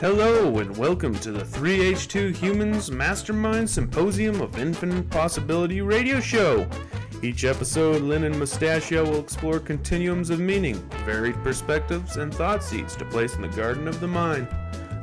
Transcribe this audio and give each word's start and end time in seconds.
Hello, 0.00 0.60
and 0.60 0.74
welcome 0.78 1.14
to 1.16 1.30
the 1.30 1.44
3H2 1.44 2.34
Humans 2.34 2.90
Mastermind 2.90 3.68
Symposium 3.68 4.40
of 4.40 4.58
Infinite 4.58 5.10
Possibility 5.10 5.82
radio 5.82 6.20
show. 6.20 6.66
Each 7.22 7.44
episode, 7.44 8.00
Lynn 8.00 8.24
and 8.24 8.38
Mustachio 8.38 9.04
will 9.04 9.20
explore 9.20 9.60
continuums 9.60 10.30
of 10.30 10.40
meaning, 10.40 10.76
varied 11.04 11.34
perspectives, 11.42 12.16
and 12.16 12.32
thought 12.32 12.64
seeds 12.64 12.96
to 12.96 13.04
place 13.04 13.34
in 13.34 13.42
the 13.42 13.48
garden 13.48 13.86
of 13.86 14.00
the 14.00 14.08
mind. 14.08 14.48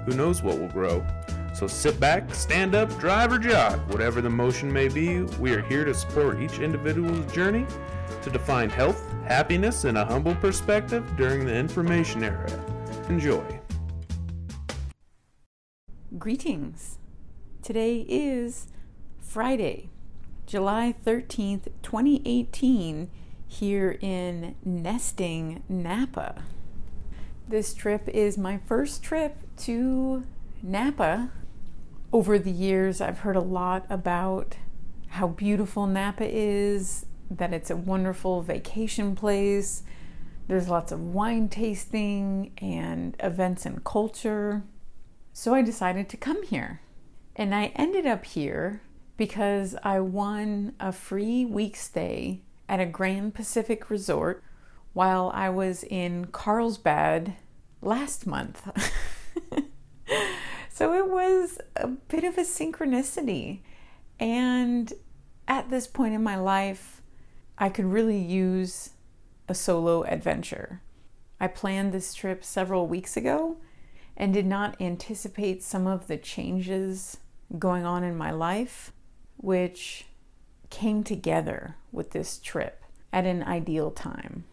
Who 0.08 0.16
knows 0.16 0.42
what 0.42 0.58
will 0.58 0.70
grow? 0.70 1.06
So 1.54 1.68
sit 1.68 2.00
back, 2.00 2.34
stand 2.34 2.74
up, 2.74 2.90
drive, 2.98 3.32
or 3.32 3.38
jog. 3.38 3.80
Whatever 3.92 4.20
the 4.20 4.32
motion 4.32 4.74
may 4.74 4.88
be, 4.88 5.22
we 5.40 5.54
are 5.54 5.62
here 5.62 5.86
to 5.86 5.94
support 5.94 6.42
each 6.42 6.58
individual's 6.58 7.32
journey 7.32 7.68
to 8.24 8.32
define 8.32 8.72
health, 8.72 9.14
happiness, 9.28 9.84
and 9.84 9.96
a 9.96 10.06
humble 10.06 10.34
perspective 10.34 11.06
during 11.18 11.46
the 11.46 11.56
information 11.56 12.24
era. 12.24 12.50
Enjoy. 13.10 13.46
Greetings. 16.18 17.00
Today 17.62 18.06
is 18.08 18.68
Friday, 19.20 19.90
July 20.46 20.96
13th, 21.06 21.68
2018, 21.84 23.10
here 23.46 23.98
in 24.00 24.56
Nesting, 24.64 25.64
Napa. 25.68 26.44
This 27.48 27.74
trip 27.74 28.08
is 28.08 28.38
my 28.38 28.58
first 28.58 29.04
trip 29.04 29.38
to 29.58 30.24
Napa. 30.64 31.32
Over 32.14 32.40
the 32.40 32.52
years, 32.52 33.02
I've 33.02 33.20
heard 33.20 33.36
a 33.36 33.42
lot 33.42 33.86
about 33.90 34.56
how 35.08 35.28
beautiful 35.28 35.88
Napa 35.88 36.26
is, 36.26 37.06
that 37.30 37.54
it's 37.54 37.70
a 37.70 37.76
wonderful 37.76 38.42
vacation 38.42 39.14
place. 39.14 39.84
There's 40.48 40.70
lots 40.70 40.94
of 40.94 41.02
wine 41.02 41.50
tasting 41.50 42.54
and 42.60 43.16
events 43.20 43.66
and 43.66 43.84
culture. 43.84 44.64
So 45.40 45.54
I 45.54 45.62
decided 45.62 46.10
to 46.10 46.18
come 46.18 46.42
here. 46.42 46.82
And 47.36 47.54
I 47.54 47.66
ended 47.76 48.08
up 48.08 48.26
here 48.26 48.82
because 49.18 49.76
I 49.84 50.00
won 50.00 50.74
a 50.80 50.92
free 50.92 51.46
week 51.46 51.76
stay 51.76 52.42
at 52.68 52.80
a 52.80 52.88
Grand 52.88 53.36
Pacific 53.36 53.92
resort 53.92 54.44
while 54.94 55.32
I 55.36 55.50
was 55.50 55.84
in 55.84 56.26
Carlsbad 56.32 57.36
last 57.84 58.26
month. 58.26 58.68
so 60.70 60.94
it 60.94 61.08
was 61.08 61.60
a 61.76 61.86
bit 61.86 62.24
of 62.24 62.40
a 62.40 62.42
synchronicity. 62.42 63.60
And 64.20 64.92
at 65.48 65.70
this 65.70 65.86
point 65.86 66.16
in 66.16 66.24
my 66.24 66.38
life, 66.38 67.04
I 67.60 67.70
could 67.70 67.86
really 67.86 68.18
use 68.18 68.90
a 69.48 69.54
solo 69.54 70.02
adventure. 70.02 70.82
I 71.40 71.46
planned 71.46 71.92
this 71.92 72.16
trip 72.16 72.44
several 72.44 72.88
weeks 72.88 73.16
ago 73.16 73.58
and 74.18 74.34
did 74.34 74.48
not 74.48 74.82
anticipate 74.82 75.64
some 75.64 75.86
of 75.86 76.08
the 76.08 76.18
changes 76.18 77.18
going 77.58 77.86
on 77.86 78.04
in 78.04 78.18
my 78.18 78.32
life, 78.32 78.92
which 79.38 80.06
came 80.70 81.04
together 81.04 81.76
with 81.92 82.12
this 82.12 82.40
trip 82.40 82.84
at 83.14 83.26
an 83.26 83.44
ideal 83.44 83.92
time. 83.92 84.44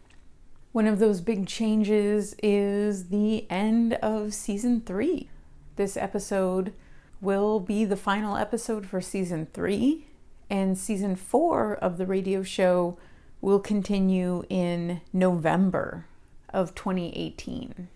One 0.71 0.87
of 0.87 0.99
those 0.99 1.19
big 1.19 1.47
changes 1.47 2.35
is 2.43 3.09
the 3.09 3.49
end 3.49 3.95
of 3.95 4.33
season 4.33 4.81
three. 4.81 5.29
This 5.77 5.97
episode 5.97 6.71
will 7.19 7.59
be 7.59 7.85
the 7.85 7.97
final 7.97 8.37
episode 8.37 8.85
for 8.85 9.01
season 9.01 9.47
three, 9.51 10.05
and 10.49 10.77
season 10.77 11.15
four 11.15 11.75
of 11.75 11.97
the 11.97 12.05
radio 12.05 12.43
show 12.43 12.97
will 13.41 13.59
continue 13.59 14.43
in 14.47 15.01
November 15.11 16.05
of 16.53 16.75
2018. 16.75 17.87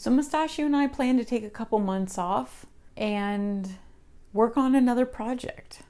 So 0.00 0.12
Mustachio 0.12 0.64
and 0.64 0.76
I 0.76 0.86
plan 0.86 1.16
to 1.16 1.24
take 1.24 1.42
a 1.42 1.50
couple 1.50 1.80
months 1.80 2.18
off 2.18 2.66
and 2.96 3.68
work 4.32 4.56
on 4.56 4.76
another 4.76 5.04
project. 5.04 5.82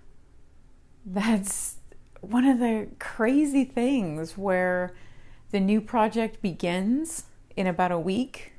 That's 1.05 1.77
one 2.23 2.47
of 2.47 2.59
the 2.59 2.89
crazy 2.99 3.67
things 3.67 4.39
where 4.39 4.95
the 5.51 5.61
new 5.61 5.83
project 5.83 6.41
begins 6.41 7.25
in 7.55 7.67
about 7.67 7.93
a 7.93 7.99
week, 7.99 8.55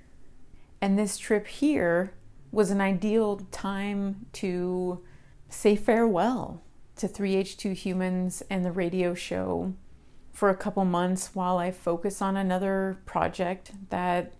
and 0.81 0.99
this 0.99 1.17
trip 1.17 1.47
here 1.47 2.13
was 2.51 2.69
an 2.69 2.79
ideal 2.79 3.37
time 3.51 4.27
to 4.33 5.03
say 5.49 5.75
farewell 5.75 6.61
to 6.97 7.07
3H2 7.07 7.73
Humans 7.73 8.43
and 8.51 8.63
the 8.63 8.71
radio 8.71 9.15
show 9.15 9.73
for 10.31 10.51
a 10.51 10.55
couple 10.55 10.85
months 10.85 11.31
while 11.33 11.57
I 11.57 11.71
focus 11.71 12.21
on 12.21 12.37
another 12.37 12.99
project 13.07 13.71
that 13.89 14.31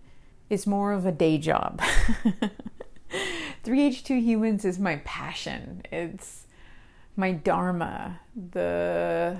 is 0.50 0.66
more 0.66 0.92
of 0.92 1.06
a 1.06 1.12
day 1.12 1.38
job. 1.38 1.80
3H2 3.64 4.20
Humans 4.22 4.64
is 4.64 4.78
my 4.78 4.96
passion. 5.04 5.82
It's 5.90 6.46
my 7.16 7.32
dharma, 7.32 8.20
the 8.34 9.38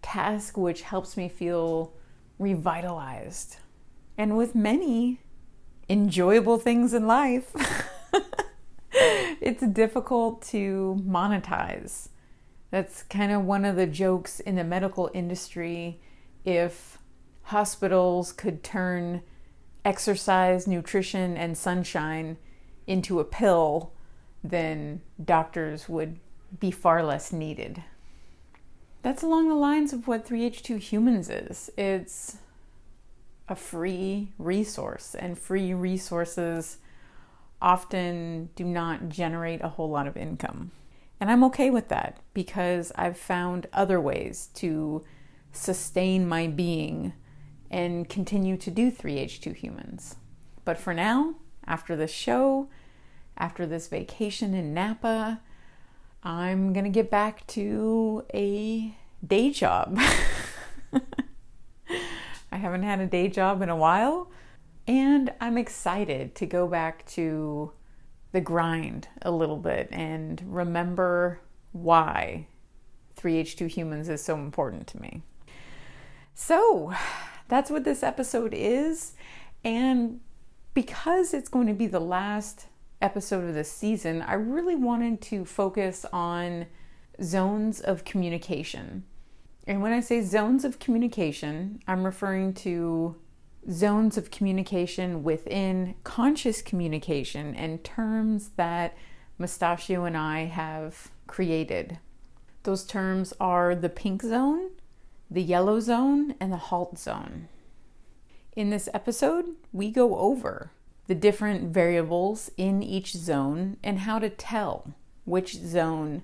task 0.00 0.56
which 0.56 0.82
helps 0.82 1.16
me 1.16 1.28
feel 1.28 1.92
revitalized. 2.38 3.56
And 4.16 4.36
with 4.36 4.54
many 4.54 5.20
enjoyable 5.88 6.58
things 6.58 6.94
in 6.94 7.06
life, 7.06 7.52
it's 8.92 9.66
difficult 9.66 10.42
to 10.42 11.02
monetize. 11.06 12.08
That's 12.70 13.02
kind 13.02 13.32
of 13.32 13.44
one 13.44 13.64
of 13.64 13.76
the 13.76 13.86
jokes 13.86 14.40
in 14.40 14.56
the 14.56 14.64
medical 14.64 15.10
industry. 15.12 16.00
If 16.44 16.98
hospitals 17.42 18.32
could 18.32 18.62
turn 18.62 19.22
exercise, 19.84 20.66
nutrition, 20.66 21.36
and 21.36 21.56
sunshine 21.56 22.36
into 22.86 23.20
a 23.20 23.24
pill, 23.24 23.92
then 24.42 25.00
doctors 25.22 25.88
would 25.88 26.18
be 26.58 26.70
far 26.70 27.02
less 27.02 27.32
needed. 27.32 27.82
That's 29.02 29.22
along 29.22 29.48
the 29.48 29.54
lines 29.54 29.92
of 29.92 30.06
what 30.06 30.26
3H2 30.26 30.78
Humans 30.78 31.28
is. 31.28 31.70
It's 31.76 32.36
a 33.48 33.56
free 33.56 34.32
resource, 34.38 35.14
and 35.14 35.38
free 35.38 35.74
resources 35.74 36.78
often 37.60 38.50
do 38.54 38.64
not 38.64 39.08
generate 39.08 39.62
a 39.62 39.68
whole 39.68 39.90
lot 39.90 40.06
of 40.06 40.16
income. 40.16 40.70
And 41.20 41.30
I'm 41.30 41.44
okay 41.44 41.70
with 41.70 41.88
that 41.88 42.18
because 42.34 42.90
I've 42.96 43.16
found 43.16 43.68
other 43.72 44.00
ways 44.00 44.48
to 44.54 45.04
sustain 45.52 46.28
my 46.28 46.46
being 46.46 47.12
and 47.72 48.08
continue 48.08 48.56
to 48.58 48.70
do 48.70 48.92
3H2 48.92 49.56
humans. 49.56 50.16
But 50.64 50.78
for 50.78 50.94
now, 50.94 51.36
after 51.66 51.96
this 51.96 52.12
show, 52.12 52.68
after 53.36 53.66
this 53.66 53.88
vacation 53.88 54.54
in 54.54 54.74
Napa, 54.74 55.40
I'm 56.22 56.72
going 56.72 56.84
to 56.84 56.90
get 56.90 57.10
back 57.10 57.46
to 57.48 58.24
a 58.32 58.94
day 59.26 59.50
job. 59.50 59.98
I 62.52 62.56
haven't 62.56 62.82
had 62.82 63.00
a 63.00 63.06
day 63.06 63.28
job 63.28 63.62
in 63.62 63.70
a 63.70 63.76
while, 63.76 64.30
and 64.86 65.32
I'm 65.40 65.56
excited 65.56 66.34
to 66.36 66.46
go 66.46 66.68
back 66.68 67.06
to 67.12 67.72
the 68.32 68.42
grind 68.42 69.08
a 69.22 69.30
little 69.30 69.56
bit 69.56 69.88
and 69.90 70.42
remember 70.46 71.40
why 71.72 72.46
3H2 73.16 73.68
humans 73.68 74.08
is 74.08 74.22
so 74.22 74.36
important 74.36 74.86
to 74.88 75.00
me. 75.00 75.22
So, 76.34 76.92
that's 77.52 77.70
what 77.70 77.84
this 77.84 78.02
episode 78.02 78.54
is. 78.54 79.12
And 79.62 80.20
because 80.72 81.34
it's 81.34 81.50
going 81.50 81.66
to 81.66 81.74
be 81.74 81.86
the 81.86 82.00
last 82.00 82.64
episode 83.02 83.46
of 83.46 83.52
this 83.52 83.70
season, 83.70 84.22
I 84.22 84.34
really 84.34 84.74
wanted 84.74 85.20
to 85.22 85.44
focus 85.44 86.06
on 86.14 86.64
zones 87.22 87.82
of 87.82 88.06
communication. 88.06 89.04
And 89.66 89.82
when 89.82 89.92
I 89.92 90.00
say 90.00 90.22
zones 90.22 90.64
of 90.64 90.78
communication, 90.78 91.82
I'm 91.86 92.04
referring 92.04 92.54
to 92.54 93.16
zones 93.70 94.16
of 94.16 94.30
communication 94.30 95.22
within 95.22 95.94
conscious 96.04 96.62
communication 96.62 97.54
and 97.54 97.84
terms 97.84 98.52
that 98.56 98.96
Mustachio 99.36 100.04
and 100.04 100.16
I 100.16 100.46
have 100.46 101.10
created. 101.26 101.98
Those 102.62 102.84
terms 102.84 103.34
are 103.38 103.74
the 103.74 103.90
pink 103.90 104.22
zone, 104.22 104.70
the 105.32 105.42
yellow 105.42 105.80
zone, 105.80 106.34
and 106.38 106.52
the 106.52 106.58
halt 106.58 106.98
zone. 106.98 107.48
In 108.54 108.68
this 108.68 108.88
episode, 108.92 109.46
we 109.72 109.90
go 109.90 110.18
over 110.18 110.70
the 111.06 111.14
different 111.14 111.72
variables 111.72 112.50
in 112.58 112.82
each 112.82 113.14
zone 113.14 113.78
and 113.82 114.00
how 114.00 114.18
to 114.18 114.28
tell 114.28 114.92
which 115.24 115.54
zone 115.54 116.22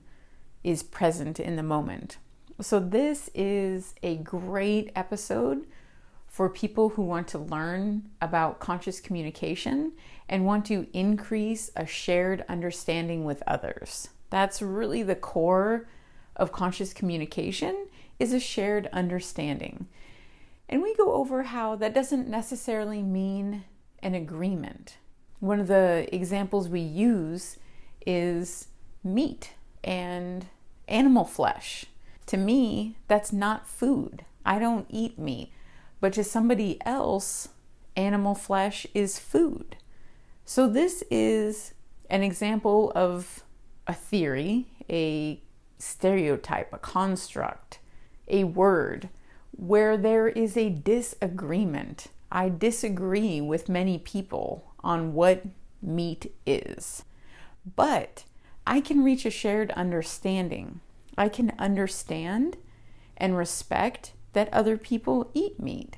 is 0.63 0.83
present 0.83 1.41
in 1.41 1.57
the 1.57 1.63
moment. 1.63 2.19
So, 2.61 2.79
this 2.79 3.31
is 3.35 3.95
a 4.03 4.17
great 4.17 4.91
episode 4.95 5.67
for 6.27 6.51
people 6.51 6.91
who 6.91 7.03
want 7.03 7.29
to 7.29 7.39
learn 7.39 8.11
about 8.21 8.59
conscious 8.59 9.01
communication 9.01 9.93
and 10.29 10.45
want 10.45 10.67
to 10.67 10.87
increase 10.93 11.71
a 11.75 11.87
shared 11.87 12.45
understanding 12.47 13.25
with 13.25 13.43
others. 13.47 14.09
That's 14.29 14.61
really 14.61 15.03
the 15.03 15.15
core 15.15 15.89
of 16.37 16.53
conscious 16.53 16.93
communication 16.93 17.87
is 18.19 18.33
a 18.33 18.41
shared 18.41 18.89
understanding. 18.93 19.87
And 20.69 20.83
we 20.83 20.95
go 20.95 21.15
over 21.15 21.45
how 21.45 21.77
that 21.77 21.95
doesn't 21.95 22.29
necessarily 22.29 23.03
mean 23.03 23.65
an 24.03 24.15
agreement. 24.15 24.97
One 25.41 25.61
of 25.61 25.69
the 25.69 26.09
examples 26.13 26.69
we 26.69 26.81
use 26.81 27.59
is 28.07 28.69
meat 29.03 29.55
and 29.83 30.47
animal 30.89 31.25
flesh. 31.25 31.87
To 32.27 32.37
me, 32.37 32.97
that's 33.07 33.33
not 33.33 33.67
food. 33.67 34.25
I 34.45 34.59
don't 34.59 34.87
eat 34.89 35.19
meat. 35.19 35.53
But 36.01 36.13
to 36.15 36.25
somebody 36.25 36.79
else, 36.85 37.49
animal 37.97 38.35
flesh 38.35 38.87
is 38.95 39.19
food. 39.19 39.77
So, 40.45 40.69
this 40.69 41.03
is 41.11 41.75
an 42.09 42.23
example 42.23 42.93
of 42.95 43.43
a 43.87 43.93
theory, 43.93 44.67
a 44.89 45.43
stereotype, 45.79 46.73
a 46.73 46.79
construct, 46.79 47.81
a 48.29 48.45
word 48.45 49.09
where 49.51 49.97
there 49.97 50.29
is 50.29 50.57
a 50.57 50.71
disagreement. 50.71 52.09
I 52.31 52.49
disagree 52.49 53.41
with 53.41 53.69
many 53.69 53.99
people 53.99 54.73
on 54.85 55.15
what 55.15 55.45
meat 55.83 56.33
is. 56.47 57.05
But 57.77 58.25
I 58.67 58.81
can 58.81 59.03
reach 59.03 59.25
a 59.25 59.31
shared 59.31 59.71
understanding. 59.73 60.81
I 61.17 61.29
can 61.29 61.53
understand 61.59 62.57
and 63.17 63.37
respect 63.37 64.13
that 64.35 64.53
other 64.53 64.77
people 64.77 65.31
eat 65.35 65.59
meat. 65.59 65.97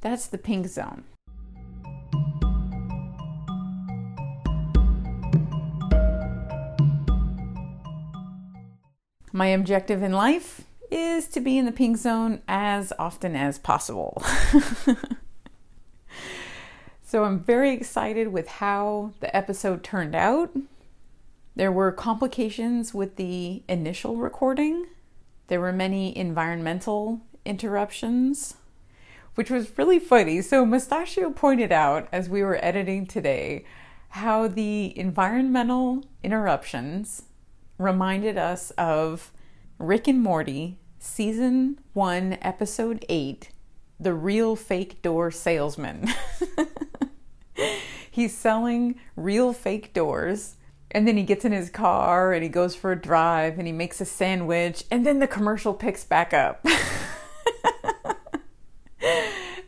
That's 0.00 0.26
the 0.26 0.38
pink 0.38 0.66
zone. 0.66 1.04
My 9.32 9.46
objective 9.46 10.02
in 10.02 10.12
life 10.12 10.62
is 10.90 11.26
to 11.28 11.40
be 11.40 11.58
in 11.58 11.66
the 11.66 11.72
pink 11.72 11.96
zone 11.96 12.42
as 12.48 12.92
often 12.98 13.36
as 13.36 13.58
possible. 13.58 14.22
so 17.02 17.24
I'm 17.24 17.38
very 17.38 17.72
excited 17.72 18.28
with 18.28 18.48
how 18.48 19.12
the 19.20 19.34
episode 19.34 19.82
turned 19.82 20.14
out. 20.14 20.50
There 21.56 21.72
were 21.72 21.92
complications 21.92 22.94
with 22.94 23.16
the 23.16 23.62
initial 23.68 24.16
recording. 24.16 24.86
There 25.48 25.60
were 25.60 25.72
many 25.72 26.16
environmental 26.16 27.20
interruptions, 27.44 28.54
which 29.34 29.50
was 29.50 29.76
really 29.76 29.98
funny. 29.98 30.42
So, 30.42 30.64
Mustachio 30.64 31.30
pointed 31.30 31.72
out 31.72 32.08
as 32.12 32.28
we 32.28 32.42
were 32.42 32.64
editing 32.64 33.06
today 33.06 33.64
how 34.10 34.48
the 34.48 34.96
environmental 34.98 36.04
interruptions 36.22 37.22
reminded 37.78 38.36
us 38.36 38.70
of 38.72 39.32
Rick 39.80 40.06
and 40.08 40.22
Morty, 40.22 40.76
season 40.98 41.78
one, 41.94 42.36
episode 42.42 43.02
eight 43.08 43.48
The 43.98 44.12
Real 44.12 44.54
Fake 44.54 45.00
Door 45.00 45.30
Salesman. 45.30 46.06
He's 48.10 48.36
selling 48.36 49.00
real 49.16 49.54
fake 49.54 49.94
doors. 49.94 50.56
And 50.90 51.08
then 51.08 51.16
he 51.16 51.22
gets 51.22 51.46
in 51.46 51.52
his 51.52 51.70
car 51.70 52.34
and 52.34 52.42
he 52.42 52.50
goes 52.50 52.74
for 52.74 52.92
a 52.92 53.00
drive 53.00 53.56
and 53.56 53.66
he 53.66 53.72
makes 53.72 54.02
a 54.02 54.04
sandwich. 54.04 54.84
And 54.90 55.06
then 55.06 55.18
the 55.18 55.26
commercial 55.26 55.72
picks 55.72 56.04
back 56.04 56.34
up. 56.34 56.62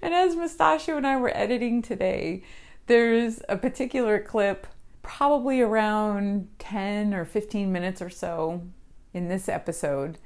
and 0.02 0.12
as 0.12 0.36
Mustachio 0.36 0.98
and 0.98 1.06
I 1.06 1.16
were 1.16 1.34
editing 1.34 1.80
today, 1.80 2.42
there's 2.86 3.40
a 3.48 3.56
particular 3.56 4.20
clip, 4.20 4.66
probably 5.00 5.62
around 5.62 6.48
10 6.58 7.14
or 7.14 7.24
15 7.24 7.72
minutes 7.72 8.02
or 8.02 8.10
so 8.10 8.60
in 9.14 9.28
this 9.28 9.48
episode, 9.48 10.18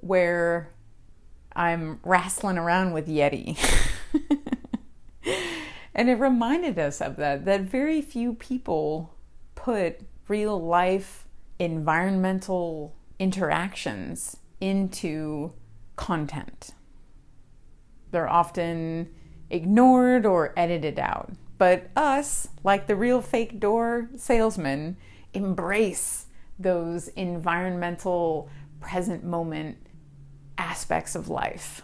where 0.00 0.72
I'm 1.54 2.00
wrestling 2.02 2.58
around 2.58 2.92
with 2.92 3.08
Yeti. 3.08 3.58
and 5.94 6.08
it 6.08 6.14
reminded 6.14 6.78
us 6.78 7.00
of 7.00 7.16
that, 7.16 7.44
that 7.44 7.62
very 7.62 8.00
few 8.00 8.34
people 8.34 9.14
put 9.54 10.00
real 10.28 10.60
life 10.60 11.26
environmental 11.58 12.96
interactions 13.18 14.36
into 14.60 15.52
content. 15.96 16.70
They're 18.10 18.28
often 18.28 19.08
ignored 19.50 20.26
or 20.26 20.52
edited 20.56 20.98
out. 20.98 21.32
But 21.58 21.90
us, 21.94 22.48
like 22.64 22.86
the 22.86 22.96
real 22.96 23.20
fake 23.20 23.60
door 23.60 24.08
salesman, 24.16 24.96
embrace 25.32 26.21
those 26.62 27.08
environmental 27.08 28.48
present 28.80 29.24
moment 29.24 29.78
aspects 30.58 31.14
of 31.14 31.28
life. 31.28 31.82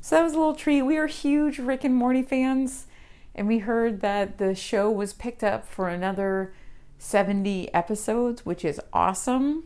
So 0.00 0.16
that 0.16 0.22
was 0.22 0.32
a 0.32 0.38
little 0.38 0.54
treat. 0.54 0.82
We 0.82 0.96
are 0.96 1.06
huge 1.06 1.58
Rick 1.58 1.84
and 1.84 1.94
Morty 1.94 2.22
fans, 2.22 2.86
and 3.34 3.46
we 3.46 3.58
heard 3.58 4.00
that 4.00 4.38
the 4.38 4.54
show 4.54 4.90
was 4.90 5.12
picked 5.12 5.44
up 5.44 5.66
for 5.66 5.88
another 5.88 6.52
70 6.98 7.72
episodes, 7.74 8.44
which 8.46 8.64
is 8.64 8.80
awesome. 8.92 9.64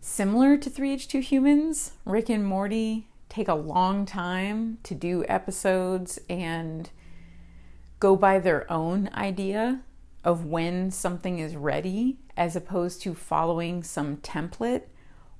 Similar 0.00 0.56
to 0.56 0.70
3H2 0.70 1.22
Humans, 1.22 1.92
Rick 2.04 2.28
and 2.30 2.44
Morty 2.44 3.06
take 3.28 3.48
a 3.48 3.54
long 3.54 4.06
time 4.06 4.78
to 4.82 4.94
do 4.94 5.24
episodes 5.28 6.18
and 6.28 6.90
go 8.00 8.16
by 8.16 8.38
their 8.38 8.70
own 8.70 9.08
idea 9.14 9.82
of 10.24 10.44
when 10.44 10.90
something 10.90 11.38
is 11.38 11.56
ready 11.56 12.18
as 12.36 12.56
opposed 12.56 13.02
to 13.02 13.14
following 13.14 13.82
some 13.82 14.18
template 14.18 14.82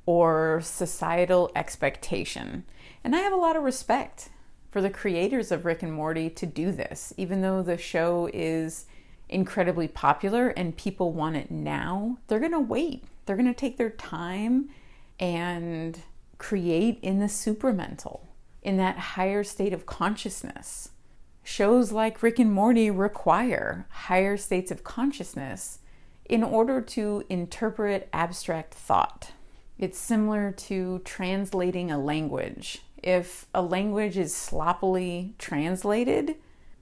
or 0.07 0.61
societal 0.63 1.51
expectation. 1.55 2.65
And 3.05 3.15
I 3.15 3.21
have 3.21 3.33
a 3.33 3.37
lot 3.37 3.57
of 3.57 3.63
respect 3.63 4.31
for 4.71 4.81
the 4.81 4.91
creators 4.91 5.51
of 5.51 5.65
Rick 5.65 5.83
and 5.83 5.93
Morty 5.93 6.31
to 6.31 6.47
do 6.47 6.73
this, 6.73 7.13
even 7.17 7.43
though 7.43 7.63
the 7.63 7.77
show 7.77 8.31
is 8.33 8.87
incredibly 9.29 9.89
popular 9.89 10.49
and 10.49 10.77
people 10.77 11.13
want 11.13 11.37
it 11.37 11.51
now. 11.51 12.19
They're 12.27 12.41
to 12.53 12.61
wait. 12.61 13.05
They're 13.27 13.37
to 13.49 13.55
take 13.55 13.77
their 13.77 13.91
time 13.91 14.71
and 15.19 16.01
create 16.39 16.99
in 17.03 17.21
the 17.21 17.27
supramental, 17.27 18.21
in 18.63 18.77
that 18.79 18.99
higher 18.99 19.45
state 19.45 19.73
of 19.73 19.87
consciousness. 19.87 20.90
Shows 21.53 21.91
like 21.91 22.23
Rick 22.23 22.39
and 22.39 22.53
Morty 22.53 22.93
require 22.93 23.85
higher 23.91 24.37
states 24.37 24.71
of 24.71 24.85
consciousness 24.85 25.81
in 26.25 26.45
order 26.45 26.81
to 26.81 27.25
interpret 27.29 28.09
abstract 28.13 28.73
thought. 28.73 29.33
It's 29.77 29.99
similar 29.99 30.53
to 30.53 31.01
translating 31.01 31.91
a 31.91 31.99
language. 31.99 32.83
If 33.03 33.47
a 33.53 33.63
language 33.63 34.17
is 34.17 34.33
sloppily 34.33 35.35
translated, 35.39 36.37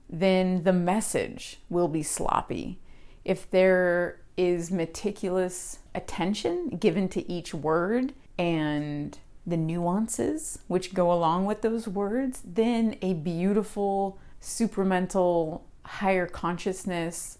then 0.07 0.63
the 0.63 0.71
message 0.71 1.57
will 1.71 1.87
be 1.87 2.03
sloppy. 2.03 2.77
If 3.25 3.49
there 3.49 4.19
is 4.37 4.69
meticulous 4.69 5.79
attention 5.95 6.77
given 6.79 7.09
to 7.09 7.27
each 7.27 7.55
word 7.55 8.13
and 8.37 9.17
the 9.47 9.57
nuances 9.57 10.59
which 10.67 10.93
go 10.93 11.11
along 11.11 11.45
with 11.45 11.63
those 11.63 11.87
words, 11.87 12.43
then 12.45 12.97
a 13.01 13.15
beautiful 13.15 14.19
supramental 14.41 15.61
higher 15.85 16.27
consciousness 16.27 17.39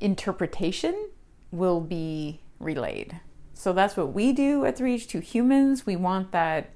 interpretation 0.00 1.10
will 1.50 1.80
be 1.80 2.40
relayed. 2.58 3.20
So 3.54 3.72
that's 3.72 3.96
what 3.96 4.12
we 4.12 4.32
do 4.32 4.64
at 4.64 4.78
3H2 4.78 5.22
Humans. 5.22 5.84
We 5.84 5.96
want 5.96 6.32
that 6.32 6.70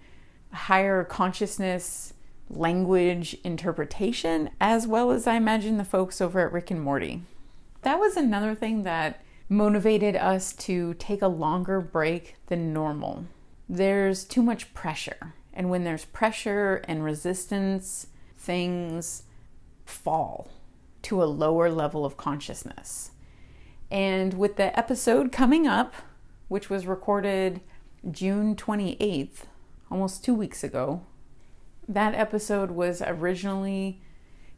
higher 0.52 1.02
consciousness 1.04 2.12
language 2.50 3.36
interpretation, 3.42 4.50
as 4.60 4.86
well 4.86 5.10
as 5.10 5.26
I 5.26 5.36
imagine 5.36 5.78
the 5.78 5.84
folks 5.84 6.20
over 6.20 6.40
at 6.40 6.52
Rick 6.52 6.70
and 6.70 6.80
Morty. 6.80 7.22
That 7.82 7.98
was 7.98 8.16
another 8.16 8.54
thing 8.54 8.82
that 8.82 9.22
motivated 9.48 10.16
us 10.16 10.52
to 10.52 10.94
take 10.94 11.22
a 11.22 11.28
longer 11.28 11.80
break 11.80 12.36
than 12.46 12.72
normal. 12.72 13.24
There's 13.68 14.24
too 14.24 14.42
much 14.42 14.74
pressure, 14.74 15.34
and 15.52 15.70
when 15.70 15.84
there's 15.84 16.04
pressure 16.04 16.82
and 16.86 17.02
resistance, 17.02 18.08
things 18.36 19.22
fall 19.84 20.50
to 21.02 21.22
a 21.22 21.26
lower 21.26 21.70
level 21.70 22.04
of 22.04 22.16
consciousness. 22.16 23.10
And 23.90 24.34
with 24.34 24.56
the 24.56 24.76
episode 24.78 25.30
coming 25.30 25.66
up, 25.66 25.94
which 26.48 26.70
was 26.70 26.86
recorded 26.86 27.60
June 28.10 28.56
28th, 28.56 29.44
almost 29.90 30.24
two 30.24 30.34
weeks 30.34 30.64
ago, 30.64 31.02
that 31.86 32.14
episode 32.14 32.70
was 32.70 33.02
originally 33.02 34.00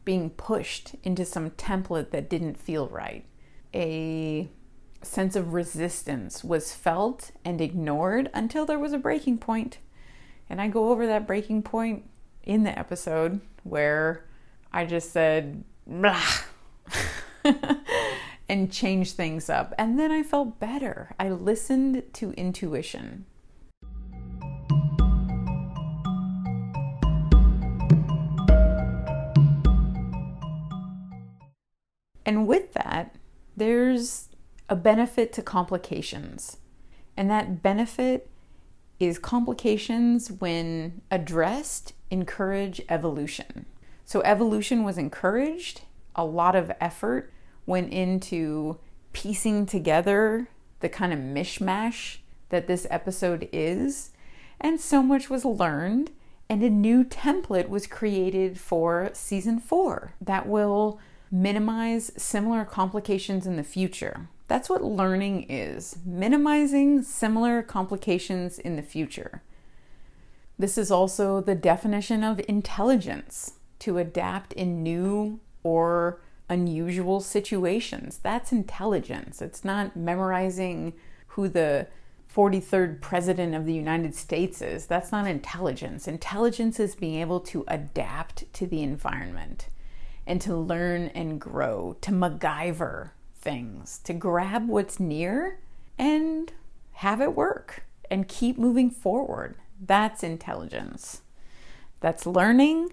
being 0.05 0.29
pushed 0.29 0.95
into 1.03 1.25
some 1.25 1.51
template 1.51 2.11
that 2.11 2.29
didn't 2.29 2.57
feel 2.57 2.87
right. 2.87 3.25
A 3.73 4.49
sense 5.01 5.35
of 5.35 5.53
resistance 5.53 6.43
was 6.43 6.73
felt 6.73 7.31
and 7.43 7.59
ignored 7.59 8.29
until 8.33 8.65
there 8.65 8.79
was 8.79 8.93
a 8.93 8.97
breaking 8.97 9.37
point. 9.37 9.79
And 10.49 10.61
I 10.61 10.69
go 10.69 10.89
over 10.89 11.05
that 11.05 11.27
breaking 11.27 11.63
point 11.63 12.09
in 12.43 12.63
the 12.63 12.77
episode 12.77 13.41
where 13.63 14.25
I 14.71 14.85
just 14.85 15.11
said, 15.11 15.63
blah, 15.85 16.21
and 18.49 18.71
changed 18.71 19.15
things 19.15 19.49
up. 19.49 19.73
And 19.77 19.97
then 19.99 20.11
I 20.11 20.23
felt 20.23 20.59
better. 20.59 21.11
I 21.19 21.29
listened 21.29 22.03
to 22.13 22.31
intuition. 22.31 23.25
And 32.25 32.45
with 32.45 32.73
that, 32.73 33.15
there's 33.55 34.27
a 34.67 34.75
benefit 34.75 35.31
to 35.33 35.41
complications. 35.41 36.57
And 37.15 37.31
that 37.31 37.63
benefit 37.63 38.29
is 38.99 39.17
complications 39.17 40.29
when 40.31 41.01
addressed 41.09 41.93
encourage 42.11 42.81
evolution. 42.89 43.65
So 44.07 44.21
evolution 44.21 44.85
was 44.85 44.97
encouraged, 44.97 45.81
a 46.15 46.23
lot 46.23 46.55
of 46.55 46.71
effort 46.79 47.29
went 47.65 47.91
into 47.91 48.79
piecing 49.11 49.65
together 49.65 50.47
the 50.79 50.87
kind 50.87 51.11
of 51.11 51.19
mishmash 51.19 52.19
that 52.47 52.67
this 52.67 52.87
episode 52.89 53.49
is, 53.51 54.11
and 54.61 54.79
so 54.79 55.03
much 55.03 55.29
was 55.29 55.43
learned, 55.43 56.11
and 56.47 56.63
a 56.63 56.69
new 56.69 57.03
template 57.03 57.67
was 57.67 57.85
created 57.85 58.57
for 58.57 59.09
season 59.11 59.59
four 59.59 60.13
that 60.21 60.47
will 60.47 61.01
minimize 61.29 62.09
similar 62.15 62.63
complications 62.63 63.45
in 63.45 63.57
the 63.57 63.63
future. 63.63 64.29
That's 64.47 64.69
what 64.69 64.85
learning 64.85 65.47
is 65.49 65.97
minimizing 66.05 67.03
similar 67.03 67.61
complications 67.61 68.57
in 68.57 68.77
the 68.77 68.81
future. 68.81 69.43
This 70.57 70.77
is 70.77 70.91
also 70.91 71.41
the 71.41 71.55
definition 71.55 72.23
of 72.23 72.39
intelligence 72.47 73.56
to 73.79 73.97
adapt 73.97 74.53
in 74.53 74.83
new 74.83 75.39
or 75.63 76.21
unusual 76.49 77.19
situations. 77.19 78.19
That's 78.21 78.51
intelligence. 78.51 79.41
It's 79.41 79.65
not 79.65 79.95
memorizing 79.95 80.93
who 81.27 81.47
the 81.49 81.87
43rd 82.33 83.01
president 83.01 83.55
of 83.55 83.65
the 83.65 83.73
United 83.73 84.13
States 84.15 84.61
is. 84.61 84.85
That's 84.85 85.11
not 85.11 85.27
intelligence. 85.27 86.07
Intelligence 86.07 86.79
is 86.79 86.95
being 86.95 87.19
able 87.19 87.39
to 87.41 87.65
adapt 87.67 88.51
to 88.53 88.67
the 88.67 88.83
environment 88.83 89.67
and 90.25 90.41
to 90.41 90.55
learn 90.55 91.07
and 91.09 91.39
grow, 91.39 91.97
to 92.01 92.11
MacGyver 92.11 93.11
things, 93.35 93.99
to 94.03 94.13
grab 94.13 94.67
what's 94.67 94.99
near 94.99 95.59
and 95.97 96.53
have 96.91 97.21
it 97.21 97.35
work 97.35 97.85
and 98.11 98.27
keep 98.27 98.57
moving 98.57 98.89
forward. 98.89 99.55
That's 99.79 100.23
intelligence. 100.23 101.21
That's 101.99 102.25
learning. 102.25 102.89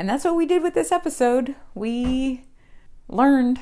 And 0.00 0.08
that's 0.08 0.24
what 0.24 0.34
we 0.34 0.46
did 0.46 0.62
with 0.62 0.72
this 0.72 0.92
episode. 0.92 1.56
We 1.74 2.44
learned. 3.06 3.60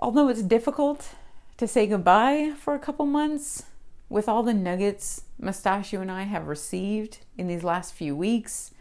Although 0.00 0.30
it's 0.30 0.40
difficult 0.40 1.10
to 1.58 1.68
say 1.68 1.86
goodbye 1.86 2.54
for 2.58 2.74
a 2.74 2.78
couple 2.78 3.04
months, 3.04 3.64
with 4.08 4.30
all 4.30 4.42
the 4.42 4.54
nuggets 4.54 5.24
Mustachio 5.38 6.00
and 6.00 6.10
I 6.10 6.22
have 6.22 6.46
received 6.46 7.18
in 7.36 7.48
these 7.48 7.64
last 7.64 7.92
few 7.92 8.16
weeks, 8.16 8.72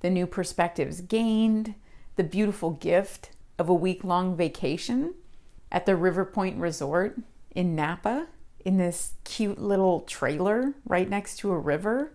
the 0.00 0.08
new 0.08 0.26
perspectives 0.26 1.02
gained, 1.02 1.74
the 2.16 2.24
beautiful 2.24 2.70
gift 2.70 3.28
of 3.58 3.68
a 3.68 3.74
week 3.74 4.02
long 4.04 4.34
vacation 4.34 5.12
at 5.70 5.84
the 5.84 5.94
River 5.94 6.24
Pointe 6.24 6.58
Resort 6.58 7.18
in 7.54 7.76
Napa 7.76 8.28
in 8.64 8.78
this 8.78 9.12
cute 9.24 9.60
little 9.60 10.00
trailer 10.00 10.72
right 10.86 11.10
next 11.10 11.36
to 11.40 11.50
a 11.50 11.58
river. 11.58 12.14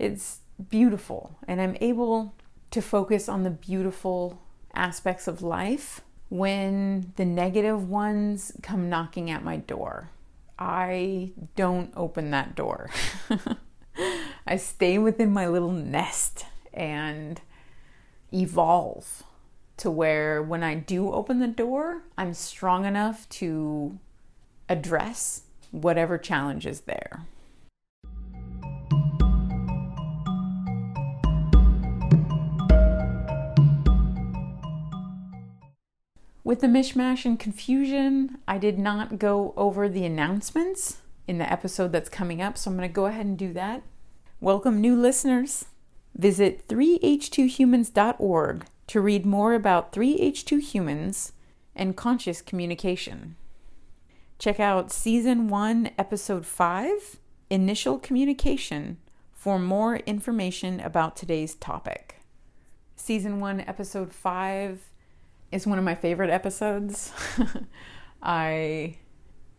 It's 0.00 0.40
beautiful, 0.68 1.36
and 1.46 1.60
I'm 1.60 1.76
able 1.80 2.34
to 2.70 2.80
focus 2.80 3.28
on 3.28 3.42
the 3.42 3.50
beautiful 3.50 4.40
aspects 4.74 5.26
of 5.26 5.42
life 5.42 6.00
when 6.28 7.12
the 7.16 7.24
negative 7.24 7.88
ones 7.88 8.52
come 8.62 8.88
knocking 8.88 9.30
at 9.30 9.44
my 9.44 9.56
door. 9.56 10.10
I 10.58 11.32
don't 11.56 11.92
open 11.96 12.30
that 12.30 12.54
door. 12.54 12.90
I 14.46 14.56
stay 14.56 14.98
within 14.98 15.32
my 15.32 15.48
little 15.48 15.72
nest 15.72 16.46
and 16.72 17.40
evolve 18.32 19.24
to 19.78 19.90
where 19.90 20.42
when 20.42 20.62
I 20.62 20.74
do 20.74 21.10
open 21.12 21.40
the 21.40 21.48
door, 21.48 22.02
I'm 22.16 22.34
strong 22.34 22.84
enough 22.84 23.28
to 23.30 23.98
address 24.68 25.42
whatever 25.70 26.18
challenge 26.18 26.66
is 26.66 26.82
there. 26.82 27.26
With 36.42 36.60
the 36.60 36.68
mishmash 36.68 37.26
and 37.26 37.38
confusion, 37.38 38.38
I 38.48 38.56
did 38.56 38.78
not 38.78 39.18
go 39.18 39.52
over 39.58 39.90
the 39.90 40.06
announcements 40.06 41.02
in 41.28 41.36
the 41.36 41.52
episode 41.52 41.92
that's 41.92 42.08
coming 42.08 42.40
up, 42.40 42.56
so 42.56 42.70
I'm 42.70 42.78
going 42.78 42.88
to 42.88 42.92
go 42.92 43.04
ahead 43.04 43.26
and 43.26 43.36
do 43.36 43.52
that. 43.52 43.82
Welcome, 44.40 44.80
new 44.80 44.96
listeners. 44.96 45.66
Visit 46.16 46.66
3h2humans.org 46.66 48.64
to 48.86 49.00
read 49.02 49.26
more 49.26 49.52
about 49.52 49.92
3H2 49.92 50.60
humans 50.62 51.32
and 51.76 51.94
conscious 51.94 52.40
communication. 52.40 53.36
Check 54.38 54.58
out 54.58 54.90
Season 54.90 55.48
1, 55.48 55.90
Episode 55.98 56.46
5, 56.46 57.18
Initial 57.50 57.98
Communication, 57.98 58.96
for 59.34 59.58
more 59.58 59.96
information 59.96 60.80
about 60.80 61.16
today's 61.16 61.54
topic. 61.54 62.16
Season 62.96 63.40
1, 63.40 63.60
Episode 63.60 64.10
5 64.14 64.89
is 65.52 65.66
one 65.66 65.78
of 65.78 65.84
my 65.84 65.94
favorite 65.94 66.30
episodes. 66.30 67.12
I 68.22 68.96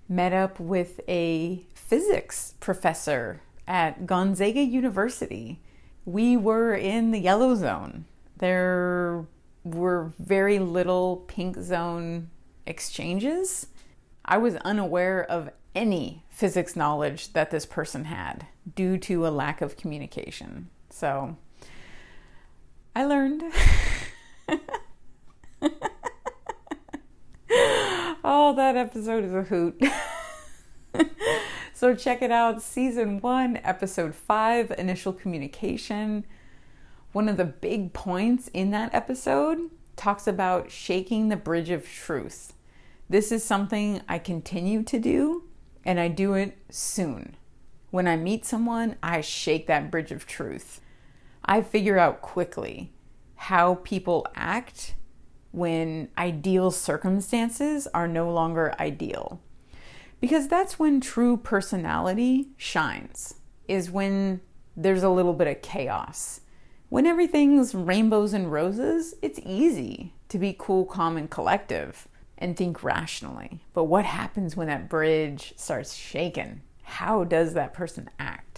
met 0.07 0.33
up 0.33 0.59
with 0.59 0.99
a 1.07 1.65
physics 1.73 2.55
professor 2.59 3.41
at 3.67 4.05
Gonzaga 4.05 4.61
University. 4.61 5.61
We 6.05 6.37
were 6.37 6.73
in 6.73 7.11
the 7.11 7.19
yellow 7.19 7.55
zone 7.55 8.05
there 8.41 9.25
were 9.63 10.11
very 10.19 10.59
little 10.59 11.23
pink 11.27 11.57
zone 11.57 12.29
exchanges. 12.65 13.67
I 14.25 14.37
was 14.37 14.55
unaware 14.57 15.23
of 15.23 15.51
any 15.73 16.25
physics 16.29 16.75
knowledge 16.75 17.31
that 17.33 17.51
this 17.51 17.65
person 17.65 18.05
had 18.05 18.47
due 18.75 18.97
to 18.97 19.25
a 19.25 19.29
lack 19.29 19.61
of 19.61 19.77
communication. 19.77 20.69
So 20.89 21.37
I 22.95 23.05
learned. 23.05 23.43
oh, 28.23 28.55
that 28.55 28.75
episode 28.75 29.23
is 29.23 29.33
a 29.33 29.43
hoot. 29.43 29.81
so 31.73 31.95
check 31.95 32.21
it 32.21 32.31
out. 32.31 32.61
Season 32.61 33.19
one, 33.21 33.59
episode 33.63 34.15
five 34.15 34.71
Initial 34.77 35.13
Communication 35.13 36.25
one 37.11 37.27
of 37.27 37.37
the 37.37 37.45
big 37.45 37.93
points 37.93 38.49
in 38.53 38.71
that 38.71 38.93
episode 38.93 39.69
talks 39.95 40.27
about 40.27 40.71
shaking 40.71 41.27
the 41.27 41.35
bridge 41.35 41.69
of 41.69 41.87
truth. 41.87 42.53
This 43.09 43.31
is 43.31 43.43
something 43.43 44.01
I 44.07 44.19
continue 44.19 44.83
to 44.83 44.97
do, 44.97 45.43
and 45.83 45.99
I 45.99 46.07
do 46.07 46.33
it 46.33 46.57
soon. 46.69 47.35
When 47.89 48.07
I 48.07 48.15
meet 48.15 48.45
someone, 48.45 48.95
I 49.03 49.19
shake 49.19 49.67
that 49.67 49.91
bridge 49.91 50.11
of 50.11 50.25
truth. 50.25 50.79
I 51.43 51.61
figure 51.61 51.97
out 51.97 52.21
quickly 52.21 52.93
how 53.35 53.75
people 53.83 54.25
act 54.33 54.95
when 55.51 56.09
ideal 56.17 56.71
circumstances 56.71 57.87
are 57.93 58.07
no 58.07 58.31
longer 58.31 58.73
ideal. 58.79 59.41
Because 60.19 60.47
that's 60.47 60.77
when 60.77 61.01
true 61.01 61.37
personality 61.37 62.49
shines, 62.57 63.35
is 63.67 63.91
when 63.91 64.41
there's 64.75 65.03
a 65.03 65.09
little 65.09 65.33
bit 65.33 65.47
of 65.47 65.61
chaos 65.61 66.41
when 66.91 67.07
everything's 67.07 67.73
rainbows 67.73 68.33
and 68.33 68.51
roses, 68.51 69.15
it's 69.21 69.39
easy 69.45 70.13
to 70.27 70.37
be 70.37 70.53
cool, 70.59 70.83
calm, 70.83 71.15
and 71.15 71.29
collective 71.29 72.05
and 72.37 72.57
think 72.57 72.83
rationally. 72.83 73.61
But 73.73 73.85
what 73.85 74.03
happens 74.03 74.57
when 74.57 74.67
that 74.67 74.89
bridge 74.89 75.53
starts 75.55 75.95
shaking? 75.95 76.63
How 76.83 77.23
does 77.23 77.53
that 77.53 77.73
person 77.73 78.09
act? 78.19 78.50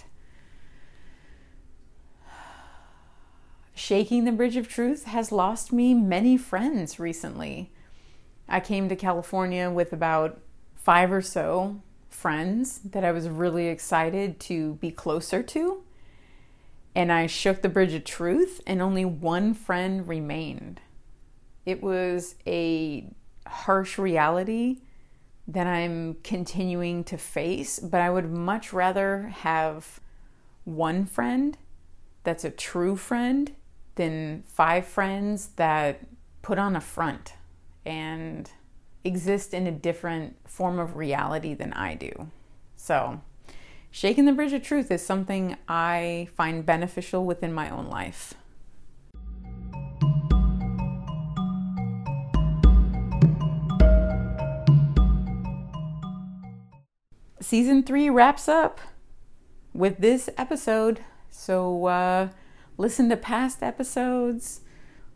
Shaking 3.74 4.24
the 4.24 4.32
bridge 4.32 4.56
of 4.56 4.68
truth 4.68 5.04
has 5.04 5.32
lost 5.32 5.72
me 5.72 5.94
many 5.94 6.36
friends 6.36 6.98
recently. 6.98 7.72
I 8.48 8.60
came 8.60 8.88
to 8.88 8.96
California 8.96 9.70
with 9.70 9.92
about 9.92 10.40
five 10.74 11.12
or 11.12 11.22
so 11.22 11.80
friends 12.08 12.78
that 12.78 13.04
I 13.04 13.12
was 13.12 13.28
really 13.28 13.66
excited 13.66 14.38
to 14.40 14.74
be 14.74 14.90
closer 14.90 15.42
to 15.42 15.82
and 16.94 17.10
I 17.10 17.26
shook 17.26 17.62
the 17.62 17.68
bridge 17.68 17.92
of 17.92 18.04
truth, 18.04 18.60
and 18.66 18.80
only 18.80 19.04
one 19.04 19.52
friend 19.52 20.06
remained. 20.06 20.80
It 21.66 21.82
was 21.82 22.36
a 22.46 23.10
harsh 23.46 23.98
reality 23.98 24.82
that 25.48 25.66
I'm 25.66 26.14
continuing 26.22 27.04
to 27.04 27.18
face, 27.18 27.78
but 27.80 28.00
I 28.00 28.10
would 28.10 28.30
much 28.30 28.72
rather 28.72 29.22
have 29.28 30.00
one 30.64 31.04
friend 31.04 31.58
that's 32.22 32.44
a 32.44 32.50
true 32.50 32.96
friend 32.96 33.52
than 33.96 34.42
five 34.46 34.86
friends 34.86 35.48
that 35.56 36.00
put 36.42 36.58
on 36.58 36.76
a 36.76 36.80
front 36.80 37.34
and 37.86 38.50
exist 39.04 39.52
in 39.54 39.66
a 39.66 39.72
different 39.72 40.36
form 40.48 40.78
of 40.78 40.96
reality 40.96 41.54
than 41.54 41.72
I 41.74 41.94
do. 41.94 42.30
So, 42.76 43.20
shaking 43.90 44.24
the 44.24 44.32
bridge 44.32 44.52
of 44.52 44.62
truth 44.62 44.90
is 44.90 45.04
something 45.04 45.56
I 45.68 46.28
find 46.34 46.64
beneficial 46.64 47.24
within 47.24 47.52
my 47.52 47.70
own 47.70 47.86
life. 47.86 48.34
Season 57.40 57.82
three 57.82 58.08
wraps 58.08 58.48
up 58.48 58.80
with 59.74 59.98
this 59.98 60.30
episode. 60.38 61.00
So, 61.30 61.86
uh, 61.86 62.28
listen 62.76 63.08
to 63.08 63.16
past 63.16 63.62
episodes. 63.62 64.60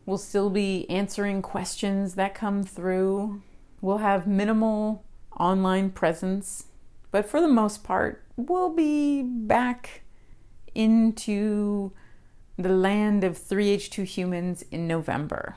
We'll 0.05 0.17
still 0.17 0.49
be 0.49 0.89
answering 0.89 1.41
questions 1.41 2.15
that 2.15 2.33
come 2.33 2.63
through. 2.63 3.41
We'll 3.81 3.99
have 3.99 4.27
minimal 4.27 5.03
online 5.39 5.91
presence, 5.91 6.65
but 7.11 7.25
for 7.25 7.39
the 7.39 7.47
most 7.47 7.83
part, 7.83 8.23
we'll 8.35 8.73
be 8.73 9.21
back 9.21 10.01
into 10.75 11.91
the 12.57 12.69
land 12.69 13.23
of 13.23 13.37
3H2 13.37 14.03
humans 14.03 14.63
in 14.71 14.87
November. 14.87 15.55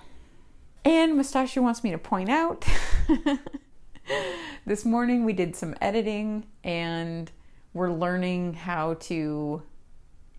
And 0.85 1.16
Mustachio 1.16 1.62
wants 1.62 1.82
me 1.85 1.90
to 1.90 1.99
point 1.99 2.28
out 2.28 2.64
this 4.66 4.85
morning 4.85 5.25
we 5.25 5.32
did 5.32 5.56
some 5.56 5.75
editing 5.80 6.47
and 6.64 7.30
we're 7.73 7.92
learning 7.92 8.54
how 8.54 8.94
to 8.94 9.62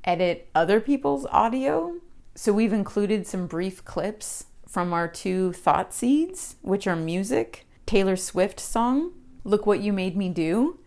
edit 0.03 0.50
other 0.53 0.79
people's 0.79 1.25
audio. 1.27 1.95
So 2.36 2.51
we've 2.53 2.74
included 2.74 3.27
some 3.27 3.48
brief 3.48 3.86
clips 3.86 4.45
from 4.67 4.91
our 4.91 5.07
two 5.07 5.53
thought 5.53 5.93
seeds, 5.93 6.55
which 6.62 6.88
are 6.88 6.95
music, 6.95 7.67
Taylor 7.86 8.15
Swift 8.15 8.60
song, 8.60 9.12
Look 9.43 9.65
What 9.65 9.81
You 9.81 9.93
Made 9.93 10.17
Me 10.17 10.29
Do, 10.29 10.79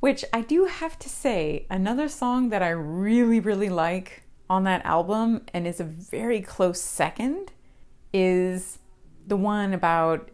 which 0.00 0.24
I 0.32 0.42
do 0.42 0.66
have 0.66 0.98
to 0.98 1.08
say, 1.08 1.66
another 1.70 2.08
song 2.08 2.50
that 2.50 2.62
I 2.62 2.70
really, 2.70 3.40
really 3.40 3.70
like 3.70 4.24
on 4.50 4.64
that 4.64 4.84
album 4.84 5.46
and 5.54 5.66
is 5.66 5.80
a 5.80 5.84
very 5.84 6.40
close 6.40 6.80
second 6.80 7.52
is 8.12 8.78
the 9.26 9.36
one 9.36 9.72
about 9.72 10.28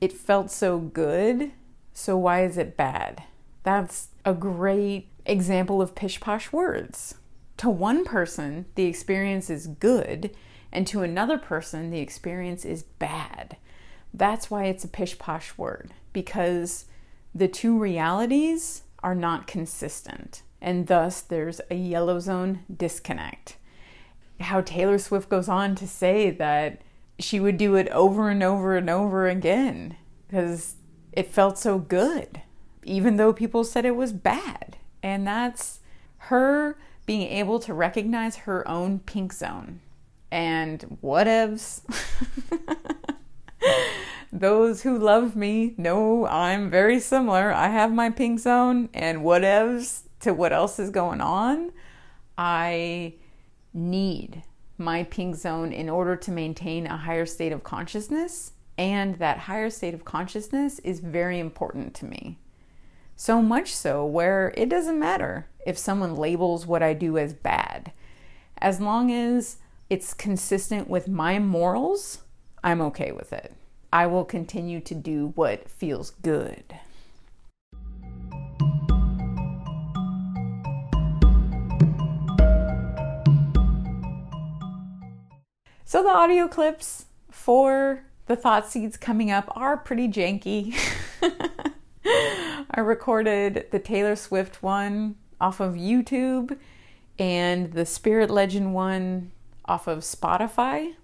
it 0.00 0.12
felt 0.12 0.50
so 0.50 0.78
good, 0.78 1.52
so 1.92 2.16
why 2.16 2.44
is 2.44 2.58
it 2.58 2.76
bad? 2.76 3.22
That's 3.62 4.08
a 4.24 4.34
great 4.34 5.08
example 5.26 5.80
of 5.80 5.94
pish 5.94 6.20
posh 6.20 6.52
words. 6.52 7.16
To 7.58 7.70
one 7.70 8.04
person, 8.04 8.66
the 8.74 8.84
experience 8.84 9.48
is 9.48 9.66
good, 9.66 10.34
and 10.72 10.86
to 10.88 11.02
another 11.02 11.38
person, 11.38 11.90
the 11.90 12.00
experience 12.00 12.64
is 12.64 12.82
bad. 12.82 13.56
That's 14.12 14.50
why 14.50 14.64
it's 14.64 14.84
a 14.84 14.88
pish 14.88 15.18
posh 15.18 15.56
word, 15.56 15.92
because 16.12 16.86
the 17.34 17.48
two 17.48 17.78
realities 17.78 18.82
are 19.02 19.14
not 19.14 19.46
consistent, 19.46 20.42
and 20.60 20.86
thus 20.86 21.20
there's 21.20 21.60
a 21.70 21.74
yellow 21.74 22.18
zone 22.18 22.60
disconnect. 22.74 23.56
How 24.40 24.60
Taylor 24.60 24.98
Swift 24.98 25.28
goes 25.28 25.48
on 25.48 25.74
to 25.76 25.86
say 25.86 26.30
that 26.30 26.82
she 27.18 27.38
would 27.38 27.56
do 27.56 27.76
it 27.76 27.88
over 27.90 28.28
and 28.28 28.42
over 28.42 28.76
and 28.76 28.90
over 28.90 29.28
again 29.28 29.96
because 30.26 30.74
it 31.12 31.28
felt 31.28 31.58
so 31.58 31.78
good, 31.78 32.40
even 32.82 33.16
though 33.16 33.32
people 33.32 33.62
said 33.62 33.84
it 33.84 33.94
was 33.94 34.12
bad. 34.12 34.76
And 35.02 35.26
that's 35.26 35.80
her 36.16 36.76
being 37.06 37.28
able 37.28 37.60
to 37.60 37.74
recognize 37.74 38.36
her 38.36 38.66
own 38.68 38.98
pink 39.00 39.32
zone. 39.32 39.80
And 40.30 40.98
whatevs. 41.02 41.82
Those 44.32 44.82
who 44.82 44.98
love 44.98 45.36
me 45.36 45.74
know 45.76 46.26
I'm 46.26 46.68
very 46.68 46.98
similar. 46.98 47.52
I 47.52 47.68
have 47.68 47.92
my 47.92 48.10
pink 48.10 48.40
zone, 48.40 48.88
and 48.92 49.20
whatevs 49.20 50.02
to 50.20 50.34
what 50.34 50.52
else 50.52 50.80
is 50.80 50.90
going 50.90 51.20
on. 51.20 51.70
I 52.36 53.14
need 53.72 54.42
my 54.76 55.04
pink 55.04 55.36
zone 55.36 55.72
in 55.72 55.88
order 55.88 56.16
to 56.16 56.32
maintain 56.32 56.86
a 56.86 56.96
higher 56.96 57.26
state 57.26 57.52
of 57.52 57.62
consciousness, 57.62 58.52
and 58.76 59.14
that 59.16 59.38
higher 59.38 59.70
state 59.70 59.94
of 59.94 60.04
consciousness 60.04 60.80
is 60.80 60.98
very 60.98 61.38
important 61.38 61.94
to 61.94 62.06
me. 62.06 62.38
So 63.16 63.40
much 63.40 63.72
so 63.72 64.04
where 64.04 64.52
it 64.56 64.68
doesn't 64.68 64.98
matter 64.98 65.46
if 65.64 65.78
someone 65.78 66.16
labels 66.16 66.66
what 66.66 66.82
I 66.82 66.94
do 66.94 67.16
as 67.16 67.32
bad. 67.32 67.92
As 68.58 68.80
long 68.80 69.12
as 69.12 69.58
it's 69.88 70.12
consistent 70.14 70.88
with 70.88 71.06
my 71.06 71.38
morals, 71.38 72.22
I'm 72.64 72.80
okay 72.80 73.12
with 73.12 73.32
it. 73.32 73.54
I 73.92 74.08
will 74.08 74.24
continue 74.24 74.80
to 74.80 74.94
do 74.94 75.32
what 75.36 75.68
feels 75.68 76.10
good. 76.10 76.64
So, 85.84 86.02
the 86.02 86.08
audio 86.08 86.48
clips 86.48 87.04
for 87.30 88.02
the 88.26 88.34
thought 88.34 88.68
seeds 88.68 88.96
coming 88.96 89.30
up 89.30 89.52
are 89.54 89.76
pretty 89.76 90.08
janky. 90.08 90.74
I 92.06 92.80
recorded 92.80 93.66
the 93.70 93.78
Taylor 93.78 94.16
Swift 94.16 94.62
one 94.62 95.16
off 95.40 95.60
of 95.60 95.74
YouTube 95.74 96.56
and 97.18 97.72
the 97.72 97.86
Spirit 97.86 98.30
Legend 98.30 98.74
one 98.74 99.30
off 99.64 99.86
of 99.86 100.00
Spotify. 100.00 100.94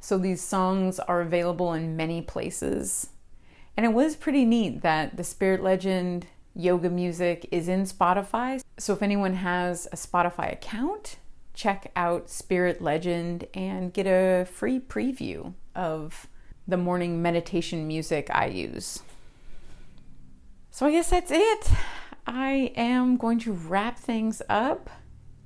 So 0.00 0.18
these 0.18 0.42
songs 0.42 1.00
are 1.00 1.20
available 1.20 1.72
in 1.72 1.96
many 1.96 2.20
places. 2.20 3.08
And 3.76 3.84
it 3.84 3.92
was 3.92 4.16
pretty 4.16 4.44
neat 4.44 4.82
that 4.82 5.16
the 5.16 5.24
Spirit 5.24 5.62
Legend 5.62 6.26
yoga 6.54 6.90
music 6.90 7.48
is 7.50 7.68
in 7.68 7.84
Spotify. 7.84 8.62
So 8.78 8.92
if 8.92 9.02
anyone 9.02 9.34
has 9.34 9.86
a 9.92 9.96
Spotify 9.96 10.52
account, 10.52 11.16
check 11.54 11.90
out 11.96 12.30
Spirit 12.30 12.80
Legend 12.80 13.46
and 13.54 13.92
get 13.92 14.06
a 14.06 14.44
free 14.44 14.78
preview 14.78 15.54
of 15.74 16.28
the 16.68 16.76
morning 16.76 17.20
meditation 17.20 17.88
music 17.88 18.30
I 18.32 18.46
use. 18.46 19.02
So 20.74 20.86
I 20.86 20.90
guess 20.90 21.10
that's 21.10 21.30
it. 21.30 21.70
I 22.26 22.72
am 22.74 23.16
going 23.16 23.38
to 23.38 23.52
wrap 23.52 23.96
things 23.96 24.42
up 24.48 24.90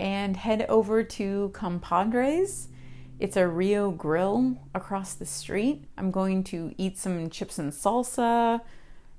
and 0.01 0.35
head 0.35 0.65
over 0.71 1.03
to 1.05 1.51
Compadres 1.53 2.69
it's 3.19 3.37
a 3.37 3.47
Rio 3.47 3.91
Grille 3.91 4.57
across 4.75 5.13
the 5.13 5.27
street. 5.27 5.85
I'm 5.99 6.11
going 6.11 6.45
to 6.45 6.73
eat 6.79 6.97
some 6.97 7.29
chips 7.29 7.59
and 7.59 7.73
salsa, 7.73 8.63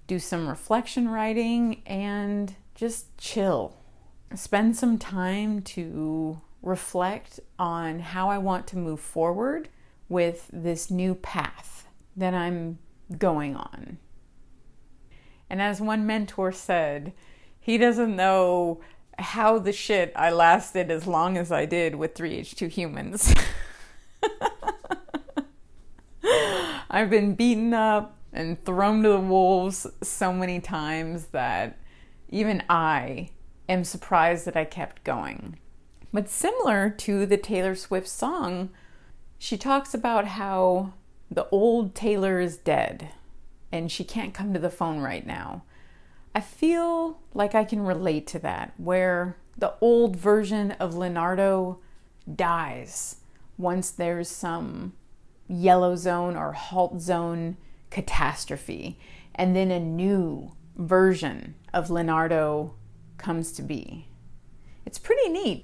do 0.08 0.18
some 0.18 0.48
reflection 0.48 1.10
writing, 1.10 1.84
and 1.86 2.56
just 2.74 3.16
chill. 3.20 3.78
Spend 4.34 4.76
some 4.76 4.98
time 4.98 5.62
to 5.62 6.42
reflect 6.64 7.40
on 7.60 8.00
how 8.00 8.30
I 8.30 8.40
want 8.40 8.66
to 8.68 8.78
move 8.78 9.00
forward 9.00 9.70
with 10.08 10.50
this 10.52 10.90
new 10.90 11.14
path 11.14 11.88
that 12.16 12.34
I'm 12.34 12.80
going 13.16 13.56
on. 13.56 14.00
And 15.50 15.62
as 15.62 15.82
one 15.82 16.06
mentor 16.06 16.52
said, 16.52 17.14
he 17.60 17.78
doesn't 17.78 18.16
know 18.16 18.82
how 19.18 19.60
the 19.60 19.74
shit 19.74 20.14
I 20.16 20.32
lasted 20.32 20.90
as 20.92 21.08
long 21.08 21.38
as 21.38 21.52
I 21.52 21.66
did 21.66 21.96
with 21.96 22.14
3H2 22.14 22.70
humans. 22.70 23.34
I've 26.90 27.10
been 27.10 27.36
beaten 27.36 27.74
up 27.74 28.18
and 28.32 28.64
thrown 28.64 29.04
to 29.04 29.10
the 29.10 29.20
wolves 29.20 29.86
so 30.02 30.32
many 30.34 30.60
times 30.60 31.28
that 31.28 31.78
even 32.30 32.64
I 32.70 33.32
am 33.68 33.84
surprised 33.84 34.46
that 34.46 34.56
I 34.56 34.66
kept 34.66 35.04
going. 35.04 35.60
But 36.12 36.30
similar 36.30 36.90
to 36.90 37.26
the 37.26 37.38
Taylor 37.38 37.76
Swift 37.76 38.08
song, 38.08 38.70
she 39.38 39.58
talks 39.58 39.94
about 39.94 40.28
how 40.28 40.94
the 41.30 41.48
old 41.50 41.94
Taylor 41.94 42.40
is 42.40 42.58
dead 42.58 43.10
and 43.72 43.92
she 43.92 44.04
can't 44.04 44.34
come 44.34 44.54
to 44.54 44.60
the 44.60 44.70
phone 44.70 45.00
right 45.00 45.26
now. 45.26 45.64
I 46.34 46.42
feel 46.42 47.20
like 47.34 47.56
I 47.56 47.64
can 47.64 47.86
relate 47.86 48.28
to 48.28 48.40
that, 48.40 48.74
where 48.78 49.38
the 49.58 49.74
old 49.82 50.16
version 50.16 50.72
of 50.74 50.96
Leonardo 50.96 51.80
dies 52.34 53.18
once 53.58 53.90
there's 53.92 54.30
some 54.30 54.94
yellow 55.48 55.96
zone 55.96 56.36
or 56.36 56.54
halt 56.54 57.02
zone 57.02 57.58
catastrophe, 57.90 59.00
and 59.36 59.56
then 59.56 59.72
a 59.72 59.80
new 59.80 60.52
version 60.76 61.56
of 61.74 61.90
Leonardo 61.90 62.74
comes 63.18 63.52
to 63.54 63.62
be. 63.62 64.08
It's 64.86 65.00
pretty 65.00 65.30
neat. 65.30 65.64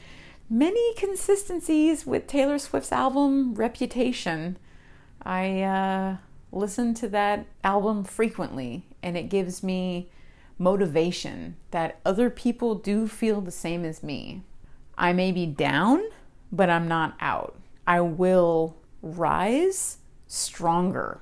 Many 0.50 0.94
consistencies 0.96 2.06
with 2.06 2.28
Taylor 2.28 2.60
Swift's 2.60 2.92
album 2.92 3.56
Reputation. 3.56 4.58
I 5.24 5.62
uh, 5.62 6.18
listen 6.56 6.94
to 6.96 7.10
that 7.10 7.46
album 7.64 8.04
frequently, 8.04 8.86
and 9.04 9.18
it 9.18 9.30
gives 9.30 9.62
me 9.62 10.10
motivation 10.58 11.58
that 11.72 12.00
other 12.06 12.30
people 12.30 12.76
do 12.76 13.08
feel 13.08 13.42
the 13.42 13.52
same 13.52 13.84
as 13.84 14.02
me. 14.02 14.44
I 14.98 15.12
may 15.14 15.32
be 15.32 15.46
down, 15.46 16.02
but 16.52 16.70
I'm 16.70 16.88
not 16.88 17.16
out. 17.20 17.60
I 17.86 18.02
will 18.02 18.78
rise 19.02 19.98
stronger 20.28 21.22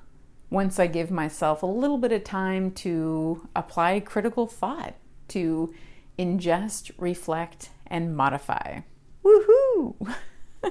once 0.50 0.80
I 0.80 0.86
give 0.86 1.10
myself 1.10 1.64
a 1.64 1.68
little 1.68 1.98
bit 1.98 2.12
of 2.12 2.24
time 2.24 2.72
to 2.72 3.48
apply 3.56 4.00
critical 4.02 4.46
thought, 4.46 4.94
to 5.30 5.74
ingest, 6.18 6.92
reflect, 6.98 7.72
and 7.88 8.16
modify. 8.16 8.82
Woohoo! 9.26 10.16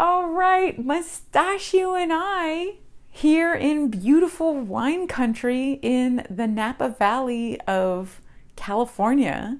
All 0.00 0.30
right, 0.30 0.82
Mustachio 0.82 1.94
and 1.94 2.10
I 2.14 2.76
here 3.16 3.54
in 3.54 3.88
beautiful 3.88 4.52
wine 4.52 5.06
country 5.06 5.78
in 5.80 6.26
the 6.28 6.46
Napa 6.46 6.90
Valley 6.90 7.58
of 7.62 8.20
California, 8.56 9.58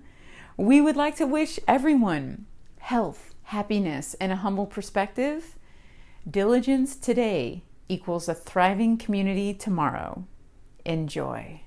we 0.59 0.83
would 0.83 0.95
like 0.95 1.17
to 1.17 1.27
wish 1.27 1.59
everyone 1.67 2.45
health, 2.81 3.35
happiness, 3.45 4.15
and 4.21 4.31
a 4.31 4.37
humble 4.37 4.67
perspective. 4.67 5.57
Diligence 6.31 6.97
today 6.97 7.63
equals 7.89 8.29
a 8.29 8.35
thriving 8.35 8.99
community 8.99 9.55
tomorrow. 9.55 10.27
Enjoy. 10.85 11.63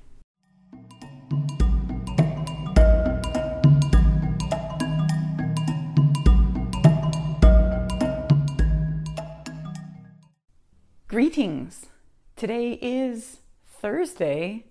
Greetings. 11.10 11.88
Today 12.36 12.74
is 12.74 13.40
Thursday, 13.66 14.66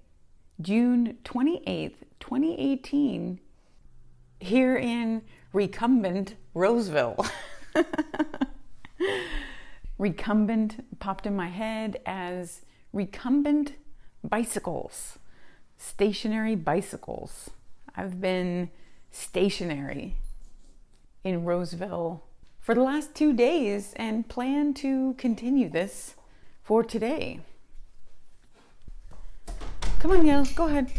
June 0.60 1.18
28th, 1.24 1.96
2018, 2.20 3.40
here 4.38 4.76
in 4.76 5.22
recumbent 5.52 6.36
Roseville. 6.54 7.26
recumbent 9.98 11.00
popped 11.00 11.26
in 11.26 11.34
my 11.34 11.48
head 11.48 12.00
as 12.06 12.62
recumbent 12.92 13.72
bicycles, 14.22 15.18
stationary 15.76 16.54
bicycles. 16.54 17.50
I've 17.96 18.20
been 18.20 18.70
stationary 19.10 20.14
in 21.24 21.44
Roseville 21.44 22.22
for 22.60 22.76
the 22.76 22.82
last 22.82 23.12
two 23.16 23.32
days 23.32 23.92
and 23.96 24.28
plan 24.28 24.72
to 24.74 25.14
continue 25.14 25.68
this 25.68 26.14
for 26.68 26.84
today. 26.84 27.40
Come 30.00 30.10
on, 30.10 30.26
Yale, 30.26 30.44
go 30.54 30.66
ahead. 30.66 30.92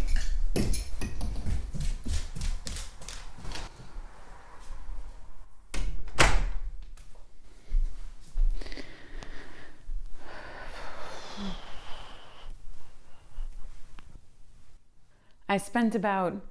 I 15.47 15.57
spent 15.57 15.93
about 15.93 16.41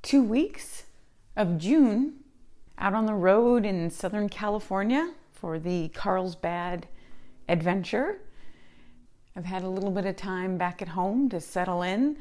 two 0.00 0.22
weeks 0.22 0.84
of 1.36 1.58
June 1.58 2.14
out 2.78 2.94
on 2.94 3.04
the 3.04 3.12
road 3.12 3.66
in 3.66 3.90
Southern 3.90 4.30
California 4.30 5.12
for 5.30 5.58
the 5.58 5.88
Carlsbad 5.88 6.88
adventure. 7.50 8.20
I've 9.36 9.44
had 9.44 9.62
a 9.62 9.68
little 9.68 9.90
bit 9.90 10.06
of 10.06 10.16
time 10.16 10.56
back 10.56 10.80
at 10.80 10.88
home 10.88 11.28
to 11.28 11.40
settle 11.42 11.82
in. 11.82 12.16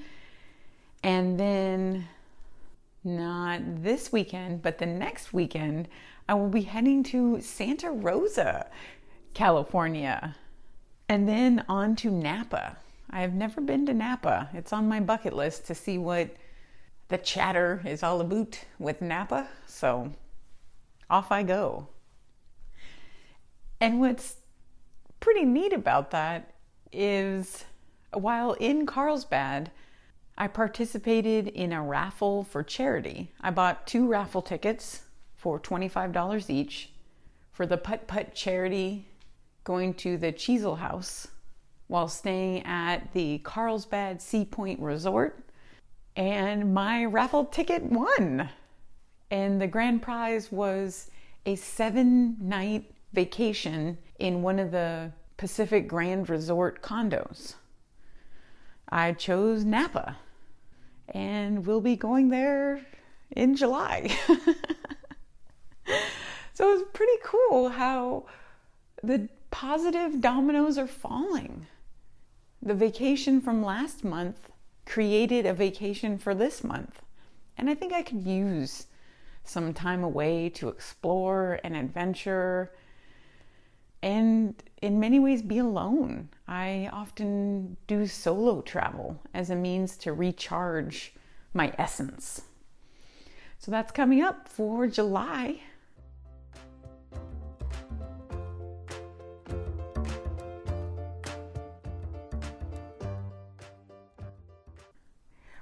And 1.02 1.40
then, 1.40 2.10
not 3.06 3.62
this 3.84 4.12
weekend, 4.12 4.62
but 4.62 4.80
the 4.80 4.86
next 4.86 5.32
weekend, 5.32 5.88
I 6.28 6.34
will 6.34 6.50
be 6.50 6.64
heading 6.64 7.04
to 7.04 7.40
Santa 7.40 7.90
Rosa, 7.90 8.68
California, 9.34 10.36
and 11.08 11.28
then 11.30 11.64
on 11.70 11.96
to 11.98 12.12
Napa. 12.12 12.78
I 13.10 13.22
have 13.22 13.34
never 13.34 13.62
been 13.62 13.86
to 13.86 13.94
Napa. 13.94 14.50
It's 14.54 14.74
on 14.74 14.90
my 14.90 15.00
bucket 15.00 15.34
list 15.34 15.68
to 15.68 15.76
see 15.76 15.98
what 15.98 16.36
the 17.08 17.18
chatter 17.18 17.82
is 17.86 18.04
all 18.04 18.20
about 18.20 18.60
with 18.78 19.02
Napa. 19.02 19.48
So 19.68 20.12
off 21.10 21.32
I 21.32 21.44
go. 21.44 21.88
And 23.80 24.02
what's 24.02 24.38
pretty 25.22 25.46
neat 25.46 25.72
about 25.72 26.12
that 26.12 26.55
is 26.96 27.66
while 28.14 28.54
in 28.54 28.86
Carlsbad, 28.86 29.72
I 30.38 30.48
participated 30.48 31.48
in 31.48 31.72
a 31.72 31.82
raffle 31.84 32.44
for 32.44 32.64
charity. 32.64 33.32
I 33.42 33.52
bought 33.52 33.88
two 33.88 34.08
raffle 34.08 34.42
tickets 34.42 35.04
for 35.36 35.60
$25 35.60 36.50
each 36.50 36.92
for 37.52 37.66
the 37.66 37.78
Putt 37.78 38.08
Putt 38.08 38.34
charity 38.34 39.08
going 39.64 39.94
to 39.96 40.18
the 40.18 40.34
Cheezel 40.34 40.78
House 40.78 41.28
while 41.88 42.08
staying 42.08 42.64
at 42.66 43.14
the 43.14 43.40
Carlsbad 43.40 44.20
Seapointe 44.20 44.82
Resort. 44.82 45.40
And 46.16 46.74
my 46.74 47.06
raffle 47.06 47.46
ticket 47.46 47.84
won. 47.84 48.50
And 49.32 49.62
the 49.62 49.68
grand 49.68 50.02
prize 50.02 50.52
was 50.52 51.10
a 51.46 51.56
seven 51.56 52.38
night 52.40 52.92
vacation 53.14 53.98
in 54.20 54.42
one 54.42 54.60
of 54.60 54.72
the 54.72 55.12
Pacific 55.38 55.88
Grand 55.88 56.30
Resort 56.30 56.82
condos. 56.82 57.56
I 58.90 59.14
chose 59.14 59.66
Napa 59.66 60.18
and 61.10 61.66
we'll 61.66 61.82
be 61.82 61.96
going 61.96 62.30
there 62.30 62.82
in 63.32 63.56
July. 63.56 64.16
so 66.54 66.74
it's 66.74 66.90
pretty 66.94 67.18
cool 67.24 67.70
how 67.70 68.26
the 69.04 69.30
positive 69.52 70.22
dominoes 70.22 70.78
are 70.78 70.88
falling. 70.88 71.68
The 72.62 72.74
vacation 72.74 73.42
from 73.42 73.64
last 73.64 74.04
month 74.04 74.50
created 74.86 75.46
a 75.46 75.54
vacation 75.54 76.18
for 76.18 76.34
this 76.34 76.64
month. 76.64 77.02
And 77.58 77.70
I 77.70 77.76
think 77.76 77.94
I 77.94 78.02
could 78.02 78.26
use 78.26 78.88
some 79.44 79.74
time 79.74 80.04
away 80.04 80.50
to 80.50 80.70
explore 80.70 81.60
and 81.64 81.76
adventure 81.76 82.72
and 84.06 84.62
in 84.84 85.00
many 85.00 85.18
ways 85.18 85.42
be 85.42 85.58
alone. 85.58 86.30
I 86.48 86.92
often 86.94 87.76
do 87.88 88.06
solo 88.06 88.62
travel 88.62 89.20
as 89.34 89.50
a 89.50 89.56
means 89.56 89.98
to 89.98 90.14
recharge 90.14 91.16
my 91.56 91.74
essence. 91.80 92.44
So 93.58 93.72
that's 93.72 93.92
coming 93.92 94.22
up 94.22 94.48
for 94.48 94.86
July. 94.86 95.62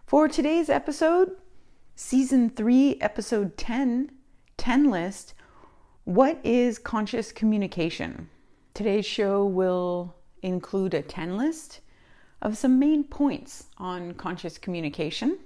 For 0.06 0.28
today's 0.28 0.70
episode, 0.70 1.38
Season 1.96 2.50
3, 2.50 2.98
Episode 3.00 3.56
10, 3.56 4.12
10 4.58 4.92
list 4.92 5.34
What 6.04 6.42
is 6.44 6.78
conscious 6.78 7.32
communication? 7.32 8.28
Today's 8.74 9.06
show 9.06 9.46
will 9.46 10.16
include 10.42 10.96
a 10.96 11.04
10 11.04 11.38
list 11.38 11.80
of 12.42 12.58
some 12.58 12.80
main 12.80 13.04
points 13.04 13.66
on 13.78 14.16
conscious 14.16 14.58
communication, 14.58 15.38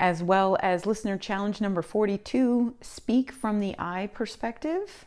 as 0.00 0.22
well 0.22 0.56
as 0.62 0.86
listener 0.86 1.18
challenge 1.18 1.60
number 1.60 1.82
42 1.82 2.74
Speak 2.80 3.30
from 3.30 3.60
the 3.60 3.74
I 3.78 4.06
perspective, 4.06 5.04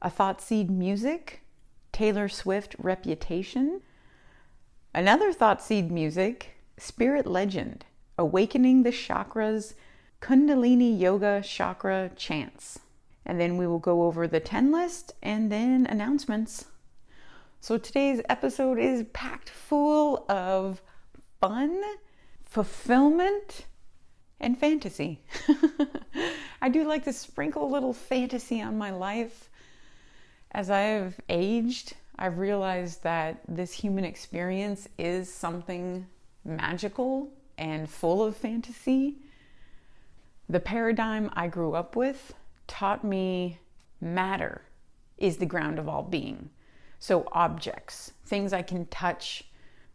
a 0.00 0.08
thought 0.08 0.40
seed 0.40 0.70
music, 0.70 1.40
Taylor 1.90 2.28
Swift 2.28 2.76
reputation, 2.78 3.80
another 4.94 5.32
thought 5.32 5.60
seed 5.60 5.90
music 5.90 6.58
Spirit 6.78 7.26
Legend 7.26 7.84
Awakening 8.16 8.84
the 8.84 8.90
Chakras 8.90 9.74
Kundalini 10.22 10.96
Yoga 10.96 11.42
Chakra 11.44 12.12
Chants. 12.14 12.78
And 13.26 13.40
then 13.40 13.56
we 13.56 13.66
will 13.66 13.80
go 13.80 14.04
over 14.04 14.28
the 14.28 14.40
10 14.40 14.70
list 14.70 15.12
and 15.22 15.50
then 15.50 15.86
announcements. 15.86 16.66
So 17.60 17.76
today's 17.76 18.22
episode 18.28 18.78
is 18.78 19.04
packed 19.12 19.50
full 19.50 20.24
of 20.28 20.80
fun, 21.40 21.82
fulfillment, 22.44 23.66
and 24.38 24.56
fantasy. 24.56 25.24
I 26.62 26.68
do 26.68 26.86
like 26.86 27.04
to 27.04 27.12
sprinkle 27.12 27.64
a 27.64 27.72
little 27.72 27.92
fantasy 27.92 28.62
on 28.62 28.78
my 28.78 28.90
life. 28.92 29.50
As 30.52 30.70
I've 30.70 31.18
aged, 31.28 31.94
I've 32.16 32.38
realized 32.38 33.02
that 33.02 33.40
this 33.48 33.72
human 33.72 34.04
experience 34.04 34.88
is 34.98 35.32
something 35.32 36.06
magical 36.44 37.30
and 37.58 37.90
full 37.90 38.22
of 38.22 38.36
fantasy. 38.36 39.16
The 40.48 40.60
paradigm 40.60 41.30
I 41.34 41.48
grew 41.48 41.74
up 41.74 41.96
with 41.96 42.32
taught 42.66 43.04
me 43.04 43.58
matter 44.00 44.62
is 45.18 45.36
the 45.36 45.46
ground 45.46 45.78
of 45.78 45.88
all 45.88 46.02
being. 46.02 46.50
So, 46.98 47.28
objects, 47.32 48.12
things 48.24 48.52
I 48.52 48.62
can 48.62 48.86
touch, 48.86 49.44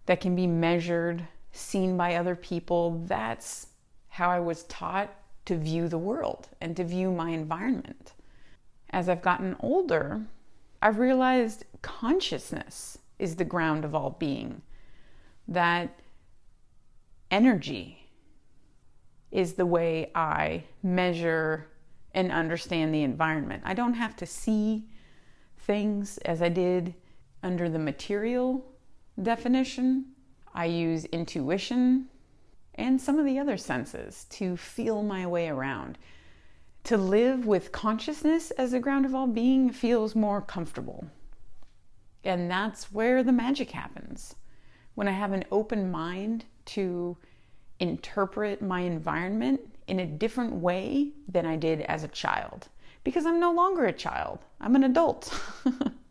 that 0.05 0.21
can 0.21 0.35
be 0.35 0.47
measured, 0.47 1.27
seen 1.51 1.97
by 1.97 2.15
other 2.15 2.35
people, 2.35 3.03
that's 3.05 3.67
how 4.09 4.29
I 4.29 4.39
was 4.39 4.63
taught 4.63 5.13
to 5.45 5.57
view 5.57 5.87
the 5.87 5.97
world 5.97 6.49
and 6.59 6.75
to 6.77 6.83
view 6.83 7.11
my 7.11 7.29
environment. 7.29 8.13
As 8.89 9.09
I've 9.09 9.21
gotten 9.21 9.55
older, 9.59 10.25
I've 10.81 10.99
realized 10.99 11.65
consciousness 11.81 12.97
is 13.19 13.35
the 13.35 13.45
ground 13.45 13.85
of 13.85 13.95
all 13.95 14.15
being. 14.19 14.61
That 15.47 15.99
energy 17.29 18.09
is 19.31 19.53
the 19.53 19.65
way 19.65 20.11
I 20.13 20.63
measure 20.83 21.67
and 22.13 22.31
understand 22.31 22.93
the 22.93 23.03
environment. 23.03 23.63
I 23.65 23.73
don't 23.73 23.93
have 23.93 24.15
to 24.17 24.25
see 24.25 24.85
things 25.57 26.17
as 26.19 26.41
I 26.41 26.49
did 26.49 26.93
under 27.43 27.69
the 27.69 27.79
material 27.79 28.65
definition. 29.21 30.05
I 30.53 30.65
use 30.65 31.05
intuition 31.05 32.07
and 32.75 32.99
some 32.99 33.19
of 33.19 33.25
the 33.25 33.39
other 33.39 33.57
senses 33.57 34.25
to 34.31 34.57
feel 34.57 35.03
my 35.03 35.25
way 35.27 35.49
around. 35.49 35.97
To 36.85 36.97
live 36.97 37.45
with 37.45 37.71
consciousness 37.71 38.51
as 38.51 38.71
the 38.71 38.79
ground 38.79 39.05
of 39.05 39.13
all 39.13 39.27
being 39.27 39.71
feels 39.71 40.15
more 40.15 40.41
comfortable. 40.41 41.05
And 42.23 42.49
that's 42.49 42.91
where 42.91 43.23
the 43.23 43.31
magic 43.31 43.71
happens. 43.71 44.35
When 44.95 45.07
I 45.07 45.11
have 45.11 45.31
an 45.31 45.45
open 45.51 45.91
mind 45.91 46.45
to 46.65 47.17
interpret 47.79 48.61
my 48.61 48.81
environment 48.81 49.61
in 49.91 49.99
a 49.99 50.05
different 50.05 50.53
way 50.53 51.11
than 51.27 51.45
I 51.45 51.57
did 51.57 51.81
as 51.81 52.05
a 52.05 52.07
child. 52.07 52.69
Because 53.03 53.25
I'm 53.25 53.41
no 53.41 53.51
longer 53.51 53.85
a 53.85 53.91
child, 53.91 54.39
I'm 54.61 54.77
an 54.77 54.85
adult. 54.85 55.37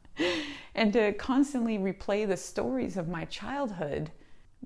and 0.74 0.92
to 0.92 1.14
constantly 1.14 1.78
replay 1.78 2.28
the 2.28 2.36
stories 2.36 2.98
of 2.98 3.08
my 3.08 3.24
childhood 3.24 4.10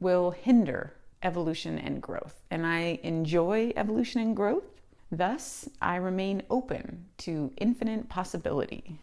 will 0.00 0.33
hinder 0.33 0.94
evolution 1.22 1.79
and 1.79 2.03
growth. 2.03 2.42
And 2.50 2.66
I 2.66 2.98
enjoy 3.05 3.72
evolution 3.77 4.20
and 4.20 4.35
growth, 4.35 4.83
thus, 5.12 5.68
I 5.81 5.94
remain 5.94 6.42
open 6.50 7.05
to 7.18 7.53
infinite 7.59 8.09
possibility. 8.09 8.98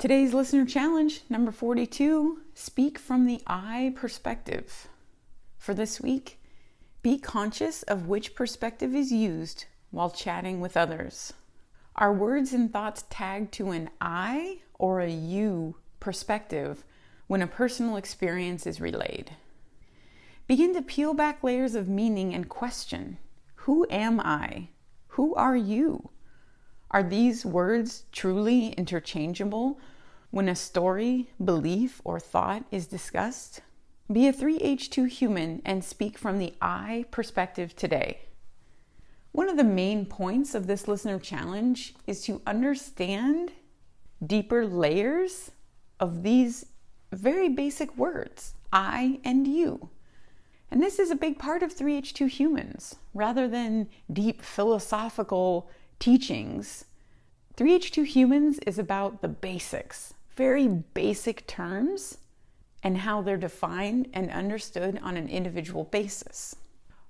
Today's 0.00 0.32
listener 0.32 0.64
challenge, 0.64 1.24
number 1.28 1.52
42 1.52 2.40
Speak 2.54 2.98
from 2.98 3.26
the 3.26 3.42
I 3.46 3.92
perspective. 3.94 4.88
For 5.58 5.74
this 5.74 6.00
week, 6.00 6.40
be 7.02 7.18
conscious 7.18 7.82
of 7.82 8.08
which 8.08 8.34
perspective 8.34 8.94
is 8.94 9.12
used 9.12 9.66
while 9.90 10.08
chatting 10.08 10.58
with 10.58 10.74
others. 10.74 11.34
Are 11.96 12.14
words 12.14 12.54
and 12.54 12.72
thoughts 12.72 13.04
tagged 13.10 13.52
to 13.52 13.72
an 13.72 13.90
I 14.00 14.60
or 14.78 15.00
a 15.00 15.10
you 15.10 15.76
perspective 16.00 16.82
when 17.26 17.42
a 17.42 17.46
personal 17.46 17.96
experience 17.96 18.66
is 18.66 18.80
relayed? 18.80 19.36
Begin 20.46 20.72
to 20.72 20.80
peel 20.80 21.12
back 21.12 21.44
layers 21.44 21.74
of 21.74 21.88
meaning 21.88 22.32
and 22.32 22.48
question 22.48 23.18
Who 23.66 23.86
am 23.90 24.18
I? 24.18 24.68
Who 25.08 25.34
are 25.34 25.56
you? 25.56 26.08
Are 26.90 27.04
these 27.04 27.46
words 27.46 28.04
truly 28.10 28.68
interchangeable 28.70 29.78
when 30.30 30.48
a 30.48 30.56
story, 30.56 31.30
belief, 31.42 32.00
or 32.04 32.18
thought 32.18 32.64
is 32.72 32.86
discussed? 32.88 33.60
Be 34.10 34.26
a 34.26 34.32
3H2 34.32 35.08
human 35.08 35.62
and 35.64 35.84
speak 35.84 36.18
from 36.18 36.38
the 36.38 36.54
I 36.60 37.04
perspective 37.12 37.76
today. 37.76 38.22
One 39.30 39.48
of 39.48 39.56
the 39.56 39.62
main 39.62 40.04
points 40.04 40.52
of 40.56 40.66
this 40.66 40.88
listener 40.88 41.20
challenge 41.20 41.94
is 42.08 42.22
to 42.24 42.42
understand 42.44 43.52
deeper 44.24 44.66
layers 44.66 45.52
of 46.00 46.24
these 46.24 46.66
very 47.12 47.48
basic 47.48 47.96
words 47.96 48.54
I 48.72 49.20
and 49.24 49.46
you. 49.46 49.90
And 50.72 50.82
this 50.82 50.98
is 50.98 51.12
a 51.12 51.16
big 51.16 51.38
part 51.38 51.62
of 51.62 51.74
3H2 51.74 52.28
humans. 52.28 52.96
Rather 53.14 53.46
than 53.46 53.88
deep 54.12 54.42
philosophical 54.42 55.70
teachings, 56.00 56.86
3H2 57.56 58.06
Humans 58.06 58.58
is 58.66 58.78
about 58.78 59.20
the 59.20 59.28
basics, 59.28 60.14
very 60.34 60.66
basic 60.66 61.46
terms, 61.46 62.18
and 62.82 62.96
how 62.96 63.20
they're 63.20 63.36
defined 63.36 64.08
and 64.14 64.30
understood 64.30 64.98
on 65.02 65.18
an 65.18 65.28
individual 65.28 65.84
basis. 65.84 66.56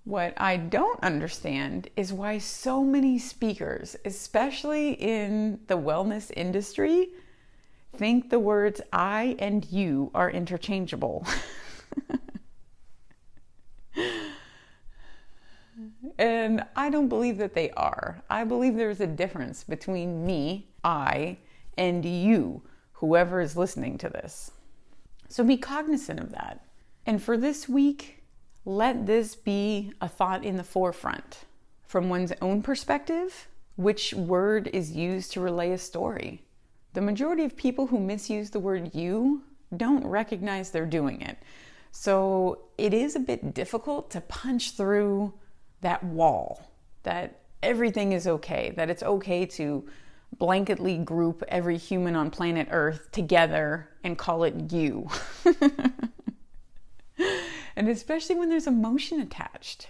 What 0.04 0.34
I 0.36 0.56
don't 0.56 1.00
understand 1.04 1.88
is 1.96 2.12
why 2.12 2.38
so 2.38 2.82
many 2.82 3.18
speakers, 3.18 3.96
especially 4.04 4.94
in 4.94 5.60
the 5.68 5.78
wellness 5.78 6.32
industry, 6.36 7.10
think 7.96 8.30
the 8.30 8.40
words 8.40 8.80
I 8.92 9.36
and 9.38 9.64
you 9.70 10.10
are 10.14 10.30
interchangeable. 10.30 11.24
And 16.18 16.64
I 16.76 16.90
don't 16.90 17.08
believe 17.08 17.38
that 17.38 17.54
they 17.54 17.70
are. 17.72 18.22
I 18.28 18.44
believe 18.44 18.76
there's 18.76 19.00
a 19.00 19.06
difference 19.06 19.64
between 19.64 20.24
me, 20.24 20.68
I, 20.84 21.38
and 21.76 22.04
you, 22.04 22.62
whoever 22.92 23.40
is 23.40 23.56
listening 23.56 23.98
to 23.98 24.08
this. 24.08 24.50
So 25.28 25.44
be 25.44 25.56
cognizant 25.56 26.20
of 26.20 26.32
that. 26.32 26.64
And 27.06 27.22
for 27.22 27.36
this 27.36 27.68
week, 27.68 28.22
let 28.64 29.06
this 29.06 29.34
be 29.34 29.92
a 30.00 30.08
thought 30.08 30.44
in 30.44 30.56
the 30.56 30.64
forefront. 30.64 31.38
From 31.86 32.08
one's 32.08 32.32
own 32.42 32.62
perspective, 32.62 33.48
which 33.76 34.12
word 34.12 34.68
is 34.72 34.92
used 34.92 35.32
to 35.32 35.40
relay 35.40 35.72
a 35.72 35.78
story? 35.78 36.44
The 36.92 37.00
majority 37.00 37.44
of 37.44 37.56
people 37.56 37.86
who 37.86 37.98
misuse 37.98 38.50
the 38.50 38.60
word 38.60 38.94
you 38.94 39.42
don't 39.76 40.06
recognize 40.06 40.70
they're 40.70 40.84
doing 40.84 41.22
it. 41.22 41.38
So 41.92 42.62
it 42.76 42.92
is 42.92 43.16
a 43.16 43.20
bit 43.20 43.54
difficult 43.54 44.10
to 44.10 44.20
punch 44.20 44.72
through 44.72 45.32
that 45.80 46.02
wall 46.04 46.70
that 47.02 47.40
everything 47.62 48.12
is 48.12 48.26
okay, 48.26 48.72
that 48.76 48.90
it's 48.90 49.02
okay 49.02 49.46
to 49.46 49.86
blanketly 50.38 51.04
group 51.04 51.42
every 51.48 51.76
human 51.76 52.14
on 52.14 52.30
planet 52.30 52.68
Earth 52.70 53.10
together 53.12 53.88
and 54.04 54.16
call 54.16 54.44
it 54.44 54.72
you. 54.72 55.08
and 57.76 57.88
especially 57.88 58.36
when 58.36 58.48
there's 58.48 58.66
emotion 58.66 59.20
attached. 59.20 59.88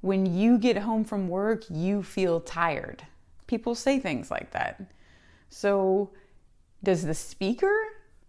When 0.00 0.26
you 0.26 0.58
get 0.58 0.78
home 0.78 1.04
from 1.04 1.28
work, 1.28 1.64
you 1.70 2.02
feel 2.02 2.40
tired. 2.40 3.06
People 3.46 3.74
say 3.74 3.98
things 4.00 4.30
like 4.30 4.50
that. 4.50 4.80
So, 5.48 6.10
does 6.82 7.04
the 7.04 7.14
speaker 7.14 7.72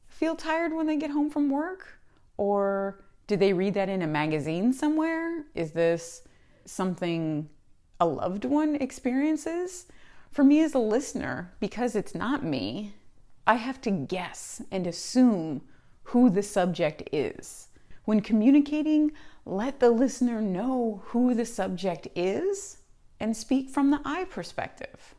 feel 0.08 0.36
tired 0.36 0.74
when 0.74 0.86
they 0.86 0.98
get 0.98 1.10
home 1.10 1.32
from 1.32 1.50
work? 1.50 2.00
Or 2.38 3.04
did 3.26 3.40
they 3.40 3.54
read 3.54 3.74
that 3.74 3.90
in 3.90 4.04
a 4.04 4.08
magazine 4.08 4.72
somewhere? 4.72 5.46
Is 5.56 5.72
this 5.72 6.22
something 6.66 7.50
a 8.00 8.06
loved 8.06 8.46
one 8.46 8.76
experiences, 8.76 9.86
for 10.32 10.44
me 10.44 10.62
as 10.62 10.74
a 10.74 10.80
listener, 10.80 11.54
because 11.60 11.96
it's 11.96 12.16
not 12.16 12.44
me, 12.44 12.96
I 13.46 13.56
have 13.56 13.80
to 13.82 13.92
guess 13.92 14.62
and 14.72 14.88
assume 14.88 15.62
who 16.04 16.30
the 16.30 16.44
subject 16.44 17.04
is. 17.12 17.68
When 18.06 18.22
communicating, 18.22 19.12
let 19.46 19.80
the 19.80 19.90
listener 19.90 20.42
know 20.42 21.02
who 21.08 21.34
the 21.34 21.46
subject 21.46 22.08
is 22.16 22.78
and 23.20 23.36
speak 23.36 23.70
from 23.70 23.92
the 23.92 24.02
I 24.04 24.26
perspective. 24.26 25.16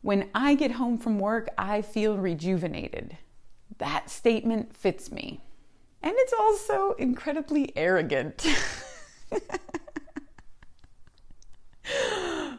When 0.00 0.28
I 0.34 0.54
get 0.54 0.72
home 0.72 0.98
from 0.98 1.18
work, 1.18 1.48
I 1.58 1.82
feel 1.82 2.16
rejuvenated. 2.16 3.16
That 3.78 4.10
statement 4.10 4.76
fits 4.76 5.10
me. 5.10 5.40
And 6.02 6.12
it's 6.16 6.34
also 6.34 6.92
incredibly 6.92 7.72
arrogant. 7.76 8.46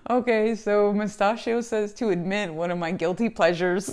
okay, 0.09 0.55
so 0.55 0.93
Mustachio 0.93 1.61
says 1.61 1.93
to 1.95 2.09
admit 2.09 2.53
one 2.53 2.71
of 2.71 2.77
my 2.77 2.91
guilty 2.91 3.29
pleasures. 3.29 3.89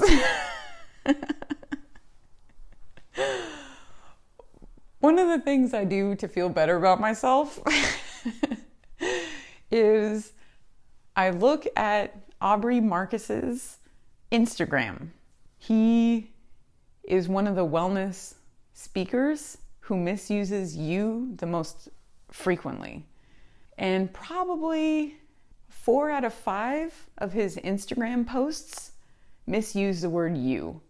one 5.01 5.19
of 5.19 5.29
the 5.29 5.41
things 5.41 5.75
I 5.75 5.85
do 5.85 6.15
to 6.17 6.29
feel 6.29 6.49
better 6.49 6.77
about 6.77 7.01
myself 7.01 7.59
is 9.71 10.33
I 11.17 11.31
look 11.31 11.67
at 11.77 12.17
Aubrey 12.41 12.81
Marcus's 12.81 13.79
Instagram. 14.31 15.09
He 15.59 16.31
is 17.05 17.29
one 17.29 17.47
of 17.47 17.57
the 17.57 17.67
wellness 17.67 18.35
speakers 18.75 19.59
who 19.81 19.97
misuses 19.97 20.77
you 20.77 21.35
the 21.37 21.47
most 21.47 21.89
frequently. 22.31 23.05
And 23.79 24.13
probably 24.13 25.17
four 25.83 26.11
out 26.11 26.23
of 26.23 26.33
five 26.33 27.11
of 27.19 27.33
his 27.33 27.57
Instagram 27.57 28.25
posts 28.25 28.93
misuse 29.49 30.01
the 30.01 30.09
word 30.09 30.37
you. 30.37 30.81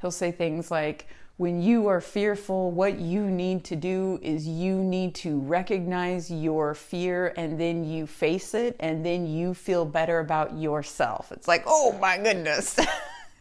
He'll 0.00 0.12
say 0.12 0.30
things 0.30 0.70
like, 0.70 1.08
when 1.38 1.60
you 1.60 1.88
are 1.88 2.00
fearful, 2.00 2.70
what 2.70 3.00
you 3.00 3.28
need 3.28 3.64
to 3.64 3.74
do 3.74 4.20
is 4.22 4.46
you 4.46 4.76
need 4.76 5.16
to 5.16 5.40
recognize 5.40 6.30
your 6.30 6.72
fear 6.72 7.34
and 7.36 7.58
then 7.58 7.84
you 7.84 8.06
face 8.06 8.54
it 8.54 8.76
and 8.78 9.04
then 9.04 9.26
you 9.26 9.54
feel 9.54 9.84
better 9.84 10.20
about 10.20 10.56
yourself. 10.56 11.32
It's 11.32 11.48
like, 11.48 11.64
oh 11.66 11.98
my 12.00 12.16
goodness. 12.16 12.78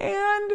and 0.00 0.52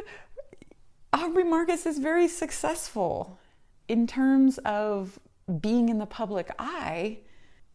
Aubrey 1.14 1.46
Marcus 1.46 1.86
is 1.86 2.00
very 2.00 2.28
successful 2.28 3.40
in 3.88 4.08
terms 4.08 4.58
of 4.66 5.20
being 5.62 5.88
in 5.88 6.00
the 6.00 6.06
public 6.06 6.52
eye, 6.60 7.20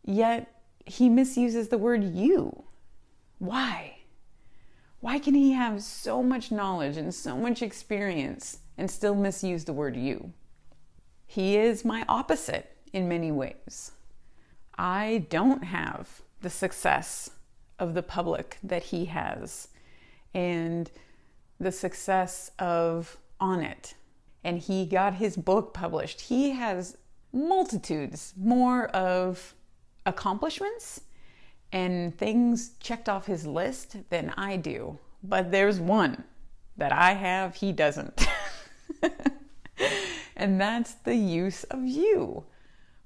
yet 0.04 0.60
he 0.86 1.08
misuses 1.08 1.68
the 1.68 1.78
word 1.78 2.04
you. 2.04 2.64
Why? 3.38 3.98
Why 5.00 5.18
can 5.18 5.34
he 5.34 5.52
have 5.52 5.82
so 5.82 6.22
much 6.22 6.52
knowledge 6.52 6.96
and 6.96 7.14
so 7.14 7.36
much 7.36 7.62
experience 7.62 8.58
and 8.78 8.90
still 8.90 9.14
misuse 9.14 9.64
the 9.64 9.72
word 9.72 9.96
you? 9.96 10.32
He 11.26 11.56
is 11.56 11.84
my 11.84 12.04
opposite 12.08 12.76
in 12.92 13.08
many 13.08 13.32
ways. 13.32 13.92
I 14.78 15.26
don't 15.28 15.64
have 15.64 16.22
the 16.40 16.50
success 16.50 17.30
of 17.78 17.94
the 17.94 18.02
public 18.02 18.58
that 18.62 18.84
he 18.84 19.06
has 19.06 19.68
and 20.34 20.90
the 21.58 21.72
success 21.72 22.50
of 22.58 23.16
Onnit. 23.40 23.94
And 24.44 24.58
he 24.58 24.86
got 24.86 25.14
his 25.14 25.36
book 25.36 25.72
published. 25.72 26.22
He 26.22 26.50
has 26.50 26.96
multitudes 27.32 28.34
more 28.36 28.86
of 28.88 29.54
accomplishments 30.06 31.00
and 31.72 32.16
things 32.16 32.72
checked 32.80 33.08
off 33.08 33.26
his 33.26 33.46
list 33.46 33.96
than 34.10 34.30
I 34.36 34.56
do. 34.56 34.98
But 35.22 35.50
there's 35.50 35.80
one 35.80 36.24
that 36.76 36.92
I 36.92 37.12
have, 37.12 37.56
he 37.56 37.72
doesn't. 37.72 38.26
and 40.36 40.60
that's 40.60 40.94
the 40.94 41.14
use 41.14 41.64
of 41.64 41.84
you. 41.84 42.44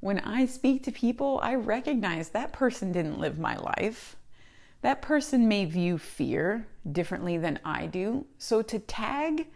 When 0.00 0.20
I 0.20 0.46
speak 0.46 0.82
to 0.85 0.92
people, 0.92 1.40
I 1.42 1.54
recognize 1.54 2.30
that 2.30 2.52
person 2.52 2.92
didn't 2.92 3.20
live 3.20 3.38
my 3.38 3.56
life. 3.56 4.16
That 4.82 5.02
person 5.02 5.48
may 5.48 5.64
view 5.64 5.98
fear 5.98 6.66
differently 6.90 7.38
than 7.38 7.59
I 7.64 7.87
do. 7.87 8.26
So 8.38 8.62
to 8.62 8.78
tag 8.78 9.48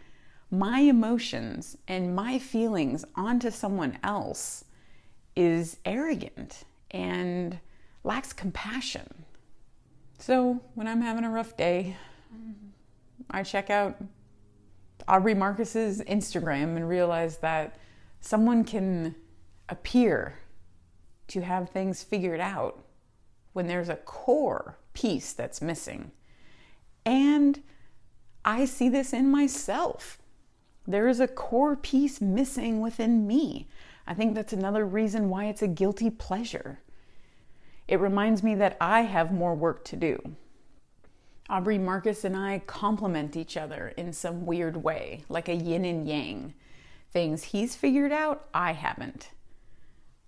my 0.49 0.79
emotions 0.79 1.77
and 1.87 2.15
my 2.15 2.37
feelings 2.39 3.05
onto 3.15 3.49
someone 3.49 3.97
else 4.03 4.65
is 5.35 5.77
arrogant 5.85 6.65
and 6.91 7.59
lacks 8.03 8.33
compassion. 8.33 9.25
So 10.19 10.61
when 10.75 10.87
I'm 10.87 11.01
having 11.01 11.23
a 11.23 11.29
rough 11.29 11.57
day, 11.57 11.97
I 13.29 13.43
check 13.43 13.69
out 13.69 13.97
Aubrey 15.07 15.33
Marcus's 15.33 16.01
Instagram 16.01 16.75
and 16.75 16.87
realize 16.87 17.37
that 17.37 17.77
someone 18.19 18.63
can 18.63 19.15
appear 19.69 20.37
to 21.27 21.41
have 21.41 21.69
things 21.69 22.03
figured 22.03 22.39
out 22.39 22.83
when 23.53 23.67
there's 23.67 23.89
a 23.89 23.95
core 23.95 24.77
piece 24.93 25.33
that's 25.33 25.61
missing. 25.61 26.11
And 27.05 27.61
I 28.45 28.65
see 28.65 28.89
this 28.89 29.13
in 29.13 29.29
myself. 29.31 30.19
There 30.87 31.07
is 31.07 31.19
a 31.19 31.27
core 31.27 31.75
piece 31.75 32.21
missing 32.21 32.81
within 32.81 33.27
me. 33.27 33.67
I 34.07 34.13
think 34.13 34.35
that's 34.35 34.53
another 34.53 34.85
reason 34.85 35.29
why 35.29 35.45
it's 35.45 35.61
a 35.61 35.67
guilty 35.67 36.09
pleasure. 36.09 36.79
It 37.87 37.99
reminds 37.99 38.43
me 38.43 38.55
that 38.55 38.77
I 38.79 39.01
have 39.01 39.31
more 39.31 39.55
work 39.55 39.83
to 39.85 39.95
do. 39.95 40.35
Aubrey 41.49 41.77
Marcus 41.77 42.23
and 42.23 42.35
I 42.35 42.59
complement 42.65 43.35
each 43.35 43.57
other 43.57 43.93
in 43.97 44.13
some 44.13 44.45
weird 44.45 44.77
way, 44.77 45.25
like 45.27 45.49
a 45.49 45.55
yin 45.55 45.83
and 45.83 46.07
yang. 46.07 46.53
Things 47.11 47.43
he's 47.43 47.75
figured 47.75 48.13
out, 48.13 48.47
I 48.53 48.71
haven't. 48.71 49.31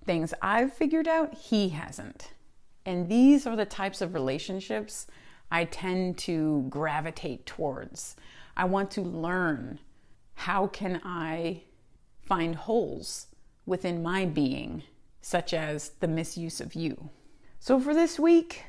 Things 0.05 0.33
I've 0.41 0.73
figured 0.73 1.07
out, 1.07 1.33
he 1.33 1.69
hasn't. 1.69 2.31
And 2.85 3.07
these 3.07 3.47
are 3.47 3.55
the 3.55 3.65
types 3.65 4.01
of 4.01 4.13
relationships 4.13 5.07
I 5.49 5.63
tend 5.63 6.17
to 6.19 6.65
gravitate 6.69 7.45
towards. 7.45 8.17
I 8.57 8.65
want 8.65 8.91
to 8.91 9.01
learn 9.01 9.79
how 10.35 10.67
can 10.67 10.99
I 11.05 11.63
find 12.21 12.55
holes 12.55 13.27
within 13.65 14.03
my 14.03 14.25
being, 14.25 14.83
such 15.21 15.53
as 15.53 15.89
the 15.99 16.07
misuse 16.07 16.59
of 16.59 16.75
you. 16.75 17.09
So 17.59 17.79
for 17.79 17.93
this 17.93 18.19
week, 18.19 18.65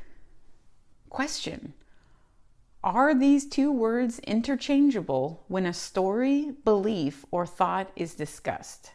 question 1.08 1.74
Are 2.82 3.14
these 3.14 3.46
two 3.46 3.72
words 3.72 4.18
interchangeable 4.20 5.44
when 5.48 5.66
a 5.66 5.72
story, 5.72 6.52
belief, 6.64 7.24
or 7.30 7.46
thought 7.46 7.90
is 7.96 8.14
discussed? 8.14 8.92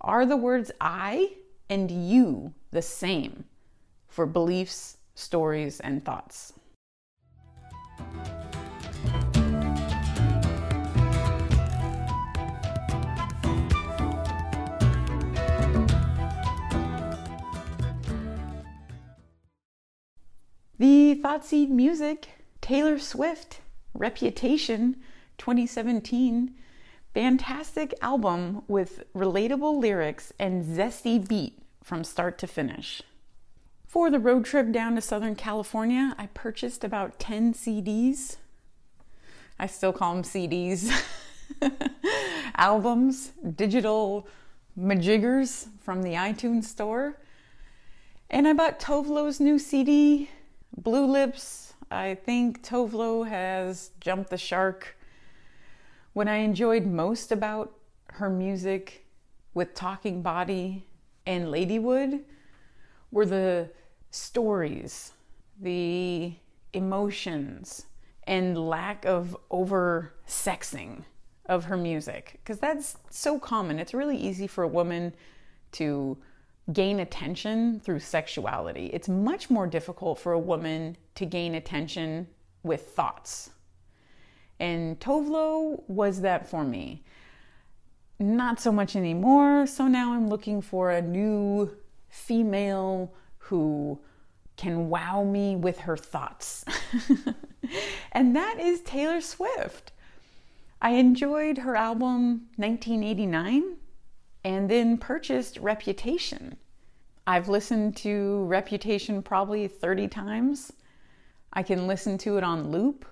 Are 0.00 0.24
the 0.24 0.36
words 0.36 0.70
I 0.80 1.34
and 1.68 1.90
you 1.90 2.54
the 2.70 2.82
same 2.82 3.44
for 4.08 4.26
beliefs, 4.26 4.96
stories, 5.14 5.80
and 5.80 6.04
thoughts? 6.04 6.52
The 20.80 21.14
Thoughtseed 21.16 21.68
music, 21.68 22.28
Taylor 22.62 22.98
Swift, 22.98 23.60
Reputation 23.92 24.96
2017. 25.36 26.54
Fantastic 27.12 27.92
album 28.00 28.62
with 28.66 29.04
relatable 29.14 29.78
lyrics 29.78 30.32
and 30.38 30.64
zesty 30.64 31.18
beat 31.28 31.60
from 31.84 32.02
start 32.02 32.38
to 32.38 32.46
finish. 32.46 33.02
For 33.86 34.08
the 34.08 34.18
road 34.18 34.46
trip 34.46 34.72
down 34.72 34.94
to 34.94 35.02
Southern 35.02 35.34
California, 35.34 36.14
I 36.16 36.28
purchased 36.28 36.82
about 36.82 37.18
10 37.18 37.52
CDs. 37.52 38.38
I 39.58 39.66
still 39.66 39.92
call 39.92 40.14
them 40.14 40.22
CDs. 40.22 40.90
Albums, 42.54 43.32
digital 43.54 44.26
majiggers 44.78 45.68
from 45.82 46.02
the 46.02 46.14
iTunes 46.14 46.64
store. 46.64 47.18
And 48.30 48.48
I 48.48 48.54
bought 48.54 48.80
Tove 48.80 49.08
Lo's 49.08 49.40
new 49.40 49.58
CD, 49.58 50.30
Blue 50.76 51.06
Lips, 51.06 51.74
I 51.90 52.14
think 52.14 52.62
Tove 52.62 52.92
Lo 52.92 53.24
has 53.24 53.90
jumped 54.00 54.30
the 54.30 54.38
shark. 54.38 54.96
What 56.12 56.28
I 56.28 56.36
enjoyed 56.36 56.86
most 56.86 57.32
about 57.32 57.74
her 58.12 58.30
music 58.30 59.06
with 59.54 59.74
Talking 59.74 60.22
Body 60.22 60.86
and 61.26 61.50
Lady 61.50 61.78
Wood 61.78 62.24
were 63.10 63.26
the 63.26 63.70
stories, 64.10 65.12
the 65.60 66.34
emotions, 66.72 67.86
and 68.24 68.56
lack 68.56 69.04
of 69.04 69.36
over 69.50 70.14
sexing 70.26 71.04
of 71.46 71.64
her 71.64 71.76
music. 71.76 72.38
Because 72.42 72.58
that's 72.58 72.96
so 73.10 73.38
common. 73.38 73.78
It's 73.78 73.94
really 73.94 74.16
easy 74.16 74.46
for 74.46 74.62
a 74.62 74.68
woman 74.68 75.14
to 75.72 76.16
gain 76.72 77.00
attention 77.00 77.80
through 77.80 78.00
sexuality. 78.00 78.90
It's 78.92 79.08
much 79.08 79.50
more 79.50 79.66
difficult 79.66 80.18
for 80.18 80.32
a 80.32 80.38
woman 80.38 80.96
to 81.16 81.26
gain 81.26 81.54
attention 81.54 82.28
with 82.62 82.88
thoughts. 82.88 83.50
And 84.58 85.00
Tove 85.00 85.28
Lo 85.28 85.82
was 85.88 86.20
that 86.20 86.48
for 86.48 86.64
me. 86.64 87.02
Not 88.18 88.60
so 88.60 88.70
much 88.70 88.94
anymore, 88.94 89.66
so 89.66 89.88
now 89.88 90.12
I'm 90.12 90.28
looking 90.28 90.60
for 90.60 90.90
a 90.90 91.00
new 91.00 91.74
female 92.10 93.14
who 93.38 93.98
can 94.56 94.90
wow 94.90 95.24
me 95.24 95.56
with 95.56 95.78
her 95.80 95.96
thoughts. 95.96 96.64
and 98.12 98.36
that 98.36 98.60
is 98.60 98.82
Taylor 98.82 99.22
Swift. 99.22 99.92
I 100.82 100.90
enjoyed 100.90 101.58
her 101.58 101.76
album 101.76 102.48
1989 102.56 103.76
and 104.44 104.70
then 104.70 104.98
purchased 104.98 105.58
Reputation. 105.58 106.56
I've 107.30 107.48
listened 107.48 107.96
to 107.98 108.42
Reputation 108.46 109.22
probably 109.22 109.68
30 109.68 110.08
times. 110.08 110.72
I 111.52 111.62
can 111.62 111.86
listen 111.86 112.18
to 112.18 112.38
it 112.38 112.42
on 112.42 112.72
loop. 112.72 113.06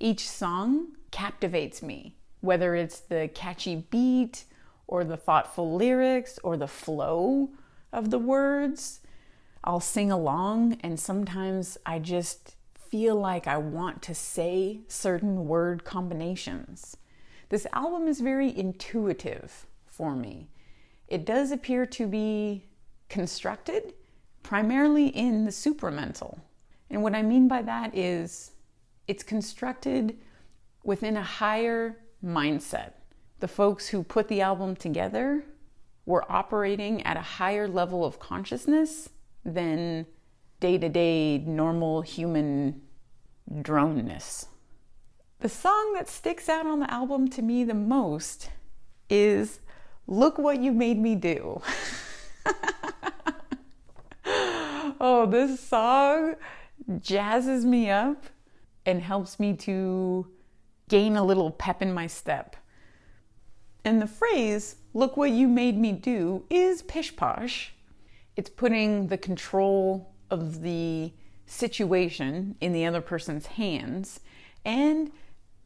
Each 0.00 0.28
song 0.28 0.88
captivates 1.12 1.80
me, 1.80 2.16
whether 2.40 2.74
it's 2.74 2.98
the 2.98 3.30
catchy 3.32 3.76
beat 3.76 4.42
or 4.88 5.04
the 5.04 5.16
thoughtful 5.16 5.76
lyrics 5.76 6.40
or 6.42 6.56
the 6.56 6.66
flow 6.66 7.50
of 7.92 8.10
the 8.10 8.18
words. 8.18 8.98
I'll 9.62 9.78
sing 9.78 10.10
along, 10.10 10.78
and 10.80 10.98
sometimes 10.98 11.78
I 11.86 12.00
just 12.00 12.56
feel 12.74 13.14
like 13.14 13.46
I 13.46 13.58
want 13.58 14.02
to 14.02 14.16
say 14.16 14.80
certain 14.88 15.46
word 15.46 15.84
combinations. 15.84 16.96
This 17.50 17.68
album 17.72 18.08
is 18.08 18.20
very 18.20 18.48
intuitive 18.58 19.68
for 19.86 20.16
me. 20.16 20.48
It 21.06 21.24
does 21.24 21.52
appear 21.52 21.86
to 21.86 22.08
be 22.08 22.64
constructed 23.14 23.94
primarily 24.42 25.06
in 25.06 25.44
the 25.44 25.50
supramental. 25.52 26.40
And 26.90 27.00
what 27.00 27.14
I 27.14 27.22
mean 27.22 27.46
by 27.46 27.62
that 27.62 27.96
is 27.96 28.50
it's 29.06 29.22
constructed 29.22 30.18
within 30.82 31.16
a 31.16 31.22
higher 31.22 31.96
mindset. 32.24 32.94
The 33.38 33.46
folks 33.46 33.86
who 33.86 34.02
put 34.02 34.26
the 34.26 34.40
album 34.40 34.74
together 34.74 35.44
were 36.06 36.30
operating 36.30 37.02
at 37.02 37.16
a 37.16 37.20
higher 37.38 37.68
level 37.68 38.04
of 38.04 38.18
consciousness 38.18 39.10
than 39.44 40.06
day 40.58 40.76
to 40.76 40.88
day 40.88 41.38
normal 41.38 42.02
human 42.02 42.82
droneness. 43.48 44.46
The 45.38 45.48
song 45.48 45.92
that 45.94 46.08
sticks 46.08 46.48
out 46.48 46.66
on 46.66 46.80
the 46.80 46.92
album 46.92 47.28
to 47.28 47.42
me 47.42 47.62
the 47.62 47.74
most 47.74 48.50
is 49.08 49.60
Look 50.08 50.36
What 50.36 50.58
You 50.58 50.72
Made 50.72 50.98
Me 50.98 51.14
Do. 51.14 51.62
oh, 55.06 55.26
this 55.26 55.60
song 55.60 56.34
jazzes 56.98 57.66
me 57.66 57.90
up 57.90 58.24
and 58.86 59.02
helps 59.02 59.38
me 59.38 59.52
to 59.52 60.26
gain 60.88 61.14
a 61.14 61.22
little 61.22 61.50
pep 61.50 61.82
in 61.82 61.92
my 61.92 62.06
step. 62.06 62.56
And 63.84 64.00
the 64.00 64.06
phrase, 64.06 64.76
look 64.94 65.18
what 65.18 65.30
you 65.30 65.46
made 65.46 65.76
me 65.76 65.92
do, 65.92 66.46
is 66.48 66.80
pish 66.80 67.14
posh. 67.14 67.74
It's 68.34 68.48
putting 68.48 69.08
the 69.08 69.18
control 69.18 70.14
of 70.30 70.62
the 70.62 71.12
situation 71.44 72.56
in 72.62 72.72
the 72.72 72.86
other 72.86 73.02
person's 73.02 73.44
hands 73.44 74.20
and 74.64 75.12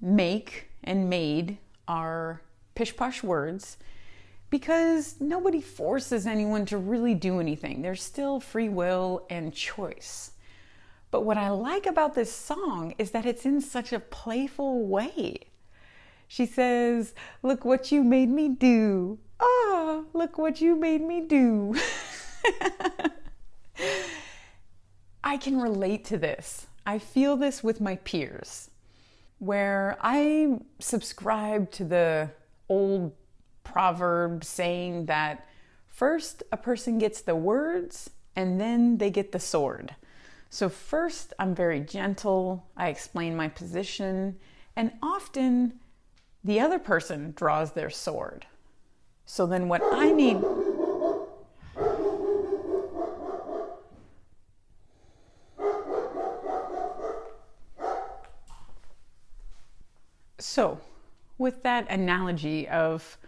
make 0.00 0.68
and 0.82 1.08
made 1.08 1.58
are 1.86 2.42
pish 2.74 2.96
posh 2.96 3.22
words 3.22 3.76
because 4.50 5.16
nobody 5.20 5.60
forces 5.60 6.26
anyone 6.26 6.64
to 6.66 6.78
really 6.78 7.14
do 7.14 7.40
anything. 7.40 7.82
There's 7.82 8.02
still 8.02 8.40
free 8.40 8.68
will 8.68 9.26
and 9.28 9.52
choice. 9.52 10.32
But 11.10 11.22
what 11.22 11.38
I 11.38 11.50
like 11.50 11.86
about 11.86 12.14
this 12.14 12.32
song 12.32 12.94
is 12.98 13.10
that 13.12 13.26
it's 13.26 13.44
in 13.46 13.60
such 13.60 13.92
a 13.92 14.00
playful 14.00 14.86
way. 14.86 15.40
She 16.26 16.44
says, 16.46 17.14
Look 17.42 17.64
what 17.64 17.90
you 17.90 18.04
made 18.04 18.28
me 18.28 18.48
do. 18.48 19.18
Ah, 19.40 20.02
look 20.12 20.36
what 20.36 20.60
you 20.60 20.76
made 20.76 21.00
me 21.02 21.22
do. 21.22 21.74
I 25.24 25.36
can 25.36 25.60
relate 25.60 26.04
to 26.06 26.18
this. 26.18 26.66
I 26.86 26.98
feel 26.98 27.36
this 27.36 27.62
with 27.62 27.80
my 27.80 27.96
peers, 27.96 28.70
where 29.38 29.96
I 30.00 30.58
subscribe 30.78 31.70
to 31.72 31.84
the 31.84 32.30
old 32.68 33.12
proverb 33.72 34.44
saying 34.44 35.06
that 35.06 35.46
first 35.86 36.42
a 36.52 36.56
person 36.56 36.98
gets 36.98 37.20
the 37.20 37.36
words 37.36 38.10
and 38.34 38.60
then 38.60 38.98
they 38.98 39.10
get 39.10 39.32
the 39.32 39.40
sword. 39.40 39.94
So, 40.50 40.68
first, 40.68 41.34
I'm 41.38 41.54
very 41.54 41.80
gentle, 41.80 42.64
I 42.76 42.88
explain 42.88 43.36
my 43.36 43.48
position, 43.48 44.38
and 44.76 44.92
often 45.02 45.74
the 46.42 46.60
other 46.60 46.78
person 46.78 47.34
draws 47.36 47.72
their 47.72 47.90
sword. 47.90 48.46
So, 49.26 49.44
then 49.44 49.68
what 49.68 49.82
I 49.92 50.10
need. 50.10 50.40
So, 60.38 60.80
with 61.36 61.62
that 61.64 61.90
analogy 61.90 62.66
of 62.68 63.18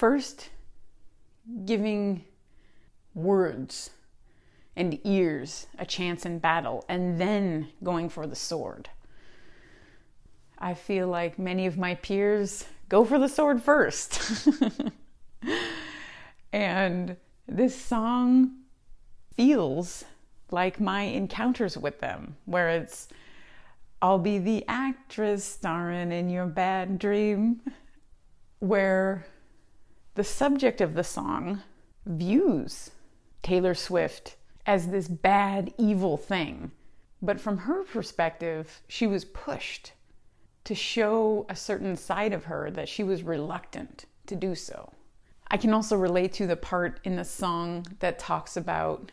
first 0.00 0.48
giving 1.66 2.24
words 3.12 3.90
and 4.74 4.98
ears 5.04 5.66
a 5.78 5.84
chance 5.84 6.24
in 6.24 6.38
battle, 6.38 6.82
and 6.88 7.20
then 7.20 7.68
going 7.84 8.08
for 8.08 8.26
the 8.26 8.34
sword. 8.34 8.88
I 10.58 10.72
feel 10.72 11.06
like 11.06 11.38
many 11.38 11.66
of 11.66 11.76
my 11.76 11.96
peers 11.96 12.64
go 12.88 13.04
for 13.04 13.18
the 13.18 13.28
sword 13.28 13.62
first. 13.62 14.48
and 16.54 17.14
this 17.46 17.78
song 17.78 18.52
feels 19.36 20.06
like 20.50 20.80
my 20.80 21.02
encounters 21.02 21.76
with 21.76 22.00
them, 22.00 22.36
where 22.46 22.70
it's, 22.70 23.08
I'll 24.00 24.18
be 24.18 24.38
the 24.38 24.64
actress 24.66 25.44
starring 25.44 26.10
in 26.10 26.30
your 26.30 26.46
bad 26.46 26.98
dream, 26.98 27.60
where 28.60 29.26
the 30.14 30.24
subject 30.24 30.80
of 30.80 30.94
the 30.94 31.04
song 31.04 31.62
views 32.06 32.90
Taylor 33.42 33.74
Swift 33.74 34.36
as 34.66 34.88
this 34.88 35.08
bad, 35.08 35.72
evil 35.78 36.16
thing. 36.16 36.70
But 37.22 37.40
from 37.40 37.58
her 37.58 37.84
perspective, 37.84 38.82
she 38.88 39.06
was 39.06 39.24
pushed 39.24 39.92
to 40.64 40.74
show 40.74 41.46
a 41.48 41.56
certain 41.56 41.96
side 41.96 42.32
of 42.32 42.44
her 42.44 42.70
that 42.70 42.88
she 42.88 43.02
was 43.02 43.22
reluctant 43.22 44.06
to 44.26 44.36
do 44.36 44.54
so. 44.54 44.92
I 45.50 45.56
can 45.56 45.72
also 45.72 45.96
relate 45.96 46.32
to 46.34 46.46
the 46.46 46.56
part 46.56 47.00
in 47.04 47.16
the 47.16 47.24
song 47.24 47.86
that 48.00 48.18
talks 48.18 48.56
about 48.56 49.10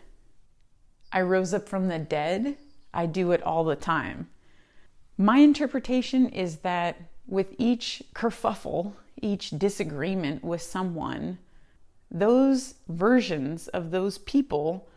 I 1.11 1.21
rose 1.21 1.53
up 1.53 1.69
from 1.69 1.87
the 1.87 1.99
dead, 1.99 2.57
I 2.93 3.05
do 3.05 3.31
it 3.31 3.41
all 3.43 3.63
the 3.63 3.77
time. 3.77 4.29
My 5.17 5.37
interpretation 5.37 6.27
is 6.27 6.57
that 6.57 6.97
with 7.25 7.55
each 7.57 8.03
kerfuffle, 8.13 8.93
each 9.21 9.51
disagreement 9.51 10.43
with 10.43 10.61
someone, 10.61 11.39
those 12.09 12.75
versions 12.87 13.67
of 13.69 13.91
those 13.91 14.17
people 14.19 14.87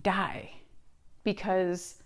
die 0.00 0.50
because 1.24 2.02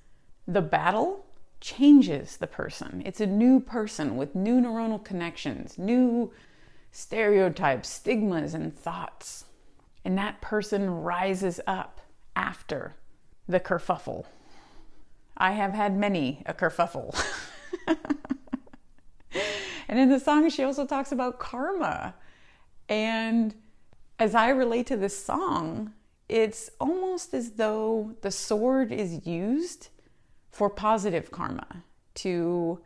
the 0.46 0.62
battle 0.62 1.24
changes 1.60 2.36
the 2.36 2.46
person. 2.46 3.02
It's 3.04 3.20
a 3.20 3.26
new 3.26 3.60
person 3.60 4.16
with 4.16 4.34
new 4.34 4.60
neuronal 4.60 5.02
connections, 5.02 5.78
new 5.78 6.32
stereotypes, 6.90 7.88
stigmas, 7.88 8.54
and 8.54 8.76
thoughts. 8.76 9.44
And 10.04 10.16
that 10.18 10.40
person 10.40 10.88
rises 11.02 11.60
up 11.66 12.00
after 12.34 12.94
the 13.48 13.60
kerfuffle. 13.60 14.24
I 15.36 15.52
have 15.52 15.72
had 15.72 15.96
many 15.96 16.42
a 16.46 16.54
kerfuffle. 16.54 17.14
and 19.88 19.98
in 19.98 20.08
the 20.08 20.20
song, 20.20 20.48
she 20.50 20.64
also 20.64 20.86
talks 20.86 21.12
about 21.12 21.38
karma. 21.38 22.14
And 22.88 23.54
as 24.18 24.34
I 24.34 24.50
relate 24.50 24.86
to 24.88 24.96
this 24.96 25.16
song, 25.16 25.92
it's 26.28 26.70
almost 26.80 27.34
as 27.34 27.52
though 27.52 28.16
the 28.22 28.30
sword 28.30 28.90
is 28.92 29.26
used 29.26 29.88
for 30.50 30.68
positive 30.68 31.30
karma 31.30 31.84
to 32.14 32.80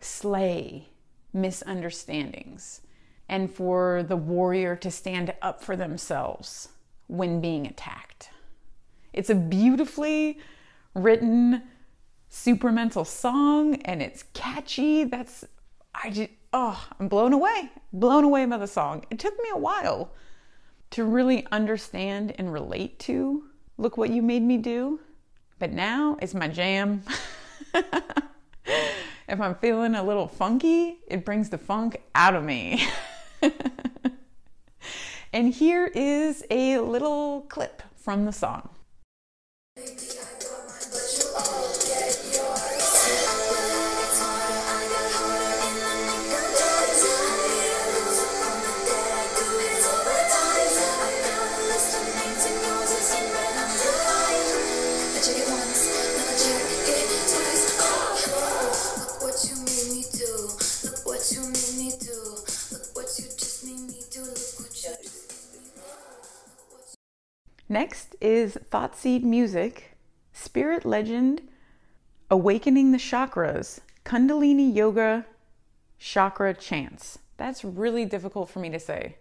slay 0.00 0.88
misunderstandings 1.32 2.82
and 3.28 3.50
for 3.50 4.02
the 4.02 4.16
warrior 4.16 4.76
to 4.76 4.90
stand 4.90 5.32
up 5.40 5.62
for 5.62 5.76
themselves 5.76 6.68
when 7.06 7.40
being 7.40 7.66
attacked. 7.66 8.28
It's 9.12 9.30
a 9.30 9.34
beautifully 9.34 10.38
written 10.94 11.62
supramental 12.30 13.06
song 13.06 13.76
and 13.82 14.02
it's 14.02 14.24
catchy. 14.34 15.04
That's 15.04 15.44
I 15.94 16.10
just 16.10 16.30
oh, 16.52 16.88
I'm 16.98 17.08
blown 17.08 17.32
away. 17.32 17.70
Blown 17.92 18.24
away 18.24 18.44
by 18.46 18.58
the 18.58 18.66
song. 18.66 19.04
It 19.10 19.18
took 19.18 19.36
me 19.38 19.48
a 19.52 19.58
while 19.58 20.12
to 20.90 21.04
really 21.04 21.46
understand 21.50 22.34
and 22.38 22.52
relate 22.52 22.98
to 23.00 23.44
Look 23.78 23.96
What 23.96 24.10
You 24.10 24.22
Made 24.22 24.42
Me 24.42 24.58
Do. 24.58 25.00
But 25.58 25.72
now 25.72 26.16
it's 26.20 26.34
my 26.34 26.48
jam. 26.48 27.02
if 27.74 29.40
I'm 29.40 29.54
feeling 29.56 29.94
a 29.94 30.02
little 30.02 30.28
funky, 30.28 30.98
it 31.06 31.24
brings 31.24 31.48
the 31.48 31.58
funk 31.58 32.00
out 32.14 32.34
of 32.34 32.44
me. 32.44 32.86
and 35.32 35.52
here 35.52 35.86
is 35.86 36.44
a 36.50 36.78
little 36.78 37.42
clip 37.42 37.82
from 37.96 38.26
the 38.26 38.32
song. 38.32 38.68
Next 67.72 68.16
is 68.20 68.58
Thoughtseed 68.70 69.24
Music, 69.24 69.96
Spirit 70.34 70.84
Legend, 70.84 71.40
Awakening 72.30 72.92
the 72.92 72.98
Chakras, 72.98 73.80
Kundalini 74.04 74.76
Yoga 74.76 75.24
Chakra 75.98 76.52
Chants. 76.52 77.18
That's 77.38 77.64
really 77.64 78.04
difficult 78.04 78.50
for 78.50 78.58
me 78.58 78.68
to 78.68 78.78
say. 78.78 79.16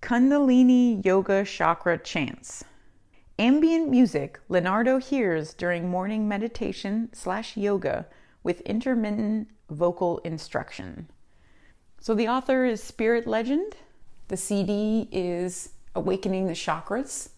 Kundalini 0.00 1.04
Yoga 1.04 1.44
Chakra 1.44 1.98
Chants. 1.98 2.64
Ambient 3.38 3.90
music 3.90 4.40
Leonardo 4.48 4.96
hears 4.96 5.52
during 5.52 5.86
morning 5.86 6.26
meditation 6.26 7.10
slash 7.12 7.58
yoga 7.58 8.06
with 8.42 8.62
intermittent 8.62 9.48
vocal 9.68 10.16
instruction. 10.24 11.10
So 12.00 12.14
the 12.14 12.26
author 12.26 12.64
is 12.64 12.82
Spirit 12.82 13.26
Legend. 13.26 13.76
The 14.28 14.38
CD 14.38 15.10
is 15.12 15.74
Awakening 15.94 16.46
the 16.46 16.54
Chakras. 16.54 17.28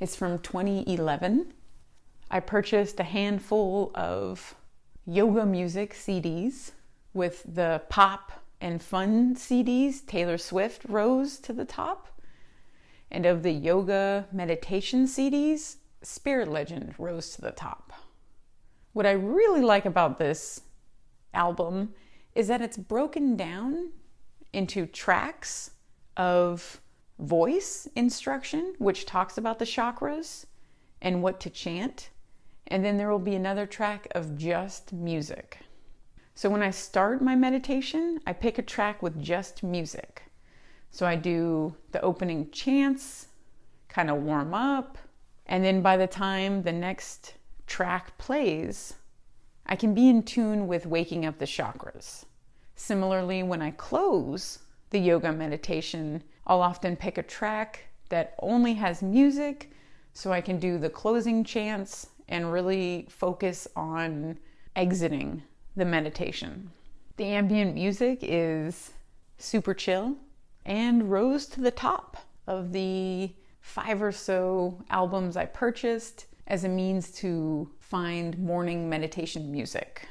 It's 0.00 0.16
from 0.16 0.38
2011. 0.38 1.52
I 2.30 2.40
purchased 2.40 2.98
a 3.00 3.04
handful 3.04 3.90
of 3.94 4.54
yoga 5.04 5.44
music 5.44 5.92
CDs 5.92 6.70
with 7.12 7.44
the 7.46 7.82
pop 7.90 8.32
and 8.62 8.80
fun 8.80 9.34
CDs. 9.34 10.06
Taylor 10.06 10.38
Swift 10.38 10.86
rose 10.88 11.38
to 11.40 11.52
the 11.52 11.66
top. 11.66 12.08
And 13.10 13.26
of 13.26 13.42
the 13.42 13.52
yoga 13.52 14.26
meditation 14.32 15.04
CDs, 15.04 15.76
Spirit 16.00 16.48
Legend 16.48 16.94
rose 16.96 17.34
to 17.34 17.42
the 17.42 17.50
top. 17.50 17.92
What 18.94 19.04
I 19.04 19.12
really 19.12 19.60
like 19.60 19.84
about 19.84 20.18
this 20.18 20.62
album 21.34 21.92
is 22.34 22.48
that 22.48 22.62
it's 22.62 22.78
broken 22.78 23.36
down 23.36 23.90
into 24.54 24.86
tracks 24.86 25.72
of 26.16 26.80
voice 27.20 27.88
instruction, 27.94 28.74
which 28.78 29.06
talks 29.06 29.38
about 29.38 29.58
the 29.58 29.64
chakras 29.64 30.46
and 31.02 31.22
what 31.22 31.40
to 31.40 31.50
chant. 31.50 32.10
And 32.66 32.84
then 32.84 32.96
there 32.96 33.10
will 33.10 33.18
be 33.18 33.34
another 33.34 33.66
track 33.66 34.08
of 34.12 34.36
just 34.38 34.92
music. 34.92 35.58
So 36.34 36.48
when 36.48 36.62
I 36.62 36.70
start 36.70 37.20
my 37.20 37.36
meditation, 37.36 38.20
I 38.26 38.32
pick 38.32 38.58
a 38.58 38.62
track 38.62 39.02
with 39.02 39.20
just 39.20 39.62
music. 39.62 40.22
So 40.90 41.06
I 41.06 41.16
do 41.16 41.74
the 41.92 42.00
opening 42.00 42.50
chants, 42.50 43.28
kind 43.88 44.10
of 44.10 44.22
warm 44.22 44.54
up, 44.54 44.98
and 45.46 45.64
then 45.64 45.82
by 45.82 45.96
the 45.96 46.06
time 46.06 46.62
the 46.62 46.72
next 46.72 47.34
track 47.66 48.16
plays, 48.18 48.94
I 49.66 49.76
can 49.76 49.94
be 49.94 50.08
in 50.08 50.22
tune 50.22 50.66
with 50.66 50.86
waking 50.86 51.26
up 51.26 51.38
the 51.38 51.44
chakras. 51.44 52.24
Similarly, 52.74 53.42
when 53.42 53.60
I 53.60 53.72
close 53.72 54.60
the 54.90 54.98
yoga 54.98 55.32
meditation, 55.32 56.22
I'll 56.46 56.62
often 56.62 56.96
pick 56.96 57.18
a 57.18 57.22
track 57.22 57.84
that 58.08 58.34
only 58.40 58.74
has 58.74 59.02
music 59.02 59.70
so 60.12 60.32
I 60.32 60.40
can 60.40 60.58
do 60.58 60.78
the 60.78 60.90
closing 60.90 61.44
chants 61.44 62.08
and 62.28 62.52
really 62.52 63.06
focus 63.08 63.68
on 63.76 64.38
exiting 64.76 65.42
the 65.76 65.84
meditation. 65.84 66.70
The 67.16 67.26
ambient 67.26 67.74
music 67.74 68.20
is 68.22 68.92
super 69.38 69.74
chill 69.74 70.16
and 70.64 71.10
rose 71.10 71.46
to 71.46 71.60
the 71.60 71.70
top 71.70 72.16
of 72.46 72.72
the 72.72 73.32
five 73.60 74.02
or 74.02 74.12
so 74.12 74.82
albums 74.90 75.36
I 75.36 75.46
purchased 75.46 76.26
as 76.46 76.64
a 76.64 76.68
means 76.68 77.10
to 77.12 77.70
find 77.78 78.38
morning 78.38 78.88
meditation 78.88 79.52
music. 79.52 80.08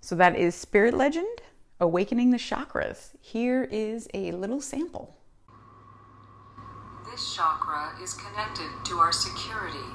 So 0.00 0.14
that 0.16 0.36
is 0.36 0.54
Spirit 0.54 0.94
Legend, 0.94 1.42
Awakening 1.80 2.30
the 2.30 2.38
Chakras. 2.38 3.10
Here 3.20 3.68
is 3.70 4.08
a 4.14 4.32
little 4.32 4.60
sample. 4.60 5.16
This 7.10 7.34
chakra 7.34 7.92
is 8.02 8.14
connected 8.14 8.68
to 8.84 8.98
our 8.98 9.12
security, 9.12 9.94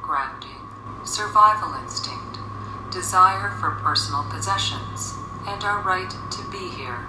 grounding, 0.00 0.56
survival 1.04 1.74
instinct, 1.82 2.38
desire 2.90 3.50
for 3.60 3.72
personal 3.82 4.24
possessions, 4.30 5.14
and 5.46 5.62
our 5.62 5.82
right 5.82 6.10
to 6.10 6.42
be 6.50 6.68
here. 6.74 7.06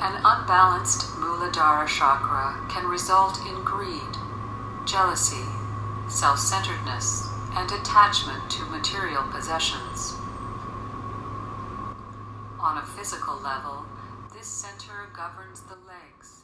An 0.00 0.20
unbalanced 0.24 1.02
Muladhara 1.20 1.86
chakra 1.86 2.58
can 2.68 2.86
result 2.88 3.38
in 3.46 3.62
greed, 3.62 4.16
jealousy, 4.84 5.46
self 6.08 6.40
centeredness, 6.40 7.28
and 7.52 7.70
attachment 7.70 8.50
to 8.50 8.64
material 8.66 9.22
possessions. 9.30 10.14
On 12.58 12.78
a 12.78 12.86
physical 12.96 13.40
level, 13.40 13.86
this 14.34 14.48
center 14.48 15.08
governs 15.14 15.60
the 15.60 15.76
legs. 15.86 16.41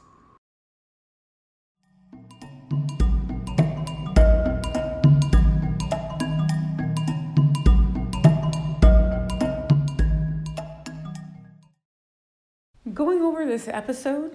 Going 12.98 13.22
over 13.22 13.46
this 13.46 13.68
episode 13.68 14.34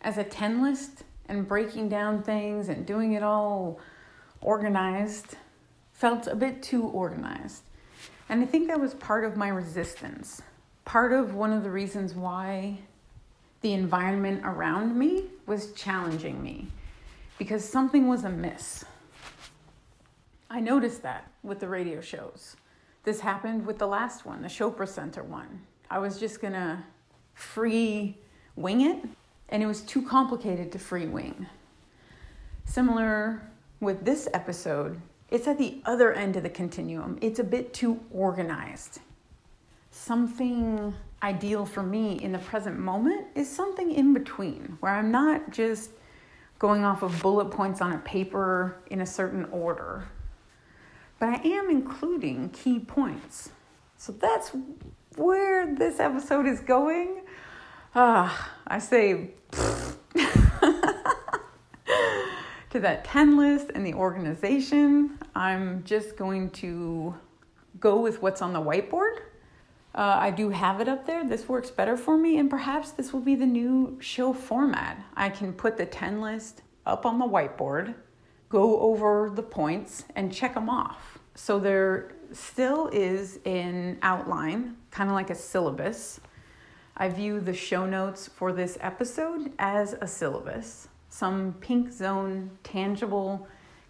as 0.00 0.16
a 0.16 0.24
10 0.24 0.62
list 0.62 1.04
and 1.28 1.46
breaking 1.46 1.90
down 1.90 2.22
things 2.22 2.70
and 2.70 2.86
doing 2.86 3.12
it 3.12 3.22
all 3.22 3.78
organized 4.40 5.36
felt 5.92 6.26
a 6.26 6.34
bit 6.34 6.62
too 6.62 6.82
organized. 6.82 7.62
And 8.30 8.42
I 8.42 8.46
think 8.46 8.68
that 8.68 8.80
was 8.80 8.94
part 8.94 9.26
of 9.26 9.36
my 9.36 9.48
resistance. 9.48 10.40
Part 10.86 11.12
of 11.12 11.34
one 11.34 11.52
of 11.52 11.62
the 11.62 11.70
reasons 11.70 12.14
why 12.14 12.78
the 13.60 13.74
environment 13.74 14.40
around 14.44 14.96
me 14.98 15.24
was 15.44 15.74
challenging 15.74 16.42
me 16.42 16.68
because 17.36 17.62
something 17.68 18.08
was 18.08 18.24
amiss. 18.24 18.82
I 20.48 20.60
noticed 20.60 21.02
that 21.02 21.30
with 21.42 21.60
the 21.60 21.68
radio 21.68 22.00
shows. 22.00 22.56
This 23.04 23.20
happened 23.20 23.66
with 23.66 23.76
the 23.76 23.86
last 23.86 24.24
one, 24.24 24.40
the 24.40 24.48
Chopra 24.48 24.88
Center 24.88 25.22
one. 25.22 25.66
I 25.90 25.98
was 25.98 26.18
just 26.18 26.40
gonna 26.40 26.86
free 27.34 28.16
wing 28.56 28.80
it, 28.82 29.04
and 29.48 29.62
it 29.62 29.66
was 29.66 29.82
too 29.82 30.02
complicated 30.02 30.70
to 30.72 30.78
free 30.78 31.06
wing. 31.06 31.46
Similar 32.64 33.42
with 33.80 34.04
this 34.04 34.28
episode, 34.32 35.00
it's 35.30 35.48
at 35.48 35.58
the 35.58 35.80
other 35.84 36.12
end 36.12 36.36
of 36.36 36.42
the 36.42 36.50
continuum. 36.50 37.18
It's 37.20 37.38
a 37.38 37.44
bit 37.44 37.72
too 37.72 38.00
organized. 38.10 39.00
Something 39.90 40.94
ideal 41.22 41.66
for 41.66 41.82
me 41.82 42.20
in 42.20 42.32
the 42.32 42.38
present 42.38 42.78
moment 42.78 43.26
is 43.34 43.48
something 43.48 43.92
in 43.92 44.14
between, 44.14 44.76
where 44.80 44.92
I'm 44.92 45.10
not 45.10 45.50
just 45.50 45.90
going 46.58 46.84
off 46.84 47.02
of 47.02 47.20
bullet 47.22 47.46
points 47.46 47.80
on 47.80 47.92
a 47.92 47.98
paper 47.98 48.76
in 48.90 49.00
a 49.00 49.06
certain 49.06 49.46
order, 49.46 50.08
but 51.18 51.28
I 51.28 51.48
am 51.48 51.70
including 51.70 52.50
key 52.50 52.78
points. 52.78 53.50
So 53.96 54.12
that's 54.12 54.52
where 55.20 55.74
this 55.74 56.00
episode 56.00 56.46
is 56.46 56.60
going. 56.60 57.20
Ah, 57.94 58.52
I 58.66 58.78
say 58.78 59.32
to 62.70 62.80
that 62.80 63.04
10 63.04 63.36
list 63.36 63.70
and 63.74 63.84
the 63.84 63.94
organization. 63.94 65.18
I'm 65.34 65.84
just 65.84 66.16
going 66.16 66.50
to 66.50 67.14
go 67.78 68.00
with 68.00 68.22
what's 68.22 68.40
on 68.40 68.52
the 68.52 68.60
whiteboard. 68.60 69.18
Uh, 69.94 70.16
I 70.18 70.30
do 70.30 70.50
have 70.50 70.80
it 70.80 70.88
up 70.88 71.06
there. 71.06 71.28
This 71.28 71.48
works 71.48 71.70
better 71.70 71.96
for 71.96 72.16
me, 72.16 72.38
and 72.38 72.48
perhaps 72.48 72.92
this 72.92 73.12
will 73.12 73.20
be 73.20 73.34
the 73.34 73.46
new 73.46 73.98
show 74.00 74.32
format. 74.32 75.02
I 75.16 75.28
can 75.28 75.52
put 75.52 75.76
the 75.76 75.86
10 75.86 76.20
list 76.20 76.62
up 76.86 77.04
on 77.04 77.18
the 77.18 77.26
whiteboard, 77.26 77.94
go 78.48 78.80
over 78.80 79.30
the 79.34 79.42
points, 79.42 80.04
and 80.14 80.32
check 80.32 80.54
them 80.54 80.70
off. 80.70 81.18
So 81.34 81.58
there 81.58 82.12
still 82.32 82.88
is 82.92 83.40
an 83.44 83.98
outline, 84.02 84.76
kind 84.90 85.08
of 85.08 85.14
like 85.14 85.30
a 85.30 85.34
syllabus. 85.34 86.20
I 86.96 87.08
view 87.08 87.40
the 87.40 87.54
show 87.54 87.86
notes 87.86 88.28
for 88.28 88.52
this 88.52 88.76
episode 88.80 89.52
as 89.58 89.94
a 90.00 90.06
syllabus, 90.06 90.88
some 91.08 91.54
pink 91.60 91.92
zone 91.92 92.50
tangible 92.62 93.46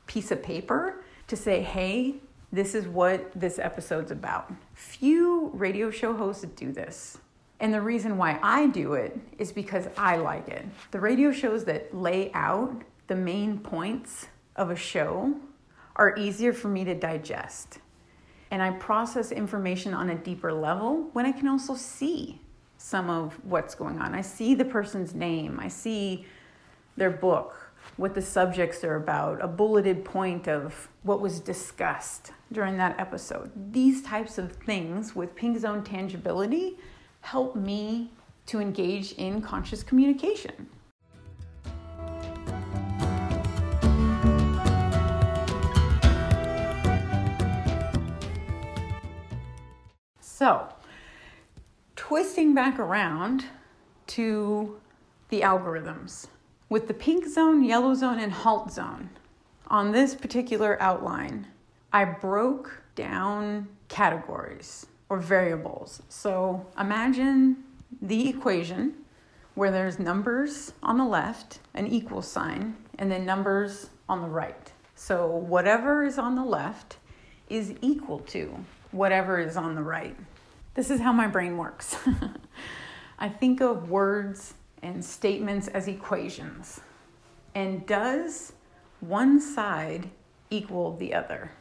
piece 0.06 0.30
of 0.30 0.42
paper 0.42 1.02
to 1.26 1.36
say, 1.36 1.62
hey, 1.62 2.16
this 2.52 2.74
is 2.74 2.88
what 2.88 3.30
this 3.34 3.58
episode's 3.58 4.10
about. 4.10 4.52
Few 4.74 5.50
radio 5.54 5.90
show 5.90 6.14
hosts 6.14 6.44
do 6.56 6.72
this. 6.72 7.18
And 7.60 7.74
the 7.74 7.80
reason 7.80 8.16
why 8.16 8.38
I 8.42 8.68
do 8.68 8.94
it 8.94 9.18
is 9.38 9.52
because 9.52 9.86
I 9.96 10.16
like 10.16 10.48
it. 10.48 10.64
The 10.90 11.00
radio 11.00 11.30
shows 11.30 11.64
that 11.66 11.94
lay 11.94 12.32
out 12.32 12.82
the 13.06 13.14
main 13.14 13.58
points 13.58 14.28
of 14.56 14.70
a 14.70 14.76
show 14.76 15.34
are 15.96 16.16
easier 16.16 16.52
for 16.52 16.68
me 16.68 16.84
to 16.84 16.94
digest. 16.94 17.78
And 18.50 18.62
I 18.62 18.70
process 18.72 19.30
information 19.30 19.94
on 19.94 20.10
a 20.10 20.14
deeper 20.14 20.52
level 20.52 21.08
when 21.12 21.24
I 21.24 21.32
can 21.32 21.46
also 21.46 21.74
see 21.74 22.40
some 22.78 23.10
of 23.10 23.34
what's 23.44 23.74
going 23.74 23.98
on. 23.98 24.14
I 24.14 24.22
see 24.22 24.54
the 24.54 24.64
person's 24.64 25.14
name, 25.14 25.60
I 25.60 25.68
see 25.68 26.26
their 26.96 27.10
book, 27.10 27.72
what 27.96 28.14
the 28.14 28.22
subjects 28.22 28.82
are 28.84 28.96
about, 28.96 29.42
a 29.42 29.46
bulleted 29.46 30.04
point 30.04 30.48
of 30.48 30.88
what 31.02 31.20
was 31.20 31.40
discussed 31.40 32.32
during 32.50 32.78
that 32.78 32.98
episode. 32.98 33.50
These 33.72 34.02
types 34.02 34.38
of 34.38 34.52
things 34.52 35.14
with 35.14 35.34
pink 35.36 35.58
zone 35.58 35.84
tangibility 35.84 36.78
help 37.20 37.54
me 37.54 38.10
to 38.46 38.58
engage 38.58 39.12
in 39.12 39.42
conscious 39.42 39.82
communication. 39.82 40.68
So, 50.40 50.66
twisting 51.96 52.54
back 52.54 52.78
around 52.78 53.44
to 54.06 54.80
the 55.28 55.42
algorithms 55.42 56.28
with 56.70 56.88
the 56.88 56.94
pink 56.94 57.26
zone, 57.26 57.62
yellow 57.62 57.92
zone, 57.92 58.18
and 58.18 58.32
halt 58.32 58.72
zone 58.72 59.10
on 59.66 59.92
this 59.92 60.14
particular 60.14 60.80
outline, 60.80 61.46
I 61.92 62.06
broke 62.06 62.82
down 62.94 63.68
categories 63.88 64.86
or 65.10 65.18
variables. 65.18 66.00
So 66.08 66.66
imagine 66.80 67.62
the 68.00 68.30
equation 68.30 68.94
where 69.56 69.70
there's 69.70 69.98
numbers 69.98 70.72
on 70.82 70.96
the 70.96 71.04
left, 71.04 71.58
an 71.74 71.86
equal 71.86 72.22
sign, 72.22 72.78
and 72.98 73.12
then 73.12 73.26
numbers 73.26 73.90
on 74.08 74.22
the 74.22 74.28
right. 74.28 74.72
So 74.94 75.26
whatever 75.26 76.02
is 76.02 76.16
on 76.16 76.34
the 76.34 76.44
left 76.44 76.96
is 77.50 77.74
equal 77.82 78.20
to 78.20 78.64
whatever 78.92 79.38
is 79.38 79.56
on 79.56 79.74
the 79.74 79.82
right. 79.82 80.16
This 80.74 80.90
is 80.90 81.00
how 81.00 81.12
my 81.12 81.26
brain 81.26 81.56
works. 81.56 81.96
I 83.18 83.28
think 83.28 83.60
of 83.60 83.90
words 83.90 84.54
and 84.82 85.04
statements 85.04 85.68
as 85.68 85.88
equations. 85.88 86.80
And 87.54 87.86
does 87.86 88.52
one 89.00 89.40
side 89.40 90.08
equal 90.50 90.96
the 90.96 91.14
other? 91.14 91.52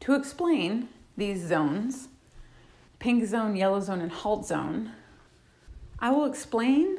To 0.00 0.14
explain, 0.14 0.88
these 1.16 1.46
zones 1.46 2.08
pink 3.00 3.24
zone, 3.24 3.56
yellow 3.56 3.80
zone, 3.80 4.00
and 4.00 4.12
halt 4.12 4.46
zone, 4.46 4.92
I 5.98 6.10
will 6.10 6.26
explain 6.26 6.98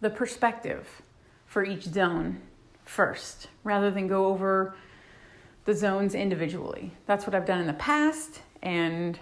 the 0.00 0.08
perspective 0.08 1.02
for 1.50 1.64
each 1.64 1.82
zone 1.82 2.40
first 2.84 3.48
rather 3.64 3.90
than 3.90 4.06
go 4.06 4.26
over 4.26 4.76
the 5.64 5.74
zones 5.74 6.14
individually. 6.14 6.92
That's 7.06 7.26
what 7.26 7.34
I've 7.34 7.44
done 7.44 7.60
in 7.60 7.66
the 7.66 7.72
past, 7.72 8.40
and 8.62 9.18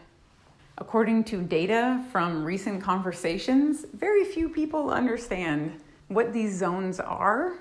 according 0.76 1.24
to 1.24 1.40
data 1.40 2.04
from 2.12 2.44
recent 2.44 2.82
conversations, 2.82 3.86
very 3.94 4.26
few 4.26 4.50
people 4.50 4.90
understand 4.90 5.82
what 6.08 6.34
these 6.34 6.54
zones 6.54 7.00
are 7.00 7.54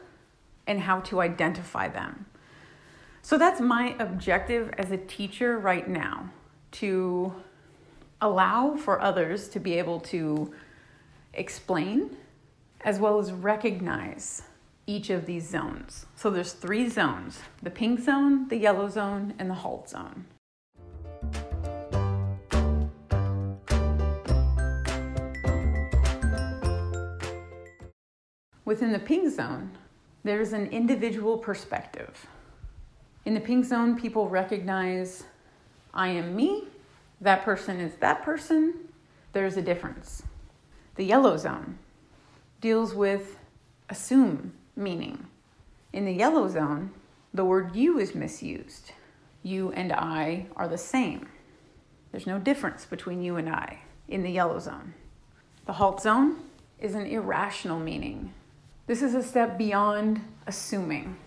and 0.68 0.82
how 0.82 1.00
to 1.00 1.22
identify 1.22 1.88
them. 1.88 2.26
So 3.22 3.38
that's 3.38 3.62
my 3.62 3.96
objective 4.00 4.74
as 4.78 4.92
a 4.92 4.98
teacher 4.98 5.60
right 5.60 5.88
now 5.88 6.30
to 6.74 7.34
allow 8.20 8.76
for 8.76 9.02
others 9.02 9.48
to 9.50 9.62
be 9.62 9.76
able 9.76 10.02
to 10.02 10.54
explain 11.34 12.18
as 12.82 13.00
well 13.00 13.18
as 13.18 13.32
recognize 13.32 14.44
each 14.88 15.10
of 15.10 15.26
these 15.26 15.48
zones. 15.48 16.06
So 16.16 16.30
there's 16.30 16.54
three 16.54 16.90
zones 16.90 17.42
the 17.62 17.70
pink 17.70 18.00
zone, 18.00 18.48
the 18.48 18.56
yellow 18.56 18.90
zone, 18.90 19.34
and 19.38 19.50
the 19.50 19.54
halt 19.54 19.90
zone. 19.90 20.26
Within 28.64 28.92
the 28.92 29.00
pink 29.00 29.34
zone, 29.34 29.72
there's 30.24 30.54
an 30.54 30.68
individual 30.68 31.38
perspective. 31.38 32.28
In 33.26 33.34
the 33.34 33.40
pink 33.40 33.66
zone, 33.66 34.00
people 34.00 34.30
recognize 34.30 35.24
I 35.94 36.10
am 36.10 36.36
me, 36.36 36.66
that 37.22 37.44
person 37.44 37.80
is 37.80 37.96
that 37.96 38.24
person, 38.24 38.74
there's 39.34 39.58
a 39.58 39.62
difference. 39.62 40.24
The 40.96 41.04
yellow 41.04 41.38
zone 41.38 41.78
deals 42.62 42.94
with 42.94 43.40
assume 43.90 44.54
meaning. 44.78 45.28
In 45.92 46.06
the 46.06 46.14
yellow 46.14 46.48
zone, 46.48 46.92
the 47.34 47.46
word 47.46 47.76
you 47.76 48.00
is 48.00 48.16
misused. 48.16 48.92
You 49.44 49.72
and 49.72 49.92
I 49.92 50.48
are 50.56 50.68
the 50.68 50.78
same. 50.78 51.28
There's 52.12 52.28
no 52.28 52.40
difference 52.40 52.86
between 52.86 53.22
you 53.22 53.36
and 53.36 53.50
I 53.50 53.80
in 54.08 54.24
the 54.24 54.32
yellow 54.32 54.60
zone. 54.60 54.94
The 55.66 55.74
halt 55.74 56.02
zone 56.02 56.38
is 56.80 56.96
an 56.96 57.06
irrational 57.06 57.80
meaning. 57.80 58.34
This 58.86 59.02
is 59.02 59.16
a 59.16 59.24
step 59.24 59.58
beyond 59.58 60.22
assuming. 60.46 61.18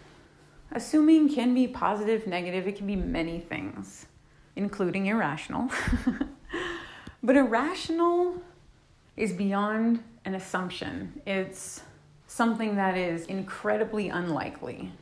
Assuming 0.73 1.29
can 1.29 1.53
be 1.53 1.67
positive, 1.67 2.27
negative, 2.27 2.67
it 2.67 2.77
can 2.77 2.87
be 2.87 2.97
many 2.97 3.41
things, 3.41 4.07
including 4.57 5.07
irrational. 5.07 5.71
but 7.23 7.37
irrational 7.37 8.41
is 9.17 9.33
beyond 9.33 10.03
an 10.25 10.35
assumption, 10.35 11.21
it's 11.27 11.83
something 12.31 12.77
that 12.77 12.97
is 12.97 13.27
incredibly 13.27 14.09
unlikely, 14.09 14.93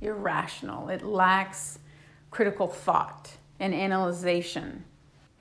irrational. 0.00 0.88
It 0.90 1.02
lacks 1.02 1.80
critical 2.30 2.68
thought 2.68 3.32
and 3.58 3.74
analyzation. 3.74 4.84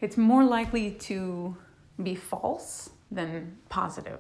It's 0.02 0.18
more 0.18 0.44
likely 0.44 0.90
to 0.92 1.56
be 2.02 2.16
false 2.16 2.90
than 3.12 3.56
positive. 3.70 4.20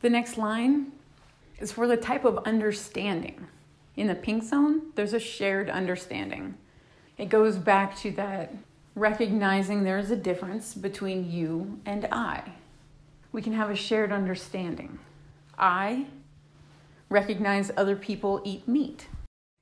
The 0.00 0.10
next 0.10 0.38
line 0.38 0.90
is 1.60 1.70
for 1.70 1.86
the 1.86 1.96
type 1.96 2.24
of 2.24 2.38
understanding. 2.38 3.46
In 3.94 4.08
the 4.08 4.16
pink 4.16 4.42
zone, 4.42 4.90
there's 4.96 5.12
a 5.12 5.20
shared 5.20 5.70
understanding. 5.70 6.56
It 7.18 7.28
goes 7.28 7.56
back 7.56 7.96
to 7.98 8.12
that 8.12 8.54
recognizing 8.94 9.82
there's 9.82 10.10
a 10.10 10.16
difference 10.16 10.74
between 10.74 11.30
you 11.30 11.80
and 11.84 12.06
I. 12.12 12.52
We 13.32 13.42
can 13.42 13.52
have 13.52 13.70
a 13.70 13.76
shared 13.76 14.12
understanding. 14.12 15.00
I 15.58 16.06
recognize 17.10 17.72
other 17.76 17.96
people 17.96 18.40
eat 18.44 18.68
meat. 18.68 19.08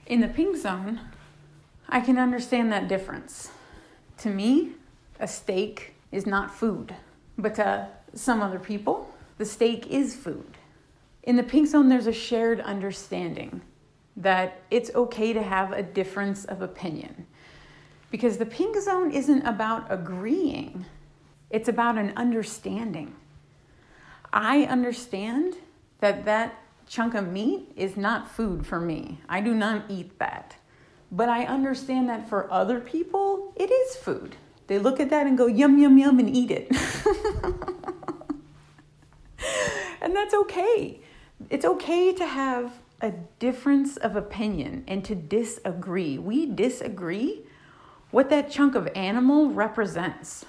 In 0.06 0.20
the 0.20 0.28
pink 0.28 0.56
zone, 0.56 1.00
I 1.88 2.00
can 2.00 2.18
understand 2.18 2.70
that 2.72 2.88
difference. 2.88 3.50
To 4.18 4.30
me, 4.30 4.72
a 5.18 5.26
steak 5.26 5.94
is 6.12 6.26
not 6.26 6.54
food, 6.54 6.94
but 7.38 7.54
to 7.56 7.88
some 8.14 8.42
other 8.42 8.58
people, 8.58 9.14
the 9.38 9.44
steak 9.44 9.86
is 9.88 10.14
food. 10.14 10.58
In 11.22 11.36
the 11.36 11.42
pink 11.42 11.68
zone, 11.68 11.88
there's 11.88 12.06
a 12.06 12.12
shared 12.12 12.60
understanding 12.60 13.62
that 14.16 14.62
it's 14.70 14.94
okay 14.94 15.32
to 15.32 15.42
have 15.42 15.72
a 15.72 15.82
difference 15.82 16.44
of 16.44 16.62
opinion. 16.62 17.26
Because 18.10 18.38
the 18.38 18.46
pink 18.46 18.76
zone 18.80 19.10
isn't 19.10 19.42
about 19.42 19.86
agreeing, 19.90 20.86
it's 21.50 21.68
about 21.68 21.98
an 21.98 22.12
understanding. 22.16 23.14
I 24.32 24.64
understand 24.64 25.56
that 26.00 26.24
that 26.24 26.58
chunk 26.86 27.14
of 27.14 27.28
meat 27.28 27.72
is 27.76 27.96
not 27.96 28.30
food 28.30 28.66
for 28.66 28.80
me. 28.80 29.20
I 29.28 29.40
do 29.40 29.54
not 29.54 29.84
eat 29.88 30.18
that. 30.18 30.56
But 31.10 31.28
I 31.28 31.44
understand 31.44 32.08
that 32.08 32.28
for 32.28 32.52
other 32.52 32.80
people, 32.80 33.52
it 33.56 33.70
is 33.70 33.96
food. 33.96 34.36
They 34.66 34.78
look 34.78 34.98
at 34.98 35.10
that 35.10 35.26
and 35.26 35.38
go, 35.38 35.46
yum, 35.46 35.78
yum, 35.78 35.96
yum, 35.98 36.18
and 36.18 36.34
eat 36.34 36.50
it. 36.50 36.68
and 40.00 40.14
that's 40.14 40.34
okay. 40.34 41.00
It's 41.50 41.64
okay 41.64 42.12
to 42.12 42.26
have 42.26 42.72
a 43.00 43.12
difference 43.38 43.96
of 43.96 44.16
opinion 44.16 44.84
and 44.88 45.04
to 45.04 45.14
disagree. 45.14 46.18
We 46.18 46.46
disagree 46.46 47.45
what 48.16 48.30
that 48.30 48.50
chunk 48.50 48.74
of 48.74 48.88
animal 48.94 49.50
represents, 49.50 50.46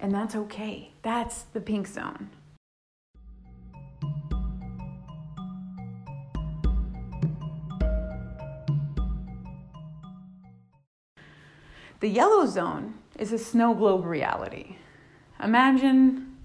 and 0.00 0.14
that's 0.14 0.36
okay. 0.36 0.90
That's 1.00 1.44
the 1.54 1.62
pink 1.62 1.86
zone. 1.86 2.28
The 12.00 12.08
yellow 12.08 12.44
zone 12.44 12.98
is 13.18 13.32
a 13.32 13.38
snow 13.38 13.72
globe 13.72 14.04
reality. 14.04 14.76
Imagine 15.42 16.36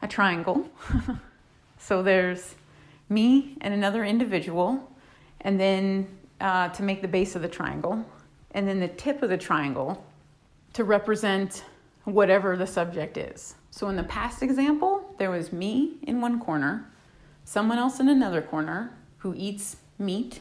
a 0.00 0.08
triangle. 0.08 0.66
so 1.78 2.02
there's 2.02 2.54
me 3.10 3.58
and 3.60 3.74
another 3.74 4.02
individual, 4.02 4.90
and 5.42 5.60
then 5.60 6.08
uh, 6.40 6.70
to 6.70 6.82
make 6.82 7.02
the 7.02 7.08
base 7.08 7.36
of 7.36 7.42
the 7.42 7.48
triangle, 7.48 8.06
and 8.52 8.66
then 8.66 8.80
the 8.80 8.88
tip 8.88 9.22
of 9.22 9.30
the 9.30 9.38
triangle 9.38 10.04
to 10.72 10.84
represent 10.84 11.64
whatever 12.04 12.56
the 12.56 12.66
subject 12.66 13.16
is. 13.16 13.54
So 13.70 13.88
in 13.88 13.96
the 13.96 14.04
past 14.04 14.42
example, 14.42 15.14
there 15.18 15.30
was 15.30 15.52
me 15.52 15.98
in 16.02 16.20
one 16.20 16.40
corner, 16.40 16.90
someone 17.44 17.78
else 17.78 18.00
in 18.00 18.08
another 18.08 18.42
corner 18.42 18.92
who 19.18 19.34
eats 19.36 19.76
meat, 19.98 20.40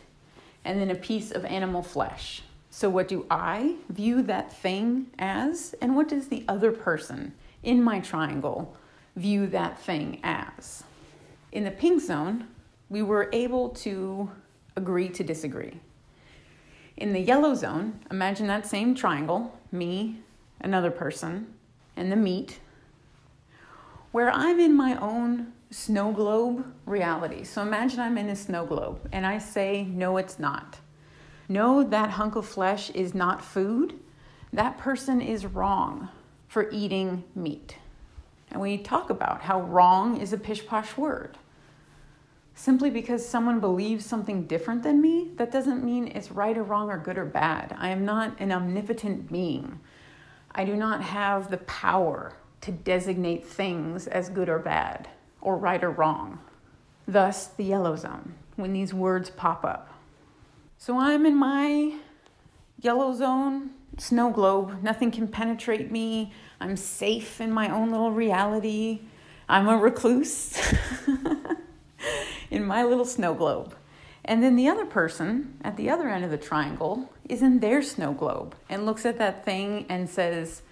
and 0.64 0.80
then 0.80 0.92
a 0.92 0.96
piece 0.96 1.32
of 1.32 1.46
animal 1.46 1.82
flesh. 1.82 2.44
So, 2.70 2.90
what 2.90 3.08
do 3.08 3.26
I 3.32 3.76
view 3.90 4.22
that 4.24 4.54
thing 4.54 5.08
as? 5.18 5.74
And 5.82 5.96
what 5.96 6.10
does 6.10 6.28
the 6.28 6.44
other 6.48 6.72
person 6.72 7.34
in 7.64 7.82
my 7.82 8.00
triangle 8.00 8.78
view 9.16 9.48
that 9.48 9.80
thing 9.80 10.20
as? 10.24 10.84
In 11.52 11.64
the 11.64 11.72
pink 11.72 12.04
zone, 12.04 12.48
we 12.90 13.02
were 13.02 13.30
able 13.34 13.70
to 13.70 14.30
agree 14.76 15.10
to 15.10 15.24
disagree. 15.24 15.80
In 16.98 17.14
the 17.14 17.20
yellow 17.20 17.54
zone, 17.54 18.00
imagine 18.10 18.48
that 18.48 18.66
same 18.66 18.96
triangle 18.96 19.56
me, 19.72 20.18
another 20.60 20.90
person, 20.90 21.54
and 21.96 22.12
the 22.12 22.16
meat, 22.16 22.60
where 24.12 24.32
I'm 24.32 24.60
in 24.60 24.76
my 24.76 25.00
own 25.00 25.54
snow 25.70 26.12
globe 26.12 26.66
reality. 26.86 27.44
So 27.44 27.62
imagine 27.62 28.00
I'm 28.00 28.18
in 28.18 28.30
a 28.30 28.36
snow 28.36 28.66
globe 28.66 29.08
and 29.12 29.26
I 29.26 29.38
say, 29.38 29.84
no, 29.84 30.18
it's 30.18 30.40
not. 30.40 30.80
No, 31.48 31.84
that 31.84 32.12
hunk 32.12 32.36
of 32.36 32.48
flesh 32.48 32.90
is 32.92 33.14
not 33.14 33.44
food. 33.44 33.94
That 34.52 34.78
person 34.78 35.22
is 35.22 35.46
wrong 35.46 36.10
for 36.48 36.70
eating 36.72 37.24
meat. 37.36 37.76
And 38.50 38.62
we 38.62 38.78
talk 38.78 39.10
about 39.10 39.42
how 39.42 39.62
wrong 39.62 40.20
is 40.20 40.34
a 40.34 40.38
pish 40.38 40.66
posh 40.66 40.98
word. 40.98 41.38
Simply 42.60 42.90
because 42.90 43.24
someone 43.24 43.60
believes 43.60 44.04
something 44.04 44.48
different 44.48 44.82
than 44.82 45.00
me, 45.00 45.30
that 45.36 45.52
doesn't 45.52 45.84
mean 45.84 46.08
it's 46.08 46.32
right 46.32 46.58
or 46.58 46.64
wrong 46.64 46.90
or 46.90 46.98
good 46.98 47.16
or 47.16 47.24
bad. 47.24 47.76
I 47.78 47.90
am 47.90 48.04
not 48.04 48.36
an 48.40 48.52
omnipotent 48.52 49.32
being. 49.32 49.80
I 50.56 50.66
do 50.66 50.76
not 50.76 51.04
have 51.04 51.52
the 51.52 51.60
power 51.60 52.34
to 52.62 52.72
designate 52.72 53.46
things 53.46 54.08
as 54.08 54.30
good 54.30 54.50
or 54.50 54.58
bad, 54.58 55.08
or 55.40 55.56
right 55.56 55.84
or 55.84 55.92
wrong. 55.92 56.40
Thus, 57.08 57.46
the 57.46 57.64
yellow 57.64 57.96
zone, 57.96 58.34
when 58.56 58.74
these 58.74 58.92
words 58.92 59.30
pop 59.30 59.64
up. 59.64 59.94
So 60.80 60.98
I'm 60.98 61.28
in 61.28 61.36
my 61.36 62.00
yellow 62.82 63.14
zone, 63.14 63.70
snow 64.00 64.32
globe. 64.32 64.82
Nothing 64.82 65.12
can 65.12 65.28
penetrate 65.28 65.92
me. 65.92 66.34
I'm 66.60 66.76
safe 66.76 67.40
in 67.40 67.52
my 67.52 67.70
own 67.70 67.92
little 67.92 68.12
reality. 68.12 69.02
I'm 69.48 69.70
a 69.70 69.78
recluse. 69.78 70.60
in 72.52 72.66
my 72.66 72.84
little 72.84 73.06
snow 73.06 73.34
globe. 73.34 73.76
And 74.26 74.44
then 74.44 74.56
the 74.56 74.68
other 74.68 74.86
person 74.86 75.58
at 75.64 75.78
the 75.78 75.90
other 75.90 76.10
end 76.10 76.26
of 76.26 76.32
the 76.32 76.38
triangle 76.38 77.12
is 77.30 77.42
in 77.42 77.60
their 77.60 77.82
snow 77.82 78.14
globe 78.14 78.56
and 78.70 78.86
looks 78.86 79.06
at 79.06 79.18
that 79.20 79.46
thing 79.46 79.86
and 79.90 80.10
says, 80.10 80.64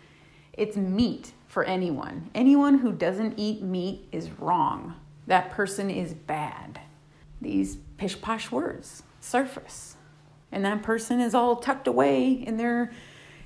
It's 0.53 0.75
meat 0.75 1.31
for 1.47 1.63
anyone. 1.63 2.29
Anyone 2.35 2.79
who 2.79 2.91
doesn't 2.91 3.39
eat 3.39 3.61
meat 3.61 4.07
is 4.11 4.29
wrong. 4.31 4.95
That 5.27 5.51
person 5.51 5.89
is 5.89 6.13
bad. 6.13 6.81
These 7.41 7.77
pish 7.97 8.19
posh 8.19 8.51
words 8.51 9.03
surface. 9.21 9.95
And 10.51 10.65
that 10.65 10.83
person 10.83 11.19
is 11.19 11.33
all 11.33 11.55
tucked 11.55 11.87
away 11.87 12.31
in 12.31 12.57
their 12.57 12.91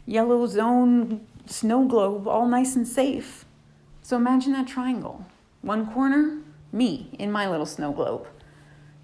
yellow 0.06 0.46
zone 0.48 1.26
snow 1.46 1.86
globe, 1.86 2.28
all 2.28 2.48
nice 2.48 2.76
and 2.76 2.88
safe. 2.88 3.46
So 4.02 4.18
imagine 4.18 4.54
that 4.54 4.68
triangle. 4.68 5.26
One 5.62 5.92
corner, 5.92 6.40
me 6.72 7.10
in 7.18 7.32
my 7.32 7.50
little 7.50 7.66
snow 7.66 7.92
globe, 7.92 8.28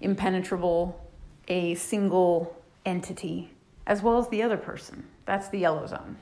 impenetrable, 0.00 1.00
a 1.48 1.74
single 1.74 2.56
entity, 2.84 3.50
as 3.86 4.02
well 4.02 4.18
as 4.18 4.28
the 4.28 4.42
other 4.42 4.56
person. 4.56 5.04
That's 5.24 5.48
the 5.48 5.58
yellow 5.58 5.86
zone. 5.86 6.16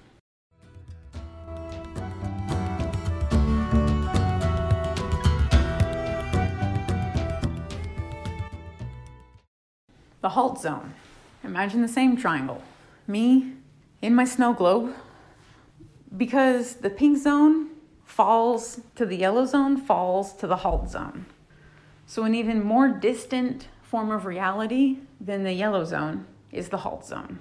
The 10.21 10.31
halt 10.31 10.59
zone. 10.59 10.95
Imagine 11.43 11.83
the 11.83 11.89
same 11.89 12.17
triangle. 12.17 12.63
Me 13.07 13.53
in 14.01 14.15
my 14.15 14.25
snow 14.25 14.55
globe. 14.55 14.95
Because 16.17 16.77
the 16.77 16.89
pink 16.89 17.19
zone 17.19 17.71
falls 18.05 18.81
to 18.95 19.05
the 19.05 19.17
yellow 19.17 19.45
zone, 19.45 19.77
falls 19.77 20.33
to 20.35 20.47
the 20.47 20.57
halt 20.57 20.89
zone. 20.89 21.27
So, 22.07 22.25
an 22.25 22.35
even 22.35 22.63
more 22.63 22.89
distant 22.89 23.69
form 23.83 24.11
of 24.11 24.27
reality 24.27 24.99
than 25.21 25.43
the 25.43 25.53
yellow 25.53 25.85
zone 25.85 26.27
is 26.53 26.69
the 26.69 26.79
halt 26.79 27.07
zone. 27.07 27.39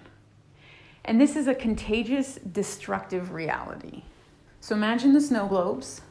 And 1.06 1.20
this 1.20 1.36
is 1.36 1.48
a 1.48 1.56
contagious, 1.56 2.36
destructive 2.36 3.34
reality. 3.34 4.04
So, 4.62 4.76
imagine 4.76 5.14
the 5.14 5.22
snow 5.22 5.48
globes. 5.48 6.02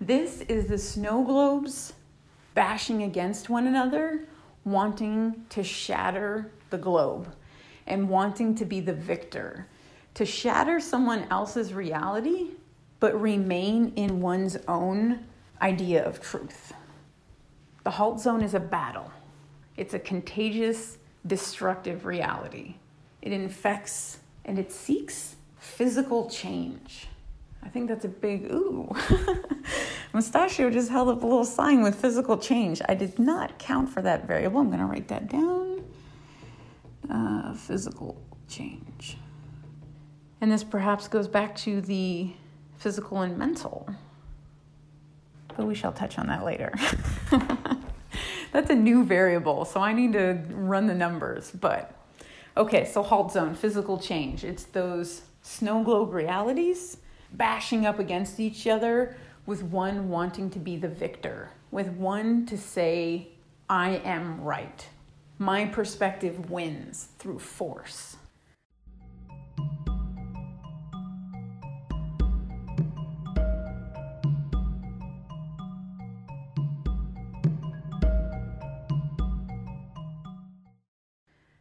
This 0.00 0.42
is 0.42 0.66
the 0.66 0.78
snow 0.78 1.24
globes 1.24 1.94
bashing 2.54 3.02
against 3.04 3.48
one 3.48 3.66
another 3.66 4.26
wanting 4.64 5.46
to 5.48 5.62
shatter 5.62 6.50
the 6.70 6.78
globe 6.78 7.34
and 7.86 8.08
wanting 8.08 8.54
to 8.54 8.64
be 8.64 8.80
the 8.80 8.92
victor, 8.92 9.66
to 10.14 10.26
shatter 10.26 10.78
someone 10.78 11.24
else's 11.30 11.72
reality, 11.72 12.50
but 13.00 13.18
remain 13.20 13.92
in 13.96 14.20
one's 14.20 14.58
own 14.68 15.24
idea 15.62 16.04
of 16.04 16.20
truth. 16.20 16.74
The 17.88 17.92
halt 17.92 18.20
zone 18.20 18.42
is 18.42 18.52
a 18.52 18.60
battle, 18.60 19.10
it's 19.78 19.94
a 19.94 19.98
contagious, 19.98 20.98
destructive 21.26 22.04
reality. 22.04 22.74
It 23.22 23.32
infects 23.32 24.18
and 24.44 24.58
it 24.58 24.70
seeks 24.70 25.36
physical 25.56 26.28
change. 26.28 27.08
I 27.62 27.70
think 27.70 27.88
that's 27.88 28.04
a 28.04 28.08
big 28.08 28.52
ooh. 28.52 28.94
Mustachio 30.12 30.68
just 30.68 30.90
held 30.90 31.08
up 31.08 31.22
a 31.22 31.26
little 31.26 31.46
sign 31.46 31.82
with 31.82 31.94
physical 31.94 32.36
change. 32.36 32.82
I 32.86 32.94
did 32.94 33.18
not 33.18 33.58
count 33.58 33.88
for 33.88 34.02
that 34.02 34.26
variable. 34.26 34.60
I'm 34.60 34.66
going 34.66 34.80
to 34.80 34.84
write 34.84 35.08
that 35.08 35.30
down. 35.30 35.82
Uh, 37.10 37.54
physical 37.54 38.20
change. 38.50 39.16
And 40.42 40.52
this 40.52 40.62
perhaps 40.62 41.08
goes 41.08 41.26
back 41.26 41.56
to 41.60 41.80
the 41.80 42.32
physical 42.76 43.22
and 43.22 43.38
mental. 43.38 43.88
But 45.58 45.66
we 45.66 45.74
shall 45.74 45.90
touch 45.90 46.20
on 46.20 46.28
that 46.28 46.44
later. 46.44 46.72
That's 48.52 48.70
a 48.70 48.76
new 48.76 49.04
variable, 49.04 49.64
so 49.64 49.80
I 49.80 49.92
need 49.92 50.12
to 50.12 50.40
run 50.50 50.86
the 50.86 50.94
numbers. 50.94 51.50
But 51.50 51.92
okay, 52.56 52.84
so 52.84 53.02
halt 53.02 53.32
zone, 53.32 53.56
physical 53.56 53.98
change. 53.98 54.44
It's 54.44 54.62
those 54.62 55.22
snow 55.42 55.82
globe 55.82 56.14
realities 56.14 56.98
bashing 57.32 57.86
up 57.86 57.98
against 57.98 58.38
each 58.38 58.68
other 58.68 59.16
with 59.46 59.64
one 59.64 60.08
wanting 60.08 60.48
to 60.50 60.60
be 60.60 60.76
the 60.76 60.86
victor, 60.86 61.50
with 61.72 61.88
one 61.88 62.46
to 62.46 62.56
say, 62.56 63.30
I 63.68 63.96
am 64.04 64.40
right. 64.40 64.86
My 65.38 65.64
perspective 65.64 66.50
wins 66.50 67.08
through 67.18 67.40
force. 67.40 68.16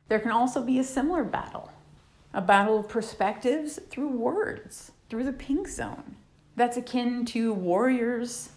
There 0.08 0.20
can 0.20 0.32
also 0.32 0.62
be 0.62 0.80
a 0.80 0.84
similar 0.84 1.24
battle, 1.24 1.72
a 2.34 2.42
battle 2.42 2.80
of 2.80 2.90
perspectives 2.90 3.80
through 3.90 4.10
words 4.10 4.92
through 5.10 5.24
the 5.24 5.34
pink 5.34 5.68
zone. 5.68 6.16
That's 6.56 6.78
akin 6.78 7.26
to 7.26 7.54
warriors 7.54 8.50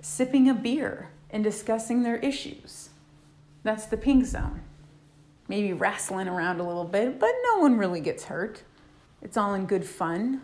sipping 0.00 0.48
a 0.48 0.54
beer 0.54 1.10
and 1.30 1.42
discussing 1.42 2.02
their 2.02 2.16
issues. 2.16 2.90
That's 3.62 3.86
the 3.86 3.96
pink 3.96 4.24
zone. 4.26 4.62
Maybe 5.48 5.72
wrestling 5.72 6.28
around 6.28 6.60
a 6.60 6.66
little 6.66 6.84
bit, 6.84 7.18
but 7.18 7.32
no 7.44 7.60
one 7.60 7.78
really 7.78 8.00
gets 8.00 8.24
hurt. 8.24 8.62
It's 9.22 9.36
all 9.36 9.54
in 9.54 9.66
good 9.66 9.84
fun. 9.84 10.42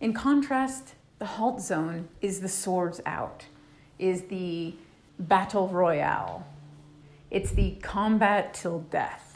In 0.00 0.12
contrast, 0.12 0.94
the 1.18 1.26
halt 1.26 1.60
zone 1.60 2.08
is 2.20 2.40
the 2.40 2.48
swords 2.48 3.00
out, 3.04 3.46
is 3.98 4.22
the 4.22 4.74
battle 5.18 5.68
royale. 5.68 6.46
It's 7.30 7.50
the 7.50 7.72
combat 7.82 8.54
till 8.54 8.80
death. 8.80 9.29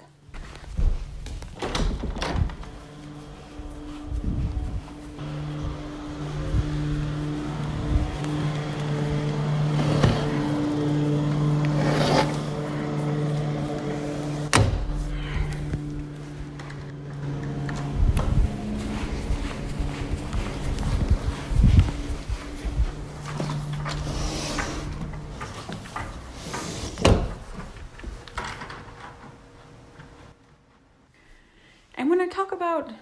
About 32.52 32.92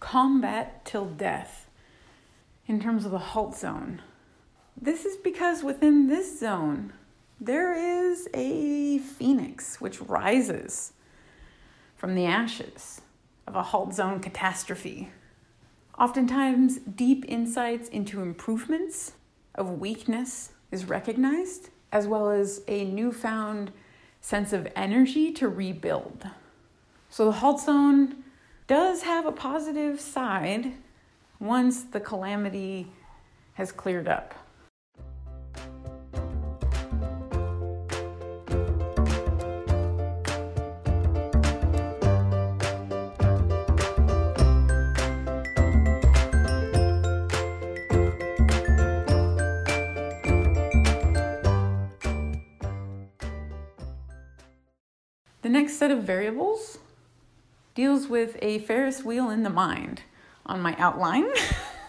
combat 0.00 0.84
till 0.84 1.06
death 1.06 1.68
in 2.66 2.80
terms 2.80 3.04
of 3.04 3.10
the 3.10 3.18
halt 3.18 3.56
zone. 3.56 4.02
This 4.80 5.04
is 5.04 5.16
because 5.16 5.62
within 5.62 6.06
this 6.06 6.40
zone, 6.40 6.92
there 7.40 7.72
is 7.74 8.28
a 8.34 8.98
phoenix 8.98 9.80
which 9.80 10.00
rises 10.00 10.92
from 11.96 12.14
the 12.14 12.26
ashes 12.26 13.00
of 13.46 13.56
a 13.56 13.62
halt 13.62 13.94
zone 13.94 14.20
catastrophe. 14.20 15.10
Oftentimes, 15.98 16.78
deep 16.78 17.24
insights 17.28 17.88
into 17.88 18.22
improvements 18.22 19.12
of 19.54 19.80
weakness 19.80 20.52
is 20.70 20.86
recognized, 20.86 21.68
as 21.92 22.06
well 22.06 22.30
as 22.30 22.62
a 22.68 22.84
newfound 22.84 23.72
sense 24.20 24.52
of 24.52 24.68
energy 24.76 25.32
to 25.32 25.48
rebuild. 25.48 26.26
So, 27.10 27.26
the 27.26 27.32
halt 27.32 27.60
zone 27.60 28.19
does 28.70 29.02
have 29.02 29.26
a 29.26 29.32
positive 29.32 30.00
side 30.00 30.72
once 31.40 31.82
the 31.82 31.98
calamity 31.98 32.86
has 33.54 33.72
cleared 33.72 34.06
up. 34.06 34.32
The 55.42 55.48
next 55.48 55.76
set 55.76 55.90
of 55.90 56.04
variables 56.04 56.78
deals 57.80 58.08
with 58.08 58.36
a 58.42 58.58
Ferris 58.58 59.02
wheel 59.02 59.30
in 59.30 59.42
the 59.42 59.48
mind 59.48 60.02
on 60.44 60.60
my 60.60 60.76
outline. 60.76 61.24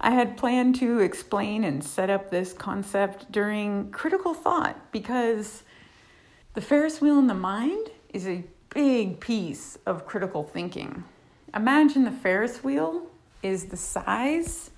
I 0.00 0.12
had 0.12 0.38
planned 0.38 0.76
to 0.76 1.00
explain 1.00 1.64
and 1.64 1.84
set 1.84 2.08
up 2.08 2.30
this 2.30 2.54
concept 2.54 3.30
during 3.30 3.90
critical 3.90 4.32
thought 4.32 4.90
because 4.90 5.64
the 6.54 6.62
Ferris 6.62 7.02
wheel 7.02 7.18
in 7.18 7.26
the 7.26 7.34
mind 7.34 7.90
is 8.14 8.26
a 8.26 8.42
big 8.72 9.20
piece 9.20 9.76
of 9.84 10.06
critical 10.06 10.44
thinking. 10.44 11.04
Imagine 11.54 12.04
the 12.04 12.10
Ferris 12.10 12.64
wheel 12.64 13.02
is 13.42 13.66
the 13.66 13.76
size 13.76 14.70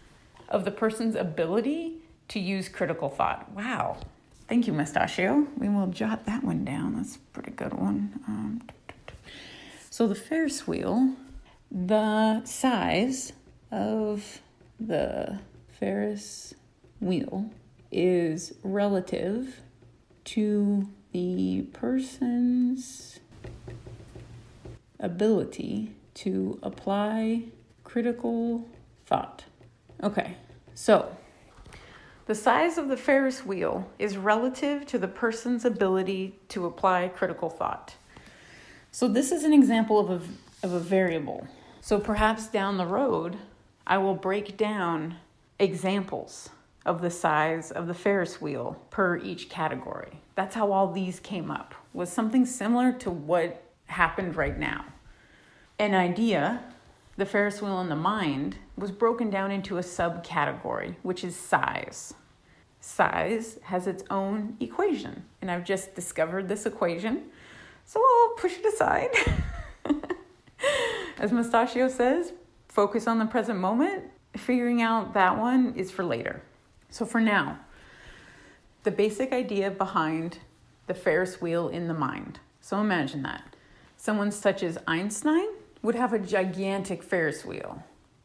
of 0.49 0.64
the 0.64 0.73
person's 0.73 1.14
ability 1.14 1.99
to 2.27 2.41
use 2.41 2.68
critical 2.68 3.09
thought. 3.09 3.49
Wow, 3.53 3.99
Thank 4.53 4.66
you, 4.66 4.75
Mustachio. 4.75 5.47
We 5.57 5.70
will 5.70 5.87
jot 5.87 6.27
that 6.27 6.45
one 6.45 6.62
down. 6.62 6.97
That's 6.97 7.16
a 7.16 7.18
pretty 7.33 7.53
good 7.53 7.73
one. 7.73 8.20
Um, 8.29 8.62
so 9.93 10.07
the 10.07 10.14
Ferris 10.14 10.66
wheel, 10.66 11.16
the 11.70 12.43
size 12.47 13.34
of 13.70 14.40
the 14.80 15.38
Ferris 15.78 16.55
wheel 16.99 17.51
is 17.90 18.55
relative 18.62 19.61
to 20.24 20.88
the 21.12 21.66
person's 21.74 23.20
ability 24.99 25.90
to 26.14 26.59
apply 26.62 27.43
critical 27.84 28.66
thought. 29.05 29.45
Okay, 30.03 30.38
so 30.72 31.14
the 32.24 32.34
size 32.34 32.78
of 32.78 32.88
the 32.88 32.97
Ferris 32.97 33.45
wheel 33.45 33.90
is 33.99 34.16
relative 34.16 34.86
to 34.86 34.97
the 34.99 35.07
person's 35.07 35.66
ability 35.66 36.38
to 36.49 36.64
apply 36.64 37.09
critical 37.09 37.51
thought. 37.51 37.97
So, 38.95 39.09
this 39.09 39.32
is 39.32 39.45
an 39.45 39.55
example 39.55 39.99
of 39.99 40.11
a, 40.11 40.66
of 40.66 40.72
a 40.74 40.78
variable. 40.78 41.49
So, 41.80 41.99
perhaps 41.99 42.47
down 42.47 42.76
the 42.76 42.84
road, 42.84 43.38
I 43.86 43.97
will 43.97 44.14
break 44.14 44.59
down 44.59 45.16
examples 45.59 46.51
of 46.84 47.01
the 47.01 47.09
size 47.09 47.70
of 47.70 47.86
the 47.86 47.95
Ferris 47.95 48.38
wheel 48.38 48.76
per 48.90 49.16
each 49.16 49.49
category. 49.49 50.20
That's 50.34 50.55
how 50.55 50.72
all 50.72 50.93
these 50.93 51.20
came 51.20 51.51
up, 51.51 51.74
was 51.95 52.12
something 52.12 52.45
similar 52.45 52.93
to 52.99 53.11
what 53.11 53.64
happened 53.86 54.36
right 54.36 54.59
now. 54.59 54.84
An 55.78 55.95
idea, 55.95 56.62
the 57.16 57.24
Ferris 57.24 57.62
wheel 57.62 57.80
in 57.80 57.88
the 57.88 57.97
mind, 57.97 58.59
was 58.76 58.90
broken 58.90 59.30
down 59.30 59.51
into 59.51 59.78
a 59.78 59.82
subcategory, 59.82 60.97
which 61.03 61.24
is 61.24 61.34
size. 61.34 62.12
Size 62.78 63.59
has 63.62 63.86
its 63.86 64.05
own 64.11 64.59
equation, 64.61 65.24
and 65.40 65.51
I've 65.51 65.64
just 65.64 65.95
discovered 65.95 66.47
this 66.47 66.66
equation, 66.66 67.30
so 67.93 68.01
I'll 68.01 68.34
push 68.36 68.57
it 68.59 68.64
aside. 68.64 69.11
As 71.18 71.30
Mustachio 71.30 71.88
says, 71.88 72.32
focus 72.68 73.07
on 73.07 73.18
the 73.18 73.26
present 73.26 73.59
moment. 73.59 74.05
Figuring 74.34 74.80
out 74.80 75.12
that 75.12 75.38
one 75.38 75.74
is 75.76 75.90
for 75.90 76.03
later. 76.03 76.40
So 76.88 77.05
for 77.05 77.20
now, 77.20 77.59
the 78.84 78.90
basic 78.90 79.30
idea 79.30 79.70
behind 79.70 80.38
the 80.86 80.95
Ferris 80.95 81.43
wheel 81.43 81.68
in 81.68 81.86
the 81.86 81.93
mind. 81.93 82.40
So 82.62 82.80
imagine 82.80 83.22
that. 83.24 83.57
Someone 83.99 84.30
such 84.30 84.62
as 84.62 84.78
Einstein 84.86 85.49
would 85.82 85.95
have 85.95 86.14
a 86.14 86.18
gigantic 86.18 87.03
Ferris 87.03 87.45
wheel. 87.45 87.82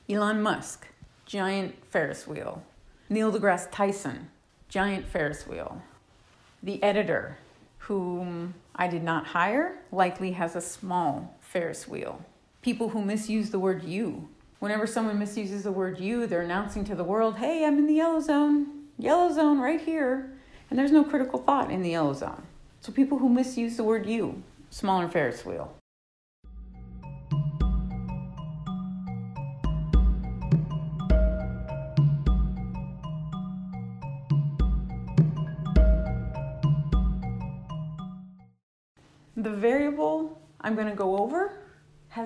Elon 0.07 0.41
Musk, 0.41 0.87
giant 1.25 1.75
Ferris 1.89 2.25
wheel. 2.25 2.63
Neil 3.09 3.33
deGrasse 3.33 3.67
Tyson, 3.69 4.29
giant 4.69 5.05
Ferris 5.05 5.45
wheel. 5.45 5.81
The 6.63 6.81
editor, 6.81 7.37
whom 7.87 8.53
I 8.75 8.87
did 8.87 9.03
not 9.03 9.27
hire, 9.27 9.79
likely 9.91 10.31
has 10.31 10.55
a 10.55 10.61
small 10.61 11.35
Ferris 11.39 11.87
wheel. 11.87 12.23
People 12.61 12.89
who 12.89 13.03
misuse 13.03 13.49
the 13.49 13.59
word 13.59 13.83
you 13.83 14.29
Whenever 14.59 14.87
someone 14.87 15.19
misuses 15.19 15.63
the 15.63 15.71
word 15.71 15.99
you, 15.99 16.25
they're 16.25 16.41
announcing 16.41 16.83
to 16.85 16.95
the 16.95 17.03
world, 17.03 17.37
hey, 17.37 17.63
I'm 17.63 17.77
in 17.77 17.85
the 17.85 17.93
yellow 17.93 18.19
zone, 18.19 18.87
yellow 18.97 19.31
zone 19.31 19.59
right 19.59 19.79
here. 19.79 20.33
And 20.69 20.79
there's 20.79 20.91
no 20.91 21.03
critical 21.03 21.39
thought 21.39 21.69
in 21.69 21.83
the 21.83 21.91
yellow 21.91 22.13
zone. 22.13 22.41
So 22.81 22.91
people 22.91 23.19
who 23.19 23.29
misuse 23.29 23.77
the 23.77 23.83
word 23.83 24.07
you, 24.07 24.41
smaller 24.71 25.07
Ferris 25.07 25.45
wheel. 25.45 25.76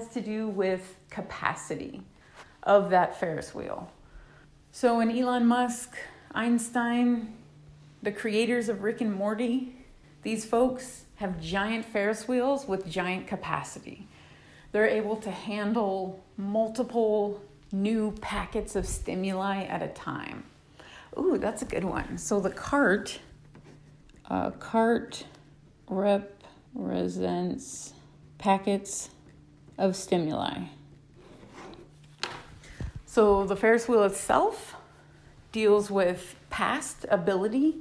Has 0.01 0.13
to 0.13 0.21
do 0.21 0.47
with 0.47 0.95
capacity 1.11 2.01
of 2.63 2.89
that 2.89 3.19
Ferris 3.19 3.53
wheel. 3.53 3.91
So, 4.71 4.97
when 4.97 5.11
Elon 5.11 5.45
Musk, 5.45 5.95
Einstein, 6.33 7.33
the 8.01 8.11
creators 8.11 8.67
of 8.67 8.81
Rick 8.81 9.01
and 9.01 9.13
Morty, 9.13 9.75
these 10.23 10.43
folks 10.43 11.03
have 11.15 11.39
giant 11.39 11.85
Ferris 11.85 12.27
wheels 12.27 12.67
with 12.67 12.89
giant 12.89 13.27
capacity. 13.27 14.07
They're 14.71 14.87
able 14.87 15.17
to 15.17 15.29
handle 15.29 16.23
multiple 16.35 17.39
new 17.71 18.13
packets 18.21 18.75
of 18.75 18.87
stimuli 18.87 19.65
at 19.65 19.83
a 19.83 19.89
time. 19.89 20.45
Ooh, 21.19 21.37
that's 21.37 21.61
a 21.61 21.65
good 21.65 21.83
one. 21.83 22.17
So 22.17 22.39
the 22.39 22.49
cart, 22.49 23.19
uh, 24.29 24.51
cart 24.51 25.25
represents 25.87 27.93
packets 28.39 29.11
of 29.77 29.95
stimuli. 29.95 30.65
So 33.05 33.45
the 33.45 33.55
Ferris 33.55 33.87
wheel 33.87 34.03
itself 34.03 34.75
deals 35.51 35.91
with 35.91 36.35
past 36.49 37.05
ability 37.09 37.75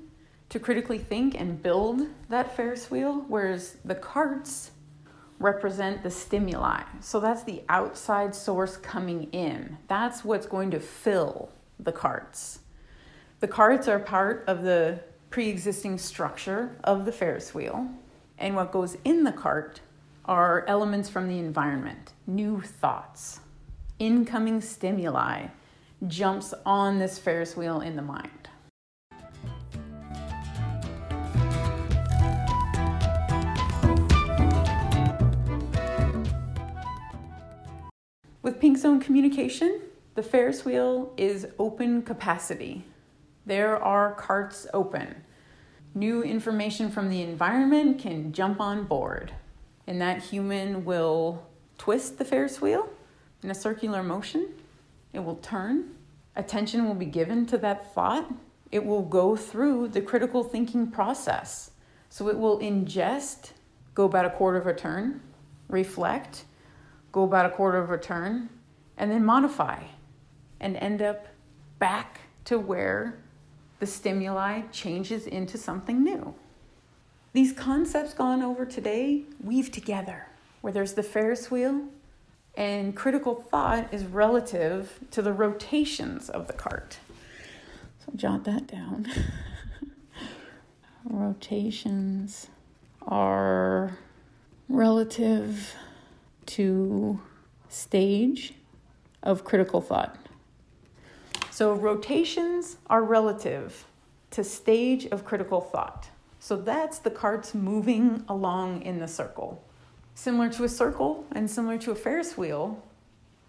to 0.48 0.58
critically 0.58 0.98
think 0.98 1.40
and 1.40 1.62
build 1.62 2.08
that 2.28 2.56
Ferris 2.56 2.90
wheel, 2.90 3.24
whereas 3.28 3.76
the 3.84 3.94
carts 3.94 4.72
represent 5.38 6.02
the 6.02 6.10
stimuli. 6.10 6.82
So 7.00 7.20
that's 7.20 7.44
the 7.44 7.62
outside 7.68 8.34
source 8.34 8.76
coming 8.76 9.24
in. 9.32 9.78
That's 9.88 10.24
what's 10.24 10.46
going 10.46 10.72
to 10.72 10.80
fill 10.80 11.50
the 11.78 11.92
carts. 11.92 12.58
The 13.38 13.48
carts 13.48 13.88
are 13.88 13.98
part 13.98 14.44
of 14.46 14.62
the 14.62 15.00
pre 15.30 15.48
existing 15.48 15.98
structure 15.98 16.76
of 16.84 17.06
the 17.06 17.12
Ferris 17.12 17.54
wheel, 17.54 17.88
and 18.36 18.56
what 18.56 18.72
goes 18.72 18.96
in 19.04 19.24
the 19.24 19.32
cart 19.32 19.80
are 20.30 20.64
elements 20.68 21.08
from 21.08 21.26
the 21.26 21.40
environment, 21.40 22.12
new 22.28 22.60
thoughts 22.60 23.40
incoming 23.98 24.60
stimuli 24.60 25.48
jumps 26.06 26.54
on 26.64 27.00
this 27.00 27.18
Ferris 27.18 27.56
wheel 27.56 27.80
in 27.80 27.96
the 27.96 28.02
mind. 28.02 28.48
With 38.40 38.58
Pink 38.60 38.78
Zone 38.78 39.00
Communication, 39.00 39.80
the 40.14 40.22
Ferris 40.22 40.64
wheel 40.64 41.12
is 41.16 41.48
open 41.58 42.02
capacity. 42.02 42.84
There 43.44 43.76
are 43.76 44.14
carts 44.14 44.68
open. 44.72 45.24
New 45.92 46.22
information 46.22 46.88
from 46.88 47.10
the 47.10 47.20
environment 47.20 47.98
can 47.98 48.32
jump 48.32 48.60
on 48.60 48.84
board, 48.84 49.32
and 49.90 50.00
that 50.00 50.22
human 50.22 50.84
will 50.84 51.44
twist 51.76 52.16
the 52.16 52.24
Ferris 52.24 52.60
wheel 52.60 52.88
in 53.42 53.50
a 53.50 53.54
circular 53.56 54.04
motion. 54.04 54.46
It 55.12 55.18
will 55.18 55.34
turn. 55.34 55.96
Attention 56.36 56.86
will 56.86 56.94
be 56.94 57.06
given 57.06 57.44
to 57.46 57.58
that 57.58 57.92
thought. 57.92 58.32
It 58.70 58.86
will 58.86 59.02
go 59.02 59.34
through 59.34 59.88
the 59.88 60.00
critical 60.00 60.44
thinking 60.44 60.92
process. 60.92 61.72
So 62.08 62.28
it 62.28 62.38
will 62.38 62.60
ingest, 62.60 63.50
go 63.96 64.04
about 64.04 64.26
a 64.26 64.30
quarter 64.30 64.58
of 64.58 64.68
a 64.68 64.74
turn, 64.74 65.22
reflect, 65.66 66.44
go 67.10 67.24
about 67.24 67.46
a 67.46 67.50
quarter 67.50 67.78
of 67.78 67.90
a 67.90 67.98
turn, 67.98 68.48
and 68.96 69.10
then 69.10 69.24
modify 69.24 69.82
and 70.60 70.76
end 70.76 71.02
up 71.02 71.26
back 71.80 72.20
to 72.44 72.60
where 72.60 73.18
the 73.80 73.86
stimuli 73.86 74.60
changes 74.70 75.26
into 75.26 75.58
something 75.58 76.04
new. 76.04 76.32
These 77.32 77.52
concepts 77.52 78.12
gone 78.12 78.42
over 78.42 78.66
today 78.66 79.22
weave 79.42 79.70
together, 79.70 80.26
where 80.60 80.72
there's 80.72 80.94
the 80.94 81.02
Ferris 81.02 81.50
wheel 81.50 81.84
and 82.56 82.96
critical 82.96 83.34
thought 83.34 83.92
is 83.94 84.04
relative 84.04 84.98
to 85.12 85.22
the 85.22 85.32
rotations 85.32 86.28
of 86.28 86.46
the 86.46 86.52
cart. 86.52 86.98
So 88.04 88.12
jot 88.16 88.44
that 88.44 88.66
down. 88.66 89.06
rotations 91.04 92.48
are 93.02 93.96
relative 94.68 95.74
to 96.46 97.20
stage 97.68 98.54
of 99.22 99.44
critical 99.44 99.80
thought. 99.80 100.16
So 101.50 101.74
rotations 101.74 102.76
are 102.88 103.02
relative 103.02 103.86
to 104.32 104.42
stage 104.42 105.06
of 105.06 105.24
critical 105.24 105.60
thought. 105.60 106.09
So 106.40 106.56
that's 106.56 106.98
the 106.98 107.10
carts 107.10 107.54
moving 107.54 108.24
along 108.28 108.82
in 108.82 108.98
the 108.98 109.08
circle 109.08 109.62
similar 110.20 110.50
to 110.50 110.64
a 110.64 110.68
circle 110.68 111.24
and 111.32 111.50
similar 111.50 111.78
to 111.78 111.90
a 111.92 111.94
Ferris 111.94 112.36
wheel, 112.36 112.82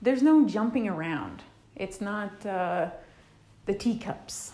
there's 0.02 0.22
no 0.22 0.48
jumping 0.48 0.88
around. 0.88 1.44
It's 1.76 2.00
not 2.00 2.46
uh, 2.46 2.92
the 3.66 3.74
teacups, 3.74 4.54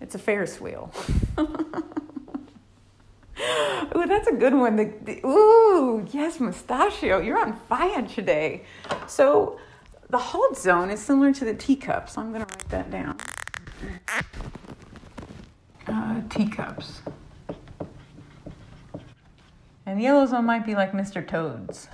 it's 0.00 0.14
a 0.14 0.18
Ferris 0.18 0.60
wheel. 0.60 0.92
Ooh, 3.96 4.06
that's 4.06 4.28
a 4.28 4.32
good 4.32 4.54
one. 4.54 4.76
The, 4.76 4.92
the, 5.02 5.26
ooh, 5.26 6.06
yes, 6.12 6.40
mustachio. 6.40 7.20
You're 7.20 7.38
on 7.38 7.56
fire 7.68 8.02
today. 8.02 8.64
So, 9.06 9.58
the 10.08 10.18
halt 10.18 10.56
zone 10.56 10.90
is 10.90 11.00
similar 11.00 11.32
to 11.32 11.44
the 11.44 11.54
teacups. 11.54 12.16
I'm 12.16 12.32
going 12.32 12.44
to 12.44 12.52
write 12.52 12.68
that 12.70 12.90
down. 12.90 13.18
Uh, 15.86 16.20
teacups. 16.28 17.02
And 19.86 19.98
the 19.98 20.04
yellow 20.04 20.24
zone 20.26 20.46
might 20.46 20.64
be 20.64 20.74
like 20.74 20.92
Mr. 20.92 21.26
Toad's. 21.26 21.88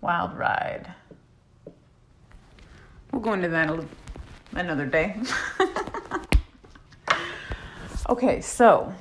Wild 0.00 0.36
ride. 0.36 0.92
We'll 3.12 3.22
go 3.22 3.34
into 3.34 3.48
that 3.48 3.84
another 4.52 4.86
day. 4.86 5.16
okay, 8.08 8.40
so 8.40 8.92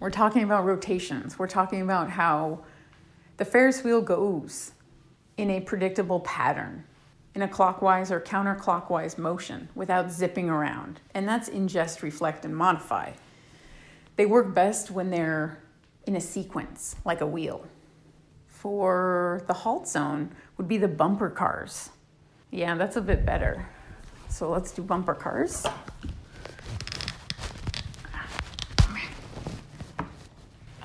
we're 0.00 0.10
talking 0.10 0.42
about 0.42 0.64
rotations. 0.64 1.38
We're 1.38 1.46
talking 1.46 1.80
about 1.80 2.10
how 2.10 2.64
the 3.36 3.44
Ferris 3.44 3.84
wheel 3.84 4.02
goes 4.02 4.72
in 5.36 5.50
a 5.50 5.60
predictable 5.60 6.20
pattern, 6.20 6.84
in 7.34 7.42
a 7.42 7.48
clockwise 7.48 8.10
or 8.10 8.20
counterclockwise 8.20 9.16
motion 9.16 9.68
without 9.74 10.10
zipping 10.10 10.50
around. 10.50 11.00
And 11.14 11.26
that's 11.26 11.48
ingest, 11.48 12.02
reflect, 12.02 12.44
and 12.44 12.54
modify. 12.54 13.12
They 14.16 14.26
work 14.26 14.54
best 14.54 14.90
when 14.90 15.10
they're 15.10 15.62
in 16.06 16.16
a 16.16 16.20
sequence, 16.20 16.96
like 17.04 17.20
a 17.20 17.26
wheel. 17.26 17.66
For 18.46 19.42
the 19.46 19.54
halt 19.54 19.88
zone 19.88 20.34
would 20.56 20.68
be 20.68 20.76
the 20.76 20.88
bumper 20.88 21.30
cars. 21.30 21.90
Yeah, 22.50 22.74
that's 22.74 22.96
a 22.96 23.00
bit 23.00 23.24
better. 23.24 23.68
So 24.28 24.50
let's 24.50 24.72
do 24.72 24.82
bumper 24.82 25.14
cars. 25.14 25.66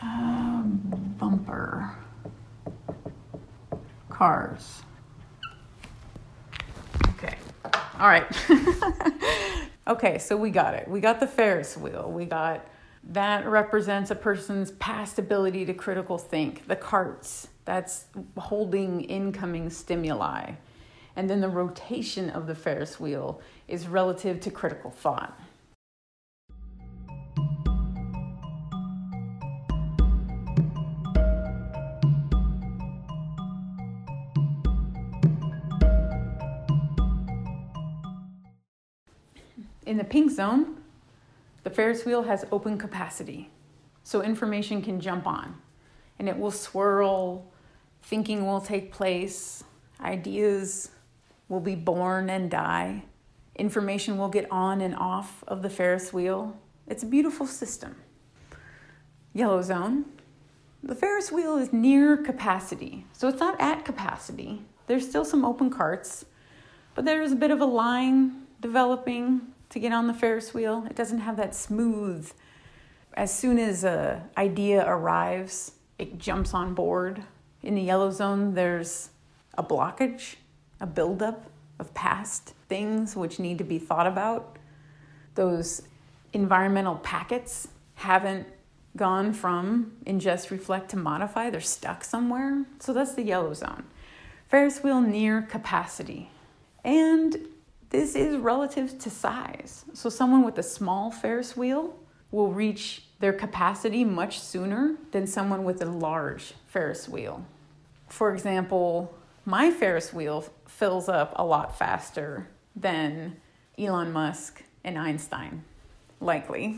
Um, 0.02 1.16
bumper 1.20 1.94
cars. 4.10 4.82
Okay. 7.10 7.38
All 8.00 8.08
right. 8.08 8.26
okay, 9.88 10.18
so 10.18 10.38
we 10.38 10.50
got 10.50 10.74
it. 10.74 10.88
We 10.88 11.00
got 11.02 11.20
the 11.20 11.28
Ferris 11.28 11.76
wheel. 11.76 12.10
We 12.12 12.26
got 12.26 12.66
that 13.10 13.48
represents 13.48 14.12
a 14.12 14.16
person's 14.16 14.72
past 14.72 15.18
ability 15.18 15.66
to 15.66 15.74
critical 15.74 16.18
think. 16.18 16.68
The 16.68 16.76
carts, 16.76 17.48
that's 17.64 18.06
holding 18.38 19.02
incoming 19.02 19.70
stimuli. 19.70 20.52
And 21.16 21.30
then 21.30 21.40
the 21.40 21.50
rotation 21.50 22.30
of 22.30 22.48
the 22.48 22.56
Ferris 22.56 23.00
wheel 23.00 23.42
is 23.68 23.88
relative 23.88 24.40
to 24.42 24.52
critical 24.52 24.92
thought. 24.92 25.40
In 39.86 39.96
the 39.96 40.04
pink 40.04 40.32
zone, 40.32 40.77
the 41.68 41.74
Ferris 41.74 42.06
wheel 42.06 42.24
has 42.24 42.46
open 42.50 42.78
capacity, 42.78 43.52
so 44.06 44.22
information 44.22 44.82
can 44.82 45.02
jump 45.02 45.28
on 45.28 45.54
and 46.18 46.30
it 46.30 46.38
will 46.40 46.50
swirl, 46.50 47.52
thinking 48.04 48.46
will 48.46 48.62
take 48.62 48.90
place, 48.90 49.66
ideas 50.00 50.92
will 51.50 51.60
be 51.60 51.76
born 51.76 52.30
and 52.30 52.50
die, 52.50 53.04
information 53.58 54.18
will 54.18 54.30
get 54.30 54.50
on 54.50 54.80
and 54.80 54.96
off 54.96 55.44
of 55.46 55.62
the 55.62 55.70
Ferris 55.70 56.14
wheel. 56.14 56.58
It's 56.88 57.04
a 57.04 57.06
beautiful 57.06 57.46
system. 57.46 57.98
Yellow 59.34 59.62
zone. 59.62 60.06
The 60.82 60.96
Ferris 60.96 61.34
wheel 61.34 61.58
is 61.58 61.74
near 61.74 62.16
capacity, 62.16 63.06
so 63.12 63.28
it's 63.28 63.42
not 63.42 63.60
at 63.60 63.84
capacity. 63.84 64.62
There's 64.86 65.06
still 65.06 65.26
some 65.26 65.44
open 65.44 65.70
carts, 65.70 66.24
but 66.96 67.04
there's 67.04 67.34
a 67.34 67.36
bit 67.36 67.52
of 67.52 67.60
a 67.60 67.66
line 67.66 68.44
developing 68.62 69.42
to 69.70 69.80
get 69.80 69.92
on 69.92 70.08
the 70.08 70.14
Ferris 70.14 70.54
wheel. 70.54 70.86
It 70.90 70.96
doesn't 70.96 71.20
have 71.20 71.38
that 71.38 71.56
smooth. 71.56 72.32
As 73.14 73.34
soon 73.34 73.58
as 73.60 73.84
a 73.84 74.24
idea 74.38 74.86
arrives, 74.88 75.74
it 75.98 76.18
jumps 76.18 76.54
on 76.54 76.74
board. 76.74 77.24
In 77.64 77.76
the 77.76 77.82
yellow 77.82 78.12
zone, 78.12 78.54
there's 78.54 79.10
a 79.58 79.64
blockage, 79.64 80.36
a 80.80 80.86
buildup 80.86 81.50
of 81.80 81.94
past 81.94 82.54
things 82.70 83.16
which 83.16 83.40
need 83.40 83.58
to 83.58 83.64
be 83.64 83.80
thought 83.80 84.08
about. 84.08 84.58
Those 85.36 85.84
environmental 86.34 86.96
packets 86.96 87.68
haven't 87.96 88.48
gone 88.96 89.34
from 89.34 89.94
ingest, 90.06 90.50
reflect 90.50 90.90
to 90.90 90.98
modify, 90.98 91.50
they're 91.50 91.62
stuck 91.62 92.04
somewhere. 92.04 92.66
So 92.80 92.94
that's 92.94 93.14
the 93.14 93.24
yellow 93.24 93.54
zone. 93.54 93.84
Ferris 94.48 94.84
wheel 94.84 95.02
near 95.02 95.42
capacity. 95.42 96.32
And 96.84 97.38
this 97.90 98.16
is 98.16 98.36
relative 98.38 99.00
to 99.00 99.10
size. 99.10 99.86
So, 99.94 100.10
someone 100.10 100.44
with 100.44 100.58
a 100.58 100.64
small 100.64 101.10
Ferris 101.12 101.56
wheel 101.56 101.96
will 102.32 102.52
reach 102.52 103.04
their 103.20 103.34
capacity 103.34 104.04
much 104.04 104.40
sooner 104.40 104.96
than 105.12 105.26
someone 105.26 105.64
with 105.64 105.82
a 105.82 105.86
large 105.86 106.54
Ferris 106.68 107.08
wheel. 107.08 107.46
For 108.10 108.34
example, 108.34 109.16
my 109.46 109.72
Ferris 109.72 110.14
wheel 110.14 110.44
fills 110.68 111.08
up 111.08 111.34
a 111.38 111.46
lot 111.46 111.78
faster 111.78 112.50
than 112.76 113.38
Elon 113.78 114.12
Musk 114.12 114.64
and 114.84 114.98
Einstein, 114.98 115.64
likely. 116.20 116.78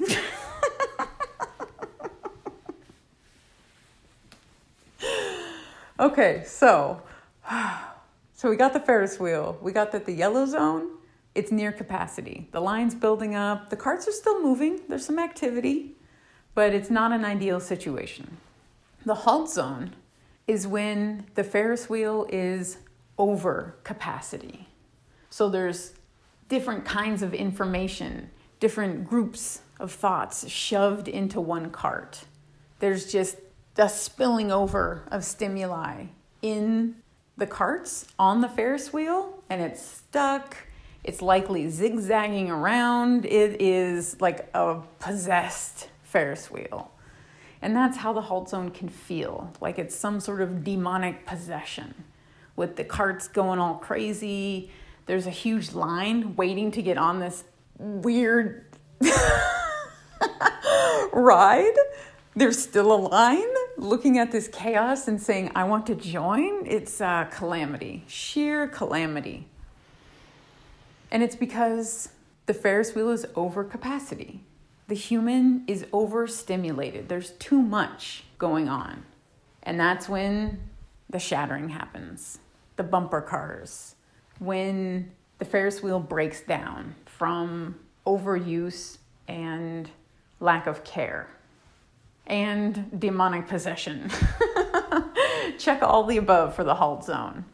okay, 5.99 6.43
so 6.45 7.01
so 8.33 8.49
we 8.49 8.55
got 8.55 8.73
the 8.73 8.79
Ferris 8.79 9.19
wheel. 9.19 9.57
We 9.61 9.71
got 9.71 9.91
that 9.91 10.05
the 10.05 10.13
yellow 10.13 10.45
zone 10.45 10.98
it's 11.35 11.51
near 11.51 11.71
capacity. 11.71 12.47
The 12.51 12.59
line's 12.59 12.95
building 12.95 13.35
up. 13.35 13.69
The 13.69 13.75
carts 13.75 14.07
are 14.07 14.11
still 14.11 14.41
moving. 14.41 14.81
There's 14.89 15.05
some 15.05 15.19
activity, 15.19 15.95
but 16.55 16.73
it's 16.73 16.89
not 16.89 17.11
an 17.11 17.23
ideal 17.23 17.59
situation. 17.59 18.37
The 19.05 19.15
halt 19.15 19.49
zone 19.49 19.95
is 20.47 20.67
when 20.67 21.25
the 21.35 21.43
Ferris 21.43 21.89
wheel 21.89 22.25
is 22.29 22.77
over 23.17 23.75
capacity. 23.83 24.67
So 25.29 25.49
there's 25.49 25.93
different 26.47 26.85
kinds 26.85 27.21
of 27.21 27.33
information, 27.33 28.31
different 28.59 29.07
groups 29.07 29.61
of 29.79 29.91
thoughts 29.91 30.49
shoved 30.49 31.07
into 31.07 31.39
one 31.39 31.69
cart. 31.69 32.25
There's 32.79 33.11
just 33.11 33.37
the 33.75 33.87
spilling 33.87 34.51
over 34.51 35.03
of 35.11 35.23
stimuli 35.23 36.05
in 36.41 36.95
the 37.37 37.47
carts 37.47 38.07
on 38.17 38.41
the 38.41 38.49
Ferris 38.49 38.91
wheel, 38.91 39.43
and 39.49 39.61
it's 39.61 39.81
stuck 39.81 40.57
it's 41.03 41.21
likely 41.21 41.69
zigzagging 41.69 42.49
around. 42.49 43.25
It 43.25 43.61
is 43.61 44.19
like 44.19 44.49
a 44.53 44.81
possessed 44.99 45.89
Ferris 46.03 46.51
wheel. 46.51 46.91
And 47.61 47.75
that's 47.75 47.97
how 47.97 48.13
the 48.13 48.21
halt 48.21 48.49
zone 48.49 48.71
can 48.71 48.89
feel 48.89 49.51
like 49.59 49.79
it's 49.79 49.95
some 49.95 50.19
sort 50.19 50.41
of 50.41 50.63
demonic 50.63 51.25
possession 51.25 52.05
with 52.55 52.75
the 52.75 52.83
carts 52.83 53.27
going 53.27 53.59
all 53.59 53.75
crazy. 53.75 54.71
There's 55.05 55.25
a 55.25 55.31
huge 55.31 55.73
line 55.73 56.35
waiting 56.35 56.71
to 56.71 56.81
get 56.81 56.97
on 56.97 57.19
this 57.19 57.43
weird 57.77 58.65
ride. 61.13 61.73
There's 62.35 62.61
still 62.61 62.93
a 62.93 63.01
line 63.09 63.53
looking 63.77 64.17
at 64.17 64.31
this 64.31 64.47
chaos 64.47 65.07
and 65.07 65.21
saying, 65.21 65.51
I 65.55 65.63
want 65.65 65.87
to 65.87 65.95
join. 65.95 66.65
It's 66.65 67.01
a 67.01 67.27
calamity, 67.31 68.03
sheer 68.07 68.67
calamity. 68.67 69.47
And 71.11 71.23
it's 71.23 71.35
because 71.35 72.09
the 72.45 72.53
Ferris 72.53 72.95
wheel 72.95 73.09
is 73.09 73.25
over 73.35 73.63
capacity. 73.63 74.43
The 74.87 74.95
human 74.95 75.63
is 75.67 75.85
overstimulated. 75.93 77.09
There's 77.09 77.31
too 77.31 77.61
much 77.61 78.23
going 78.37 78.67
on. 78.67 79.05
And 79.63 79.79
that's 79.79 80.09
when 80.09 80.59
the 81.09 81.19
shattering 81.19 81.69
happens, 81.69 82.39
the 82.75 82.83
bumper 82.83 83.21
cars, 83.21 83.95
when 84.39 85.11
the 85.37 85.45
Ferris 85.45 85.83
wheel 85.83 85.99
breaks 85.99 86.41
down 86.41 86.95
from 87.05 87.75
overuse 88.05 88.97
and 89.27 89.89
lack 90.39 90.67
of 90.67 90.83
care 90.83 91.27
and 92.27 92.99
demonic 92.99 93.47
possession. 93.47 94.09
Check 95.57 95.81
all 95.81 96.03
the 96.03 96.17
above 96.17 96.55
for 96.55 96.63
the 96.63 96.75
halt 96.75 97.03
zone. 97.03 97.45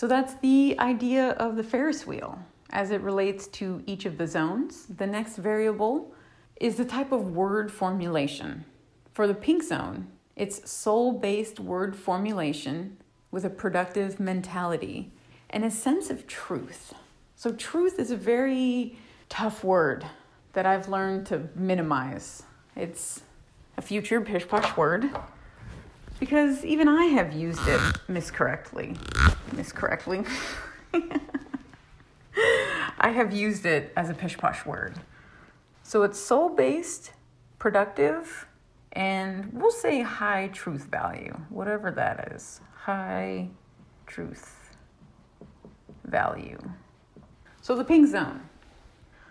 So 0.00 0.06
that's 0.06 0.32
the 0.36 0.76
idea 0.78 1.32
of 1.32 1.56
the 1.56 1.62
Ferris 1.62 2.06
wheel 2.06 2.38
as 2.70 2.90
it 2.90 3.02
relates 3.02 3.46
to 3.48 3.82
each 3.84 4.06
of 4.06 4.16
the 4.16 4.26
zones. 4.26 4.86
The 4.86 5.06
next 5.06 5.36
variable 5.36 6.14
is 6.58 6.76
the 6.76 6.86
type 6.86 7.12
of 7.12 7.36
word 7.36 7.70
formulation. 7.70 8.64
For 9.12 9.26
the 9.26 9.34
pink 9.34 9.62
zone, 9.62 10.06
it's 10.36 10.70
soul 10.70 11.12
based 11.12 11.60
word 11.60 11.94
formulation 11.94 12.96
with 13.30 13.44
a 13.44 13.50
productive 13.50 14.18
mentality 14.18 15.12
and 15.50 15.66
a 15.66 15.70
sense 15.70 16.08
of 16.08 16.26
truth. 16.26 16.94
So, 17.36 17.52
truth 17.52 17.98
is 17.98 18.10
a 18.10 18.16
very 18.16 18.96
tough 19.28 19.62
word 19.62 20.06
that 20.54 20.64
I've 20.64 20.88
learned 20.88 21.26
to 21.26 21.50
minimize. 21.54 22.44
It's 22.74 23.20
a 23.76 23.82
future 23.82 24.22
pish 24.22 24.48
posh 24.48 24.74
word. 24.78 25.10
Because 26.20 26.64
even 26.64 26.86
I 26.86 27.06
have 27.06 27.32
used 27.32 27.66
it 27.66 27.80
miscorrectly. 28.08 28.96
Miscorrectly. 29.52 30.26
I 32.98 33.10
have 33.10 33.32
used 33.32 33.66
it 33.66 33.92
as 33.96 34.10
a 34.10 34.14
pish 34.14 34.36
posh 34.36 34.64
word. 34.64 35.00
So 35.82 36.02
it's 36.02 36.20
soul 36.20 36.50
based, 36.50 37.12
productive, 37.58 38.46
and 38.92 39.50
we'll 39.52 39.70
say 39.70 40.02
high 40.02 40.48
truth 40.52 40.84
value, 40.84 41.36
whatever 41.48 41.90
that 41.90 42.32
is. 42.32 42.60
High 42.74 43.48
truth 44.06 44.76
value. 46.04 46.58
So 47.62 47.74
the 47.74 47.84
pink 47.84 48.08
zone. 48.08 48.42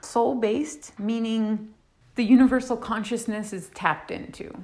Soul 0.02 0.36
based, 0.36 0.98
meaning 1.00 1.74
the 2.16 2.24
universal 2.24 2.78
consciousness 2.78 3.54
is 3.54 3.70
tapped 3.74 4.12
into. 4.12 4.64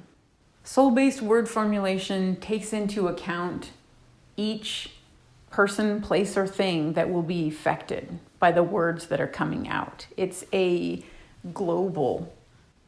Soul 0.66 0.90
based 0.90 1.22
word 1.22 1.48
formulation 1.48 2.34
takes 2.40 2.72
into 2.72 3.06
account 3.06 3.70
each 4.36 4.90
person, 5.48 6.02
place, 6.02 6.36
or 6.36 6.44
thing 6.44 6.94
that 6.94 7.08
will 7.08 7.22
be 7.22 7.46
affected 7.46 8.18
by 8.40 8.50
the 8.50 8.64
words 8.64 9.06
that 9.06 9.20
are 9.20 9.28
coming 9.28 9.68
out. 9.68 10.08
It's 10.16 10.44
a 10.52 11.04
global 11.54 12.34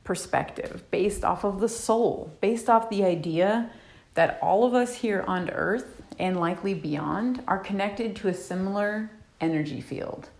perspective 0.03 0.83
based 0.91 1.25
off 1.25 1.45
of 1.45 1.61
the 1.61 1.69
soul, 1.69 2.33
based 2.41 2.69
off 2.69 2.91
the 2.91 3.05
idea 3.05 3.71
that 4.15 4.41
all 4.43 4.65
of 4.65 4.75
us 4.75 4.97
here 4.97 5.25
on 5.29 5.49
earth 5.51 6.03
and 6.19 6.41
likely 6.41 6.75
beyond 6.75 7.45
are 7.47 7.59
connected 7.59 8.17
to 8.17 8.27
a 8.27 8.35
similar 8.35 9.09
energy 9.41 9.81
field. 9.81 10.31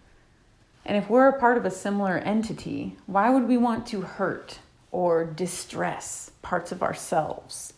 And 0.85 0.97
if 0.97 1.09
we're 1.09 1.29
a 1.29 1.39
part 1.39 1.57
of 1.57 1.65
a 1.65 1.71
similar 1.71 2.19
entity, 2.19 2.97
why 3.07 3.31
would 3.31 3.47
we 3.47 3.57
want 3.57 3.87
to 3.87 4.01
hurt 4.01 4.59
or 4.91 5.25
distress 5.25 6.31
parts 6.43 6.73
of 6.73 6.83
ourselves? 6.83 7.75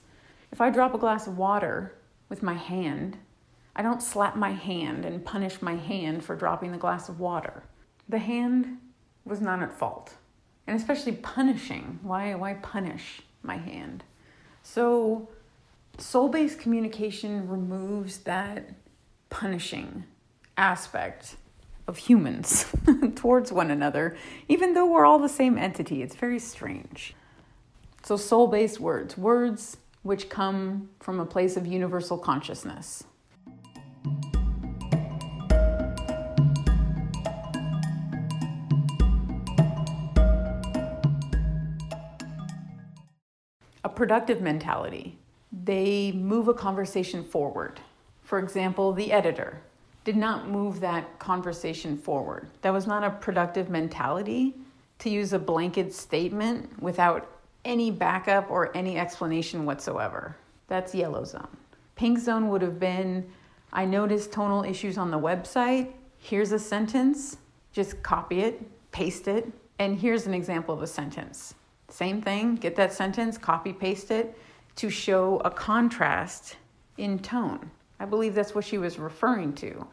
If 0.53 0.61
I 0.61 0.71
drop 0.71 0.95
a 0.95 0.99
glass 0.99 1.27
of 1.27 1.39
water 1.39 1.95
with 2.29 2.43
my 2.43 2.55
hand, 2.55 3.19
I 3.77 3.83
don't 3.83 4.03
slap 4.03 4.37
my 4.37 4.51
hand 4.51 5.05
and 5.05 5.25
punish 5.25 5.63
my 5.63 5.77
hand 5.77 6.25
for 6.25 6.35
dropping 6.35 6.73
the 6.73 6.79
glass 6.79 7.09
of 7.09 7.21
water. 7.21 7.63
The 8.09 8.19
hand 8.19 8.79
was 9.25 9.41
not 9.41 9.63
at 9.63 9.73
fault. 9.73 10.15
And 10.67 10.77
especially 10.77 11.13
punishing. 11.13 11.99
Why, 12.03 12.35
why 12.35 12.55
punish 12.55 13.23
my 13.43 13.57
hand? 13.57 14.05
So, 14.63 15.29
soul 15.99 16.29
based 16.29 16.59
communication 16.59 17.49
removes 17.49 18.19
that 18.19 18.71
punishing 19.31 20.05
aspect 20.57 21.37
of 21.91 21.99
humans 21.99 22.67
towards 23.17 23.51
one 23.51 23.69
another, 23.69 24.17
even 24.49 24.75
though 24.75 24.87
we're 24.87 25.05
all 25.05 25.19
the 25.19 25.29
same 25.29 25.59
entity. 25.59 26.03
It's 26.03 26.15
very 26.15 26.39
strange. 26.39 27.15
So, 28.05 28.17
soul 28.17 28.47
based 28.47 28.79
words, 28.79 29.19
words 29.19 29.77
which 30.03 30.31
come 30.31 30.89
from 31.01 31.19
a 31.19 31.27
place 31.27 31.57
of 31.57 31.67
universal 31.67 32.17
consciousness. 32.17 33.03
A 43.83 43.89
productive 43.89 44.41
mentality. 44.41 45.19
They 45.53 46.13
move 46.13 46.47
a 46.47 46.55
conversation 46.55 47.25
forward. 47.25 47.81
For 48.23 48.39
example, 48.39 48.93
the 48.93 49.11
editor 49.11 49.61
did 50.05 50.17
not 50.17 50.49
move 50.49 50.81
that 50.81 51.19
conversation 51.19 51.97
forward. 51.97 52.49
That 52.63 52.73
was 52.73 52.87
not 52.87 53.05
a 53.05 53.11
productive 53.11 53.69
mentality 53.69 54.55
to 55.01 55.11
use 55.11 55.33
a 55.33 55.39
blanket 55.39 55.93
statement 55.95 56.83
without 56.83 57.29
any 57.65 57.91
backup 57.91 58.51
or 58.51 58.75
any 58.77 58.99
explanation 58.99 59.67
whatsoever. 59.67 60.37
That's 60.69 60.95
yellow 60.95 61.25
zone. 61.25 61.57
Pink 61.97 62.19
zone 62.19 62.49
would 62.49 62.63
have 62.63 62.79
been 62.79 63.31
I 63.73 63.85
noticed 63.85 64.33
tonal 64.33 64.65
issues 64.65 64.99
on 64.99 65.11
the 65.11 65.19
website. 65.19 65.93
Here's 66.19 66.53
a 66.53 66.59
sentence, 66.59 67.37
just 67.73 68.03
copy 68.03 68.41
it, 68.41 68.61
paste 68.91 69.29
it, 69.29 69.51
and 69.79 69.99
here's 69.99 70.27
an 70.27 70.35
example 70.35 70.75
of 70.75 70.83
a 70.83 70.87
sentence. 70.87 71.55
Same 71.89 72.21
thing, 72.21 72.57
get 72.57 72.77
that 72.77 72.93
sentence, 72.93 73.39
copy 73.39 73.73
paste 73.73 74.11
it 74.11 74.37
to 74.77 74.91
show 74.91 75.39
a 75.45 75.51
contrast 75.51 76.57
in 76.99 77.19
tone. 77.19 77.71
I 78.01 78.07
believe 78.07 78.35
that's 78.35 78.55
what 78.55 78.65
she 78.65 78.79
was 78.79 78.99
referring 78.99 79.53
to. 79.57 79.87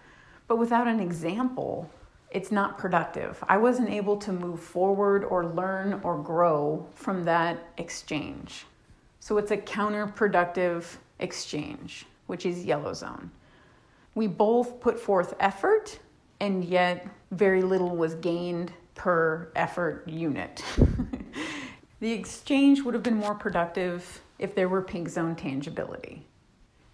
But 0.47 0.55
without 0.55 0.87
an 0.87 1.01
example, 1.01 1.89
it's 2.31 2.51
not 2.51 2.77
productive. 2.77 3.43
I 3.47 3.57
wasn't 3.57 3.89
able 3.89 4.17
to 4.17 4.31
move 4.31 4.61
forward 4.61 5.23
or 5.25 5.45
learn 5.45 5.99
or 6.03 6.17
grow 6.17 6.87
from 6.95 7.25
that 7.25 7.59
exchange. 7.77 8.65
So 9.19 9.37
it's 9.37 9.51
a 9.51 9.57
counterproductive 9.57 10.85
exchange, 11.19 12.05
which 12.27 12.45
is 12.45 12.65
yellow 12.65 12.93
zone. 12.93 13.29
We 14.15 14.27
both 14.27 14.79
put 14.79 14.99
forth 14.99 15.33
effort, 15.39 15.99
and 16.39 16.63
yet 16.63 17.07
very 17.31 17.61
little 17.61 17.95
was 17.95 18.15
gained 18.15 18.71
per 18.95 19.51
effort 19.55 20.07
unit. 20.07 20.63
the 21.99 22.11
exchange 22.11 22.81
would 22.81 22.93
have 22.93 23.03
been 23.03 23.17
more 23.17 23.35
productive 23.35 24.21
if 24.39 24.55
there 24.55 24.69
were 24.69 24.81
pink 24.81 25.09
zone 25.09 25.35
tangibility, 25.35 26.25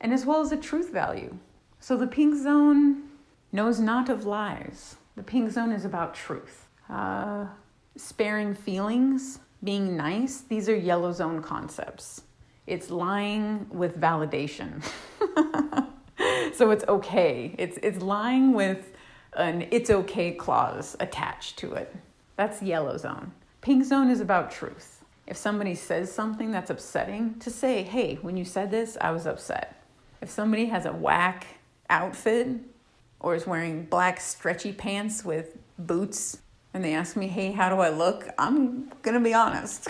and 0.04 0.14
as 0.14 0.26
well 0.26 0.41
as 0.41 0.51
a 0.51 0.58
truth 0.58 0.91
value. 0.91 1.36
So 1.80 1.97
the 1.97 2.08
pink 2.08 2.36
zone 2.36 3.04
knows 3.51 3.80
not 3.80 4.10
of 4.10 4.26
lies. 4.26 4.97
The 5.16 5.24
pink 5.24 5.49
zone 5.49 5.72
is 5.72 5.86
about 5.86 6.14
truth. 6.14 6.68
Uh, 6.89 7.47
sparing 7.95 8.54
feelings, 8.54 9.39
being 9.64 9.95
nice, 9.95 10.41
these 10.41 10.68
are 10.68 10.76
yellow 10.76 11.14
zone 11.14 11.41
concepts. 11.41 12.24
It's 12.68 12.89
lying 12.89 13.66
with 13.70 13.99
validation. 13.99 14.84
so 16.54 16.72
it's 16.72 16.84
okay. 16.88 17.56
It's, 17.58 17.80
it's 17.82 18.01
lying 18.01 18.54
with 18.54 18.91
an 19.36 19.68
it's 19.72 19.89
okay 19.89 20.32
clause 20.32 20.95
attached 20.99 21.58
to 21.60 21.74
it. 21.74 21.95
That's 22.36 22.62
yellow 22.62 22.97
zone. 22.97 23.32
Pink 23.62 23.86
zone 23.86 24.10
is 24.10 24.20
about 24.20 24.51
truth. 24.51 25.04
If 25.26 25.38
somebody 25.38 25.76
says 25.76 26.12
something 26.12 26.51
that's 26.51 26.70
upsetting, 26.70 27.39
to 27.39 27.49
say, 27.49 27.84
hey, 27.84 28.16
when 28.22 28.36
you 28.36 28.43
said 28.43 28.70
this, 28.70 28.97
I 28.99 29.12
was 29.12 29.26
upset. 29.26 29.82
If 30.24 30.30
somebody 30.30 30.67
has 30.67 30.86
a 30.86 30.93
whack 30.93 31.45
outfit 31.89 32.47
or 33.19 33.36
is 33.36 33.45
wearing 33.45 33.84
black 33.84 34.21
stretchy 34.21 34.71
pants 34.71 35.26
with 35.26 35.57
boots 35.77 36.38
and 36.73 36.81
they 36.81 36.93
ask 36.93 37.18
me, 37.18 37.27
hey, 37.27 37.52
how 37.52 37.68
do 37.68 37.76
I 37.81 37.89
look? 37.89 38.30
I'm 38.38 38.89
gonna 39.02 39.19
be 39.19 39.34
honest. 39.34 39.89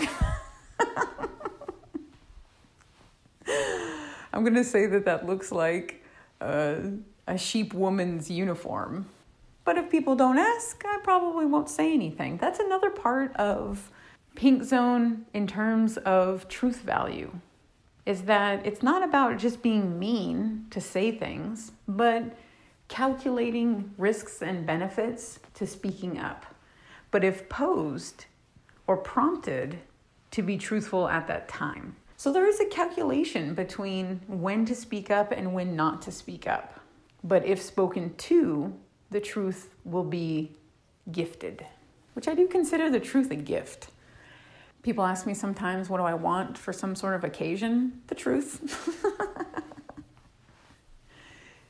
I'm 4.32 4.42
gonna 4.42 4.64
say 4.64 4.86
that 4.86 5.04
that 5.04 5.24
looks 5.24 5.52
like 5.52 6.02
a, 6.40 6.80
a 7.28 7.38
sheep 7.38 7.72
woman's 7.72 8.28
uniform. 8.28 9.06
But 9.64 9.78
if 9.78 9.88
people 9.88 10.16
don't 10.16 10.38
ask, 10.38 10.82
I 10.84 10.98
probably 11.04 11.46
won't 11.46 11.70
say 11.70 11.94
anything. 11.94 12.38
That's 12.38 12.58
another 12.58 12.90
part 12.90 13.36
of 13.36 13.88
Pink 14.34 14.64
Zone 14.64 15.26
in 15.32 15.46
terms 15.46 15.96
of 15.98 16.48
truth 16.48 16.80
value 16.80 17.38
is 18.06 18.22
that 18.22 18.64
it's 18.66 18.82
not 18.82 19.02
about 19.02 19.38
just 19.38 19.62
being 19.62 19.98
mean 19.98 20.66
to 20.70 20.80
say 20.80 21.10
things, 21.10 21.72
but 21.88 22.36
calculating 22.88 23.92
risks 23.96 24.42
and 24.42 24.66
benefits 24.66 25.38
to 25.54 25.66
speaking 25.66 26.18
up. 26.18 26.44
But 27.10 27.24
if 27.24 27.48
posed 27.48 28.26
or 28.86 28.96
prompted 28.96 29.78
to 30.32 30.42
be 30.42 30.58
truthful 30.58 31.08
at 31.08 31.26
that 31.28 31.48
time. 31.48 31.96
So 32.16 32.32
there 32.32 32.46
is 32.46 32.60
a 32.60 32.66
calculation 32.66 33.54
between 33.54 34.20
when 34.26 34.64
to 34.66 34.74
speak 34.74 35.10
up 35.10 35.32
and 35.32 35.54
when 35.54 35.76
not 35.76 36.02
to 36.02 36.12
speak 36.12 36.46
up. 36.46 36.80
But 37.22 37.46
if 37.46 37.62
spoken 37.62 38.14
to, 38.16 38.74
the 39.10 39.20
truth 39.20 39.70
will 39.84 40.04
be 40.04 40.52
gifted, 41.10 41.64
which 42.14 42.28
I 42.28 42.34
do 42.34 42.46
consider 42.46 42.90
the 42.90 43.00
truth 43.00 43.30
a 43.30 43.36
gift. 43.36 43.88
People 44.84 45.04
ask 45.06 45.26
me 45.26 45.32
sometimes, 45.32 45.88
what 45.88 45.96
do 45.96 46.04
I 46.04 46.12
want 46.12 46.58
for 46.58 46.70
some 46.70 46.94
sort 46.94 47.14
of 47.14 47.24
occasion? 47.24 48.02
The 48.08 48.14
truth. 48.14 49.02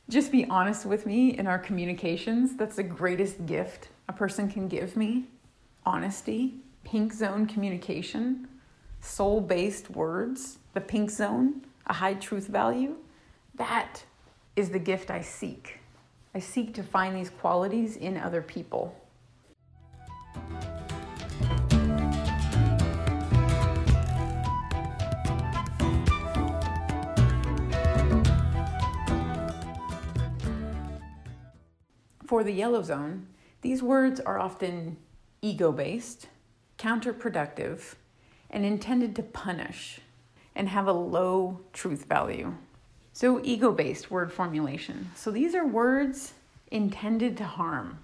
Just 0.09 0.33
be 0.33 0.45
honest 0.49 0.85
with 0.85 1.05
me 1.05 1.29
in 1.29 1.47
our 1.47 1.57
communications. 1.57 2.57
That's 2.57 2.75
the 2.75 2.83
greatest 2.83 3.45
gift 3.45 3.87
a 4.09 4.13
person 4.13 4.49
can 4.51 4.67
give 4.67 4.97
me 4.97 5.27
honesty, 5.85 6.55
pink 6.83 7.13
zone 7.13 7.45
communication, 7.45 8.49
soul 8.99 9.39
based 9.39 9.89
words, 9.89 10.57
the 10.73 10.81
pink 10.81 11.09
zone, 11.09 11.61
a 11.87 11.93
high 11.93 12.15
truth 12.15 12.47
value. 12.47 12.97
That 13.55 14.03
is 14.57 14.71
the 14.71 14.79
gift 14.79 15.09
I 15.09 15.21
seek. 15.21 15.79
I 16.33 16.39
seek 16.39 16.73
to 16.73 16.83
find 16.83 17.15
these 17.15 17.29
qualities 17.29 17.95
in 17.95 18.17
other 18.17 18.41
people. 18.41 18.93
For 32.25 32.43
the 32.43 32.51
yellow 32.51 32.81
zone, 32.81 33.27
these 33.61 33.83
words 33.83 34.19
are 34.19 34.39
often 34.39 34.97
ego 35.41 35.71
based, 35.71 36.27
counterproductive, 36.79 37.95
and 38.49 38.65
intended 38.65 39.15
to 39.15 39.23
punish 39.23 39.99
and 40.55 40.69
have 40.69 40.87
a 40.87 40.93
low 40.93 41.59
truth 41.71 42.05
value. 42.05 42.55
So, 43.13 43.39
ego 43.43 43.71
based 43.71 44.09
word 44.09 44.33
formulation. 44.33 45.11
So, 45.15 45.29
these 45.29 45.53
are 45.53 45.67
words 45.67 46.33
intended 46.71 47.37
to 47.37 47.43
harm 47.43 47.99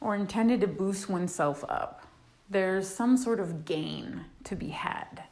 or 0.00 0.16
intended 0.16 0.60
to 0.62 0.66
boost 0.66 1.08
oneself 1.08 1.64
up. 1.68 2.06
There's 2.50 2.88
some 2.88 3.16
sort 3.16 3.40
of 3.40 3.64
gain 3.64 4.24
to 4.44 4.56
be 4.56 4.68
had 4.68 5.24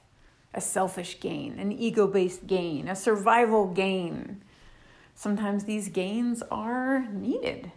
a 0.54 0.60
selfish 0.60 1.18
gain, 1.18 1.58
an 1.58 1.72
ego 1.72 2.06
based 2.06 2.46
gain, 2.46 2.86
a 2.88 2.94
survival 2.94 3.66
gain. 3.66 4.40
Sometimes 5.16 5.64
these 5.64 5.88
gains 5.88 6.42
are 6.50 7.06
needed, 7.10 7.72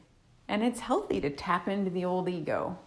and 0.47 0.63
it's 0.63 0.79
healthy 0.79 1.19
to 1.21 1.29
tap 1.29 1.67
into 1.67 1.89
the 1.89 2.05
old 2.05 2.29
ego. 2.29 2.77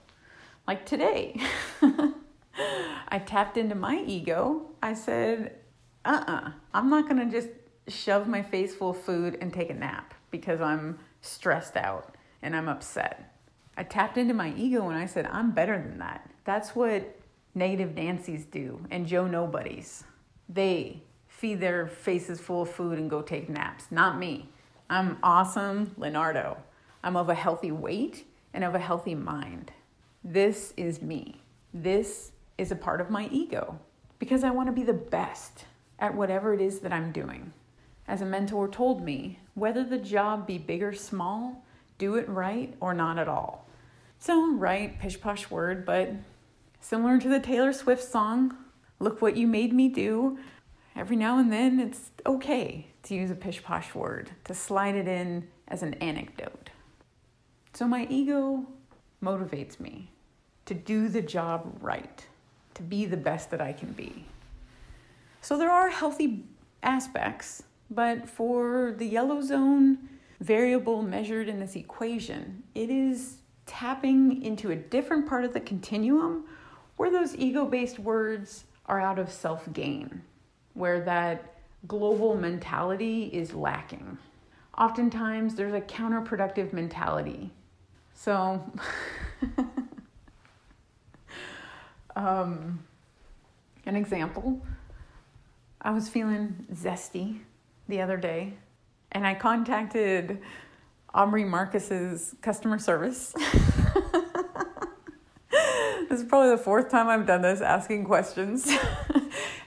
Like 0.66 0.86
today, 0.86 1.40
I 3.08 3.18
tapped 3.18 3.56
into 3.56 3.74
my 3.74 4.02
ego. 4.06 4.66
I 4.82 4.94
said, 4.94 5.56
uh 6.04 6.22
uh-uh, 6.26 6.32
uh, 6.32 6.50
i 6.72 6.78
am 6.78 6.88
not 6.88 7.08
gonna 7.08 7.30
just 7.30 7.48
shove 7.88 8.28
my 8.28 8.42
face 8.42 8.74
full 8.74 8.90
of 8.90 9.00
food 9.00 9.36
and 9.40 9.52
take 9.52 9.70
a 9.70 9.74
nap 9.74 10.14
because 10.30 10.60
I'm 10.60 10.98
stressed 11.20 11.76
out 11.76 12.14
and 12.42 12.56
I'm 12.56 12.68
upset. 12.68 13.34
I 13.76 13.82
tapped 13.82 14.16
into 14.16 14.34
my 14.34 14.54
ego 14.56 14.88
and 14.88 14.98
I 14.98 15.06
said, 15.06 15.26
I'm 15.26 15.50
better 15.52 15.76
than 15.76 15.98
that. 15.98 16.30
That's 16.44 16.74
what 16.74 17.18
negative 17.54 17.94
Nancy's 17.94 18.44
do 18.44 18.84
and 18.90 19.06
Joe 19.06 19.26
Nobodies. 19.26 20.04
They 20.48 21.02
feed 21.26 21.60
their 21.60 21.86
faces 21.86 22.40
full 22.40 22.62
of 22.62 22.70
food 22.70 22.98
and 22.98 23.08
go 23.08 23.22
take 23.22 23.48
naps. 23.48 23.86
Not 23.90 24.18
me. 24.18 24.50
I'm 24.88 25.18
awesome, 25.22 25.94
Leonardo. 25.96 26.58
I'm 27.02 27.16
of 27.16 27.28
a 27.28 27.34
healthy 27.34 27.72
weight 27.72 28.26
and 28.52 28.64
of 28.64 28.74
a 28.74 28.78
healthy 28.78 29.14
mind. 29.14 29.72
This 30.22 30.74
is 30.76 31.00
me. 31.00 31.40
This 31.72 32.32
is 32.58 32.70
a 32.70 32.76
part 32.76 33.00
of 33.00 33.10
my 33.10 33.28
ego 33.32 33.78
because 34.18 34.44
I 34.44 34.50
want 34.50 34.68
to 34.68 34.72
be 34.72 34.82
the 34.82 34.92
best 34.92 35.64
at 35.98 36.14
whatever 36.14 36.52
it 36.52 36.60
is 36.60 36.80
that 36.80 36.92
I'm 36.92 37.12
doing. 37.12 37.52
As 38.06 38.20
a 38.20 38.26
mentor 38.26 38.68
told 38.68 39.02
me, 39.02 39.38
whether 39.54 39.84
the 39.84 39.98
job 39.98 40.46
be 40.46 40.58
big 40.58 40.82
or 40.82 40.92
small, 40.92 41.64
do 41.98 42.16
it 42.16 42.28
right 42.28 42.74
or 42.80 42.92
not 42.92 43.18
at 43.18 43.28
all. 43.28 43.68
So, 44.18 44.54
right, 44.54 44.98
pish 44.98 45.20
posh 45.20 45.50
word, 45.50 45.86
but 45.86 46.10
similar 46.80 47.18
to 47.18 47.28
the 47.28 47.40
Taylor 47.40 47.72
Swift 47.72 48.02
song, 48.02 48.54
Look 48.98 49.22
What 49.22 49.36
You 49.36 49.46
Made 49.46 49.72
Me 49.72 49.88
Do, 49.88 50.38
every 50.96 51.16
now 51.16 51.38
and 51.38 51.52
then 51.52 51.78
it's 51.78 52.10
okay 52.26 52.88
to 53.04 53.14
use 53.14 53.30
a 53.30 53.34
pish 53.34 53.62
posh 53.62 53.94
word, 53.94 54.30
to 54.44 54.54
slide 54.54 54.96
it 54.96 55.08
in 55.08 55.48
as 55.68 55.82
an 55.82 55.94
anecdote. 55.94 56.69
So, 57.72 57.86
my 57.86 58.06
ego 58.10 58.66
motivates 59.22 59.78
me 59.78 60.10
to 60.66 60.74
do 60.74 61.08
the 61.08 61.22
job 61.22 61.78
right, 61.80 62.26
to 62.74 62.82
be 62.82 63.06
the 63.06 63.16
best 63.16 63.50
that 63.50 63.60
I 63.60 63.72
can 63.72 63.92
be. 63.92 64.24
So, 65.40 65.56
there 65.56 65.70
are 65.70 65.88
healthy 65.88 66.44
aspects, 66.82 67.62
but 67.90 68.28
for 68.28 68.94
the 68.96 69.06
yellow 69.06 69.40
zone 69.40 69.98
variable 70.40 71.02
measured 71.02 71.48
in 71.48 71.60
this 71.60 71.76
equation, 71.76 72.62
it 72.74 72.90
is 72.90 73.36
tapping 73.66 74.42
into 74.42 74.72
a 74.72 74.76
different 74.76 75.26
part 75.26 75.44
of 75.44 75.52
the 75.52 75.60
continuum 75.60 76.44
where 76.96 77.10
those 77.10 77.36
ego 77.36 77.64
based 77.64 77.98
words 77.98 78.64
are 78.86 79.00
out 79.00 79.18
of 79.18 79.30
self 79.30 79.72
gain, 79.72 80.22
where 80.74 81.00
that 81.00 81.54
global 81.86 82.34
mentality 82.36 83.24
is 83.32 83.54
lacking. 83.54 84.18
Oftentimes, 84.76 85.54
there's 85.54 85.74
a 85.74 85.80
counterproductive 85.80 86.72
mentality. 86.72 87.50
So, 88.22 88.62
um, 92.14 92.84
an 93.86 93.96
example 93.96 94.60
I 95.80 95.92
was 95.92 96.10
feeling 96.10 96.66
zesty 96.70 97.38
the 97.88 98.02
other 98.02 98.18
day, 98.18 98.58
and 99.10 99.26
I 99.26 99.34
contacted 99.34 100.42
Aubrey 101.14 101.46
Marcus's 101.46 102.34
customer 102.42 102.78
service. 102.78 103.32
this 106.10 106.20
is 106.20 106.24
probably 106.24 106.50
the 106.50 106.60
fourth 106.62 106.90
time 106.90 107.08
I've 107.08 107.26
done 107.26 107.40
this, 107.40 107.62
asking 107.62 108.04
questions. 108.04 108.68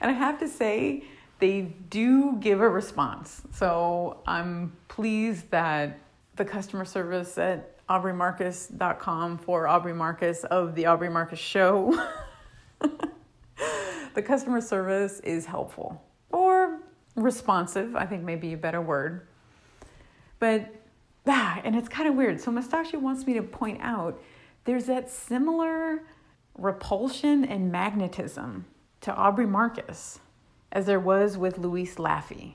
I 0.00 0.12
have 0.12 0.38
to 0.38 0.46
say, 0.46 1.02
they 1.40 1.74
do 1.90 2.36
give 2.38 2.60
a 2.60 2.68
response. 2.68 3.42
So 3.50 4.18
I'm 4.28 4.76
pleased 4.86 5.50
that 5.50 5.98
the 6.36 6.44
customer 6.44 6.84
service 6.84 7.36
at 7.36 7.73
aubreymarcus.com 7.88 9.38
for 9.38 9.68
Aubrey 9.68 9.92
Marcus 9.92 10.44
of 10.44 10.74
the 10.74 10.86
Aubrey 10.86 11.10
Marcus 11.10 11.38
Show. 11.38 12.00
the 14.14 14.22
customer 14.22 14.60
service 14.60 15.20
is 15.20 15.46
helpful 15.46 16.02
or 16.30 16.80
responsive, 17.16 17.94
I 17.94 18.06
think 18.06 18.22
may 18.22 18.36
be 18.36 18.52
a 18.52 18.56
better 18.56 18.80
word. 18.80 19.26
But 20.38 20.74
ah, 21.26 21.60
and 21.64 21.76
it's 21.76 21.88
kind 21.88 22.08
of 22.08 22.14
weird. 22.14 22.40
So 22.40 22.50
Mustache 22.50 22.92
wants 22.94 23.26
me 23.26 23.34
to 23.34 23.42
point 23.42 23.80
out 23.82 24.20
there's 24.64 24.86
that 24.86 25.10
similar 25.10 26.02
repulsion 26.56 27.44
and 27.44 27.70
magnetism 27.70 28.64
to 29.02 29.14
Aubrey 29.14 29.46
Marcus 29.46 30.20
as 30.72 30.86
there 30.86 31.00
was 31.00 31.36
with 31.36 31.58
Louise 31.58 31.96
Laffey. 31.96 32.54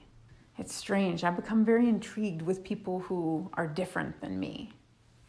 It's 0.57 0.76
strange. 0.76 1.23
I've 1.23 1.38
become 1.38 1.64
very 1.64 1.88
intrigued 1.88 2.41
with 2.41 2.64
people 2.64 2.99
who 2.99 3.49
are 3.53 3.68
different 3.68 4.19
than 4.19 4.39
me. 4.39 4.73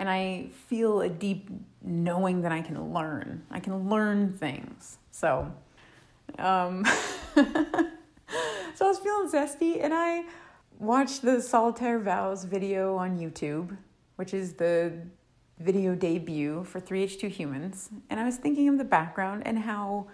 And 0.00 0.08
I 0.08 0.48
feel 0.66 1.02
a 1.02 1.08
deep 1.08 1.50
knowing 1.82 2.40
that 2.42 2.50
I 2.50 2.62
can 2.62 2.92
learn. 2.92 3.44
I 3.50 3.60
can 3.60 3.88
learn 3.88 4.32
things. 4.32 4.98
So, 5.10 5.52
um, 6.38 6.84
so 7.34 7.44
I 7.44 8.88
was 8.88 8.98
feeling 8.98 9.30
zesty 9.30 9.84
and 9.84 9.92
I 9.94 10.24
watched 10.78 11.20
the 11.20 11.42
Solitaire 11.42 11.98
Vows 11.98 12.44
video 12.44 12.96
on 12.96 13.18
YouTube, 13.18 13.76
which 14.16 14.32
is 14.32 14.54
the 14.54 14.94
video 15.58 15.94
debut 15.94 16.64
for 16.64 16.80
3H2 16.80 17.28
Humans. 17.28 17.90
And 18.08 18.18
I 18.18 18.24
was 18.24 18.36
thinking 18.36 18.68
of 18.68 18.78
the 18.78 18.84
background 18.84 19.42
and 19.44 19.58
how 19.58 20.06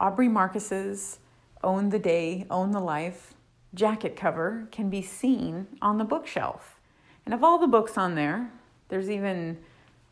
Aubrey 0.00 0.28
Marcus's 0.28 1.18
Own 1.62 1.90
the 1.90 1.98
Day, 1.98 2.46
Own 2.50 2.70
the 2.70 2.80
Life 2.80 3.34
jacket 3.74 4.16
cover 4.16 4.68
can 4.72 4.88
be 4.88 5.02
seen 5.02 5.66
on 5.82 5.98
the 5.98 6.04
bookshelf. 6.04 6.80
And 7.26 7.34
of 7.34 7.44
all 7.44 7.58
the 7.58 7.66
books 7.66 7.98
on 7.98 8.14
there, 8.14 8.50
there's 8.88 9.10
even 9.10 9.58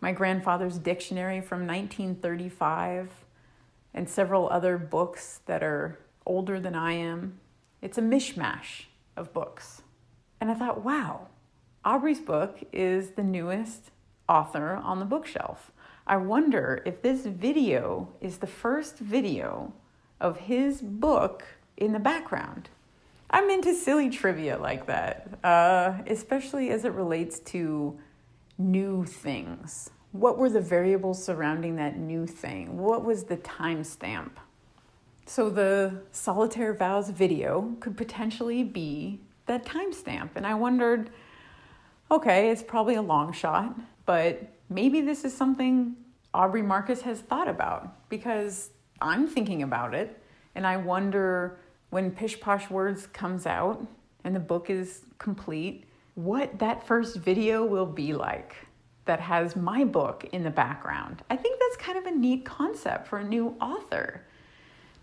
my 0.01 0.13
grandfather's 0.13 0.79
dictionary 0.79 1.41
from 1.41 1.67
1935 1.67 3.11
and 3.95 4.09
several 4.09 4.49
other 4.51 4.79
books 4.79 5.41
that 5.47 5.63
are 5.63 5.99
older 6.27 6.61
than 6.61 6.75
I 6.75 6.93
am. 6.93 7.41
It's 7.81 7.99
a 7.99 8.03
mishmash 8.03 8.85
of 9.17 9.33
books. 9.33 9.83
And 10.41 10.51
I 10.51 10.55
thought, 10.55 10.85
wow, 10.85 11.29
Aubrey's 11.85 12.21
book 12.21 12.63
is 12.73 13.11
the 13.11 13.23
newest 13.23 13.91
author 14.29 14.75
on 14.75 14.99
the 14.99 15.05
bookshelf. 15.05 15.73
I 16.07 16.19
wonder 16.19 16.83
if 16.85 17.03
this 17.03 17.27
video 17.27 18.09
is 18.21 18.39
the 18.39 18.47
first 18.47 18.99
video 18.99 19.73
of 20.21 20.41
his 20.41 20.83
book 20.83 21.45
in 21.77 21.93
the 21.93 21.99
background. 21.99 22.69
I'm 23.31 23.51
into 23.51 23.75
silly 23.75 24.09
trivia 24.09 24.59
like 24.59 24.87
that, 24.87 25.39
uh, 25.43 25.95
especially 26.07 26.71
as 26.71 26.85
it 26.85 26.93
relates 26.93 27.41
to 27.41 27.99
new 28.59 29.05
things. 29.05 29.91
What 30.13 30.39
were 30.39 30.49
the 30.49 30.61
variables 30.61 31.23
surrounding 31.23 31.77
that 31.77 31.99
new 31.99 32.27
thing? 32.27 32.79
What 32.79 33.05
was 33.05 33.25
the 33.25 33.37
timestamp? 33.37 34.33
So, 35.27 35.51
the 35.51 36.03
Solitaire 36.13 36.73
Vows 36.73 37.11
video 37.11 37.75
could 37.81 37.97
potentially 37.97 38.63
be 38.63 39.21
that 39.47 39.65
timestamp. 39.65 40.31
And 40.37 40.47
I 40.47 40.55
wondered 40.55 41.11
okay, 42.11 42.51
it's 42.51 42.63
probably 42.63 42.95
a 42.95 43.03
long 43.03 43.33
shot, 43.33 43.77
but 44.05 44.43
maybe 44.71 45.01
this 45.01 45.25
is 45.25 45.37
something 45.37 45.97
Aubrey 46.33 46.63
Marcus 46.63 47.01
has 47.03 47.21
thought 47.21 47.49
about 47.49 48.09
because 48.09 48.71
I'm 49.01 49.27
thinking 49.27 49.63
about 49.63 49.95
it. 49.95 50.23
And 50.55 50.67
I 50.67 50.77
wonder 50.77 51.59
when 51.91 52.11
Pish 52.11 52.41
Posh 52.41 52.71
Words 52.71 53.07
comes 53.07 53.47
out 53.47 53.87
and 54.25 54.35
the 54.35 54.41
book 54.41 54.71
is 54.71 55.03
complete, 55.19 55.85
what 56.17 56.59
that 56.59 56.87
first 56.87 57.17
video 57.17 57.65
will 57.65 57.87
be 57.87 58.15
like 58.15 58.57
that 59.05 59.21
has 59.21 59.55
my 59.55 59.85
book 59.85 60.25
in 60.33 60.43
the 60.43 60.51
background. 60.51 61.23
I 61.31 61.37
think 61.37 61.61
that's 61.61 61.77
kind 61.77 61.99
of 61.99 62.07
a 62.07 62.11
neat 62.11 62.45
concept 62.45 63.07
for 63.07 63.19
a 63.19 63.25
new 63.25 63.55
author 63.61 64.23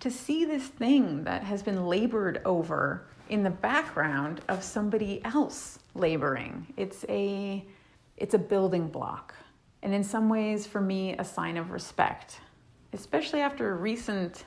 to 0.01 0.09
see 0.09 0.43
this 0.43 0.67
thing 0.67 1.23
that 1.23 1.43
has 1.43 1.61
been 1.61 1.85
labored 1.85 2.41
over 2.45 3.05
in 3.29 3.43
the 3.43 3.49
background 3.51 4.41
of 4.49 4.63
somebody 4.63 5.23
else 5.23 5.79
laboring. 5.93 6.73
It's 6.77 7.05
a 7.07 7.63
it's 8.17 8.33
a 8.33 8.39
building 8.39 8.87
block. 8.87 9.35
And 9.83 9.93
in 9.93 10.03
some 10.03 10.29
ways 10.29 10.65
for 10.65 10.81
me 10.81 11.15
a 11.17 11.23
sign 11.23 11.57
of 11.57 11.69
respect. 11.69 12.39
Especially 12.91 13.41
after 13.41 13.71
a 13.71 13.75
recent 13.75 14.45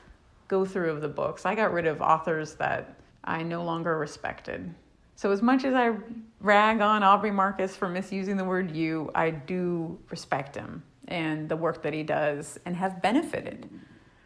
go 0.49 0.65
through 0.65 0.91
of 0.91 1.01
the 1.01 1.09
books. 1.09 1.47
I 1.47 1.55
got 1.55 1.73
rid 1.73 1.87
of 1.87 2.03
authors 2.03 2.55
that 2.55 2.99
I 3.25 3.43
no 3.45 3.63
longer 3.63 3.97
respected. 3.99 4.75
So 5.17 5.33
as 5.33 5.41
much 5.41 5.65
as 5.65 5.73
I 5.73 5.93
rag 6.41 6.83
on 6.83 7.03
Aubrey 7.03 7.31
Marcus 7.31 7.75
for 7.75 7.89
misusing 7.89 8.37
the 8.37 8.45
word 8.45 8.71
you, 8.71 9.11
I 9.15 9.31
do 9.31 9.99
respect 10.11 10.55
him 10.55 10.83
and 11.09 11.49
the 11.49 11.57
work 11.57 11.83
that 11.83 11.95
he 11.95 12.03
does 12.03 12.59
and 12.67 12.77
have 12.77 13.01
benefited 13.01 13.69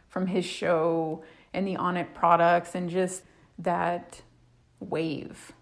from 0.08 0.26
his 0.26 0.44
show 0.44 1.22
and 1.54 1.64
the 1.64 1.76
Onnit 1.76 2.12
products 2.12 2.74
and 2.74 2.90
just 2.90 3.22
that 3.56 4.22
wave 4.80 5.52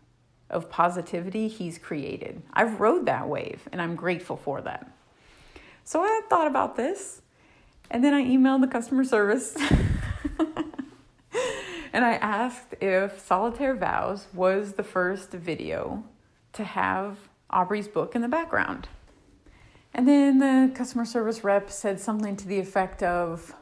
of 0.49 0.71
positivity 0.71 1.47
he's 1.47 1.77
created. 1.77 2.41
I've 2.55 2.81
rode 2.81 3.05
that 3.05 3.29
wave 3.29 3.69
and 3.71 3.83
I'm 3.83 3.97
grateful 3.97 4.39
for 4.39 4.63
that. 4.63 4.91
So 5.85 6.03
I 6.03 6.23
thought 6.31 6.47
about 6.47 6.77
this 6.77 7.21
and 7.91 8.03
then 8.03 8.15
I 8.15 8.25
emailed 8.25 8.63
the 8.63 8.67
customer 8.67 9.05
service 9.05 9.55
and 11.99 12.05
I 12.05 12.15
asked 12.15 12.77
if 12.81 13.19
Solitaire 13.19 13.75
Vows 13.75 14.29
was 14.33 14.75
the 14.75 14.85
first 14.85 15.33
video 15.33 16.05
to 16.53 16.63
have 16.63 17.19
Aubrey's 17.51 17.89
book 17.89 18.15
in 18.15 18.23
the 18.23 18.29
background. 18.29 18.87
And 19.93 20.07
then 20.07 20.39
the 20.39 20.73
customer 20.77 21.05
service 21.05 21.43
rep 21.43 21.73
said 21.73 21.99
something 21.99 22.37
to 22.37 22.47
the 22.47 22.61
effect 22.61 23.03
of, 23.03 23.53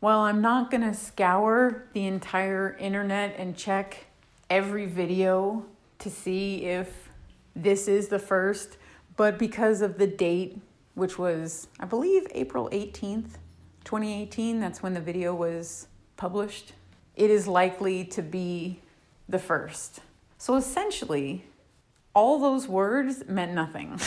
Well, 0.00 0.20
I'm 0.20 0.40
not 0.40 0.70
going 0.70 0.80
to 0.84 0.94
scour 0.94 1.84
the 1.92 2.06
entire 2.06 2.78
internet 2.80 3.34
and 3.36 3.54
check 3.54 4.06
every 4.48 4.86
video 4.86 5.66
to 5.98 6.08
see 6.08 6.64
if 6.64 7.10
this 7.54 7.88
is 7.88 8.08
the 8.08 8.18
first, 8.18 8.78
but 9.18 9.38
because 9.38 9.82
of 9.82 9.98
the 9.98 10.06
date, 10.06 10.58
which 10.94 11.18
was, 11.18 11.68
I 11.78 11.84
believe, 11.84 12.26
April 12.34 12.70
18th, 12.72 13.32
2018, 13.84 14.60
that's 14.60 14.82
when 14.82 14.94
the 14.94 15.00
video 15.02 15.34
was 15.34 15.88
published, 16.16 16.72
it 17.16 17.30
is 17.30 17.46
likely 17.46 18.04
to 18.04 18.22
be 18.22 18.80
the 19.28 19.38
first. 19.38 20.00
So 20.38 20.56
essentially, 20.56 21.44
all 22.14 22.38
those 22.38 22.66
words 22.66 23.24
meant 23.28 23.52
nothing. 23.52 24.00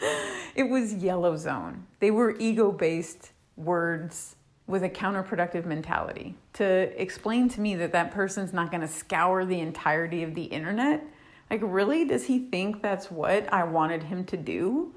it 0.54 0.64
was 0.64 0.94
yellow 0.94 1.36
zone. 1.36 1.86
They 2.00 2.10
were 2.10 2.36
ego 2.38 2.72
based 2.72 3.32
words 3.56 4.36
with 4.66 4.82
a 4.84 4.88
counterproductive 4.88 5.64
mentality. 5.66 6.34
To 6.54 6.64
explain 7.00 7.48
to 7.50 7.60
me 7.60 7.74
that 7.76 7.92
that 7.92 8.12
person's 8.12 8.52
not 8.52 8.70
going 8.70 8.80
to 8.80 8.88
scour 8.88 9.44
the 9.44 9.60
entirety 9.60 10.22
of 10.22 10.34
the 10.34 10.44
internet, 10.44 11.04
like, 11.50 11.60
really? 11.64 12.04
Does 12.04 12.24
he 12.24 12.38
think 12.38 12.80
that's 12.80 13.10
what 13.10 13.52
I 13.52 13.64
wanted 13.64 14.04
him 14.04 14.24
to 14.26 14.36
do? 14.36 14.94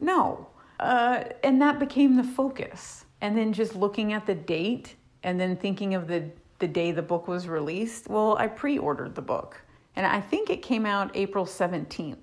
No. 0.00 0.46
Uh, 0.78 1.24
and 1.42 1.60
that 1.60 1.80
became 1.80 2.16
the 2.16 2.22
focus. 2.22 3.04
And 3.20 3.36
then 3.36 3.52
just 3.52 3.74
looking 3.74 4.12
at 4.12 4.26
the 4.26 4.34
date 4.34 4.94
and 5.26 5.40
then 5.40 5.56
thinking 5.56 5.94
of 5.94 6.06
the, 6.06 6.24
the 6.60 6.68
day 6.68 6.92
the 6.92 7.02
book 7.02 7.26
was 7.26 7.48
released, 7.48 8.08
well, 8.08 8.36
I 8.38 8.46
pre 8.46 8.78
ordered 8.78 9.16
the 9.16 9.22
book. 9.22 9.60
And 9.96 10.06
I 10.06 10.20
think 10.20 10.48
it 10.48 10.62
came 10.62 10.86
out 10.86 11.10
April 11.14 11.44
17th. 11.44 12.16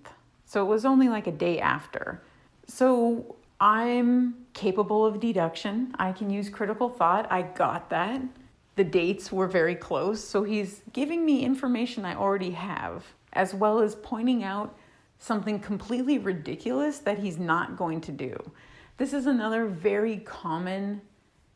So 0.45 0.65
it 0.65 0.69
was 0.69 0.85
only 0.85 1.09
like 1.09 1.27
a 1.27 1.31
day 1.31 1.59
after. 1.59 2.21
So 2.65 3.35
I'm 3.59 4.35
capable 4.53 5.05
of 5.05 5.19
deduction. 5.19 5.93
I 5.99 6.13
can 6.13 6.29
use 6.29 6.47
critical 6.49 6.87
thought. 6.87 7.29
I 7.29 7.41
got 7.41 7.89
that. 7.89 8.21
The 8.77 8.85
dates 8.85 9.31
were 9.31 9.47
very 9.47 9.75
close. 9.75 10.23
So 10.23 10.43
he's 10.43 10.81
giving 10.93 11.25
me 11.25 11.43
information 11.43 12.05
I 12.05 12.15
already 12.15 12.51
have, 12.51 13.03
as 13.33 13.53
well 13.53 13.79
as 13.79 13.95
pointing 13.95 14.43
out 14.45 14.77
something 15.19 15.59
completely 15.59 16.19
ridiculous 16.19 16.99
that 16.99 17.19
he's 17.19 17.37
not 17.37 17.75
going 17.75 17.99
to 18.01 18.11
do. 18.13 18.37
This 18.97 19.11
is 19.11 19.25
another 19.25 19.65
very 19.65 20.19
common 20.19 21.01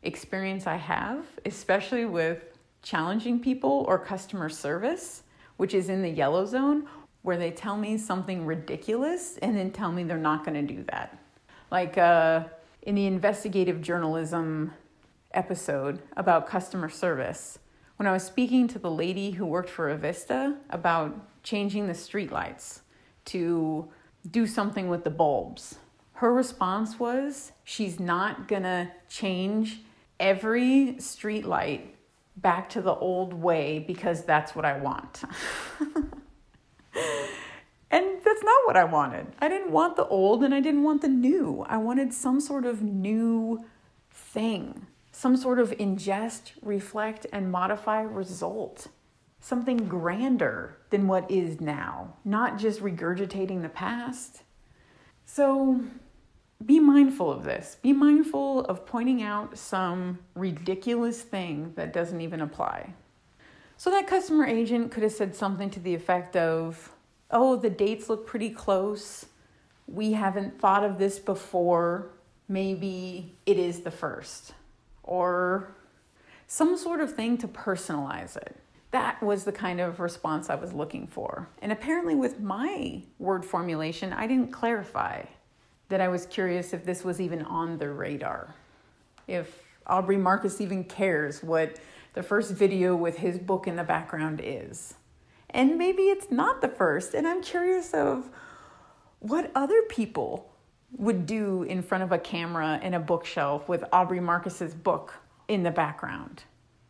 experience 0.02 0.66
I 0.66 0.76
have, 0.76 1.26
especially 1.44 2.04
with 2.04 2.44
challenging 2.82 3.40
people 3.40 3.84
or 3.88 3.98
customer 3.98 4.48
service, 4.48 5.22
which 5.56 5.74
is 5.74 5.88
in 5.88 6.02
the 6.02 6.08
yellow 6.08 6.46
zone, 6.46 6.86
where 7.22 7.36
they 7.36 7.50
tell 7.50 7.76
me 7.76 7.98
something 7.98 8.46
ridiculous 8.46 9.38
and 9.38 9.56
then 9.56 9.70
tell 9.70 9.92
me 9.92 10.04
they're 10.04 10.16
not 10.16 10.44
going 10.44 10.66
to 10.66 10.74
do 10.74 10.84
that. 10.90 11.18
Like 11.70 11.98
uh, 11.98 12.44
in 12.82 12.94
the 12.94 13.06
investigative 13.06 13.82
journalism 13.82 14.72
episode 15.32 16.00
about 16.16 16.46
customer 16.46 16.88
service, 16.88 17.58
when 17.96 18.06
I 18.06 18.12
was 18.12 18.22
speaking 18.22 18.68
to 18.68 18.78
the 18.78 18.90
lady 18.90 19.32
who 19.32 19.44
worked 19.44 19.68
for 19.68 19.94
Avista 19.94 20.56
about 20.70 21.42
changing 21.42 21.88
the 21.88 21.92
streetlights 21.92 22.80
to 23.26 23.88
do 24.30 24.46
something 24.46 24.88
with 24.88 25.04
the 25.04 25.10
bulbs, 25.10 25.78
her 26.14 26.32
response 26.32 26.98
was 26.98 27.52
she's 27.64 28.00
not 28.00 28.48
gonna 28.48 28.92
change 29.08 29.80
every 30.20 30.96
streetlight 30.98 31.88
back 32.36 32.68
to 32.70 32.80
the 32.80 32.94
old 32.94 33.34
way 33.34 33.78
because 33.78 34.24
that's 34.24 34.54
what 34.54 34.64
I 34.64 34.78
want. 34.78 35.22
And 37.90 38.04
that's 38.22 38.42
not 38.42 38.66
what 38.66 38.76
I 38.76 38.84
wanted. 38.84 39.28
I 39.38 39.48
didn't 39.48 39.70
want 39.70 39.96
the 39.96 40.06
old 40.06 40.44
and 40.44 40.54
I 40.54 40.60
didn't 40.60 40.82
want 40.82 41.00
the 41.00 41.08
new. 41.08 41.64
I 41.68 41.78
wanted 41.78 42.12
some 42.12 42.40
sort 42.40 42.66
of 42.66 42.82
new 42.82 43.64
thing, 44.10 44.86
some 45.10 45.36
sort 45.36 45.58
of 45.58 45.70
ingest, 45.70 46.52
reflect, 46.60 47.26
and 47.32 47.50
modify 47.50 48.02
result. 48.02 48.88
Something 49.40 49.88
grander 49.88 50.76
than 50.90 51.06
what 51.06 51.30
is 51.30 51.60
now, 51.60 52.16
not 52.24 52.58
just 52.58 52.80
regurgitating 52.80 53.62
the 53.62 53.68
past. 53.68 54.42
So 55.24 55.80
be 56.64 56.80
mindful 56.80 57.30
of 57.30 57.44
this. 57.44 57.76
Be 57.82 57.92
mindful 57.92 58.64
of 58.64 58.84
pointing 58.84 59.22
out 59.22 59.56
some 59.56 60.18
ridiculous 60.34 61.22
thing 61.22 61.72
that 61.76 61.92
doesn't 61.92 62.20
even 62.20 62.40
apply. 62.40 62.94
So 63.76 63.90
that 63.90 64.08
customer 64.08 64.44
agent 64.44 64.90
could 64.90 65.04
have 65.04 65.12
said 65.12 65.36
something 65.36 65.70
to 65.70 65.80
the 65.80 65.94
effect 65.94 66.36
of, 66.36 66.90
oh, 67.30 67.54
the 67.56 67.70
dates 67.70 68.08
look 68.08 68.26
pretty 68.26 68.50
close. 68.50 69.26
We 69.86 70.12
haven't 70.12 70.60
thought 70.60 70.82
of 70.82 70.98
this 70.98 71.20
before. 71.20 72.10
Maybe 72.48 73.36
it 73.46 73.56
is 73.56 73.80
the 73.80 73.92
first. 73.92 74.52
Or 75.04 75.74
some 76.48 76.76
sort 76.76 77.00
of 77.00 77.14
thing 77.14 77.38
to 77.38 77.46
personalize 77.46 78.36
it. 78.36 78.56
That 78.90 79.22
was 79.22 79.44
the 79.44 79.52
kind 79.52 79.80
of 79.80 80.00
response 80.00 80.50
I 80.50 80.56
was 80.56 80.72
looking 80.72 81.06
for. 81.06 81.48
And 81.62 81.70
apparently, 81.70 82.14
with 82.14 82.40
my 82.40 83.02
word 83.18 83.44
formulation, 83.44 84.12
I 84.12 84.26
didn't 84.26 84.50
clarify 84.50 85.24
that 85.88 86.00
I 86.00 86.08
was 86.08 86.26
curious 86.26 86.72
if 86.72 86.84
this 86.84 87.04
was 87.04 87.20
even 87.20 87.42
on 87.42 87.78
the 87.78 87.90
radar. 87.90 88.54
If 89.26 89.58
Aubrey 89.86 90.16
Marcus 90.16 90.60
even 90.60 90.84
cares 90.84 91.42
what 91.42 91.78
the 92.14 92.22
first 92.22 92.52
video 92.52 92.94
with 92.94 93.18
his 93.18 93.38
book 93.38 93.66
in 93.66 93.76
the 93.76 93.84
background 93.84 94.40
is. 94.42 94.94
And 95.50 95.78
maybe 95.78 96.04
it's 96.04 96.30
not 96.30 96.60
the 96.60 96.68
first. 96.68 97.14
And 97.14 97.26
I'm 97.26 97.42
curious 97.42 97.94
of 97.94 98.28
what 99.20 99.50
other 99.54 99.82
people 99.82 100.50
would 100.96 101.26
do 101.26 101.62
in 101.64 101.82
front 101.82 102.04
of 102.04 102.12
a 102.12 102.18
camera 102.18 102.80
and 102.82 102.94
a 102.94 103.00
bookshelf 103.00 103.68
with 103.68 103.84
Aubrey 103.92 104.20
Marcus's 104.20 104.74
book 104.74 105.14
in 105.48 105.62
the 105.62 105.70
background. 105.70 106.44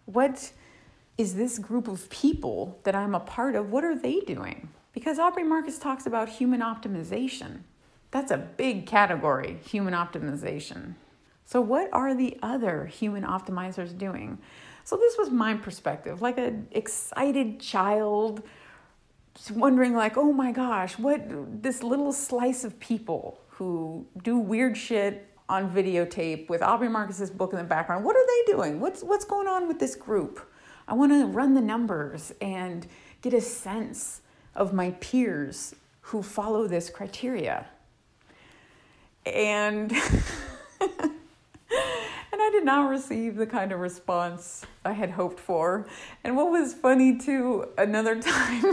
What 0.06 0.52
is 1.16 1.34
this 1.34 1.58
group 1.58 1.88
of 1.88 2.08
people 2.10 2.78
that 2.84 2.94
I'm 2.94 3.14
a 3.14 3.20
part 3.20 3.54
of? 3.54 3.70
What 3.70 3.84
are 3.84 3.96
they 3.96 4.20
doing? 4.20 4.68
Because 4.92 5.18
Aubrey 5.18 5.42
Marcus 5.42 5.78
talks 5.78 6.06
about 6.06 6.28
human 6.28 6.60
optimization. 6.60 7.60
That's 8.10 8.30
a 8.30 8.38
big 8.38 8.86
category, 8.86 9.58
human 9.64 9.94
optimization. 9.94 10.94
So, 11.44 11.60
what 11.60 11.88
are 11.92 12.14
the 12.14 12.38
other 12.42 12.86
human 12.86 13.24
optimizers 13.24 13.96
doing? 13.96 14.38
So 14.84 14.96
this 14.96 15.18
was 15.18 15.30
my 15.30 15.54
perspective, 15.54 16.22
like 16.22 16.38
an 16.38 16.66
excited 16.70 17.60
child 17.60 18.42
wondering 19.52 19.94
like, 19.94 20.16
"Oh 20.16 20.32
my 20.32 20.50
gosh, 20.50 20.98
what 20.98 21.22
this 21.62 21.82
little 21.82 22.12
slice 22.12 22.64
of 22.64 22.80
people 22.80 23.40
who 23.48 24.06
do 24.22 24.38
weird 24.38 24.76
shit 24.76 25.28
on 25.48 25.70
videotape 25.70 26.48
with 26.48 26.62
Aubrey 26.62 26.88
Marcus's 26.88 27.30
book 27.30 27.52
in 27.52 27.58
the 27.58 27.64
background. 27.64 28.04
What 28.04 28.16
are 28.16 28.26
they 28.26 28.52
doing? 28.52 28.80
What's 28.80 29.02
what's 29.02 29.24
going 29.24 29.48
on 29.48 29.66
with 29.66 29.78
this 29.78 29.94
group? 29.94 30.40
I 30.86 30.94
want 30.94 31.12
to 31.12 31.26
run 31.26 31.54
the 31.54 31.60
numbers 31.60 32.32
and 32.40 32.86
get 33.22 33.34
a 33.34 33.40
sense 33.40 34.20
of 34.54 34.72
my 34.72 34.92
peers 34.92 35.74
who 36.00 36.22
follow 36.22 36.66
this 36.66 36.90
criteria. 36.90 37.66
And 39.34 39.92
and 40.80 41.12
I 42.32 42.50
did 42.50 42.64
not 42.64 42.88
receive 42.88 43.36
the 43.36 43.46
kind 43.46 43.72
of 43.72 43.80
response 43.80 44.64
I 44.84 44.92
had 44.92 45.10
hoped 45.10 45.40
for. 45.40 45.86
And 46.24 46.36
what 46.36 46.50
was 46.50 46.74
funny 46.74 47.18
too, 47.18 47.68
another 47.76 48.20
time, 48.22 48.64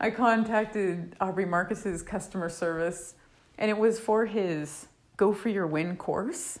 I 0.00 0.10
contacted 0.10 1.16
Aubrey 1.20 1.46
Marcus's 1.46 2.02
customer 2.02 2.48
service, 2.48 3.14
and 3.56 3.70
it 3.70 3.78
was 3.78 3.98
for 3.98 4.26
his 4.26 4.86
Go 5.16 5.32
for 5.32 5.48
Your 5.48 5.66
Win 5.66 5.96
course. 5.96 6.58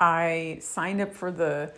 I 0.00 0.58
signed 0.60 1.00
up 1.00 1.14
for 1.14 1.30
the 1.30 1.72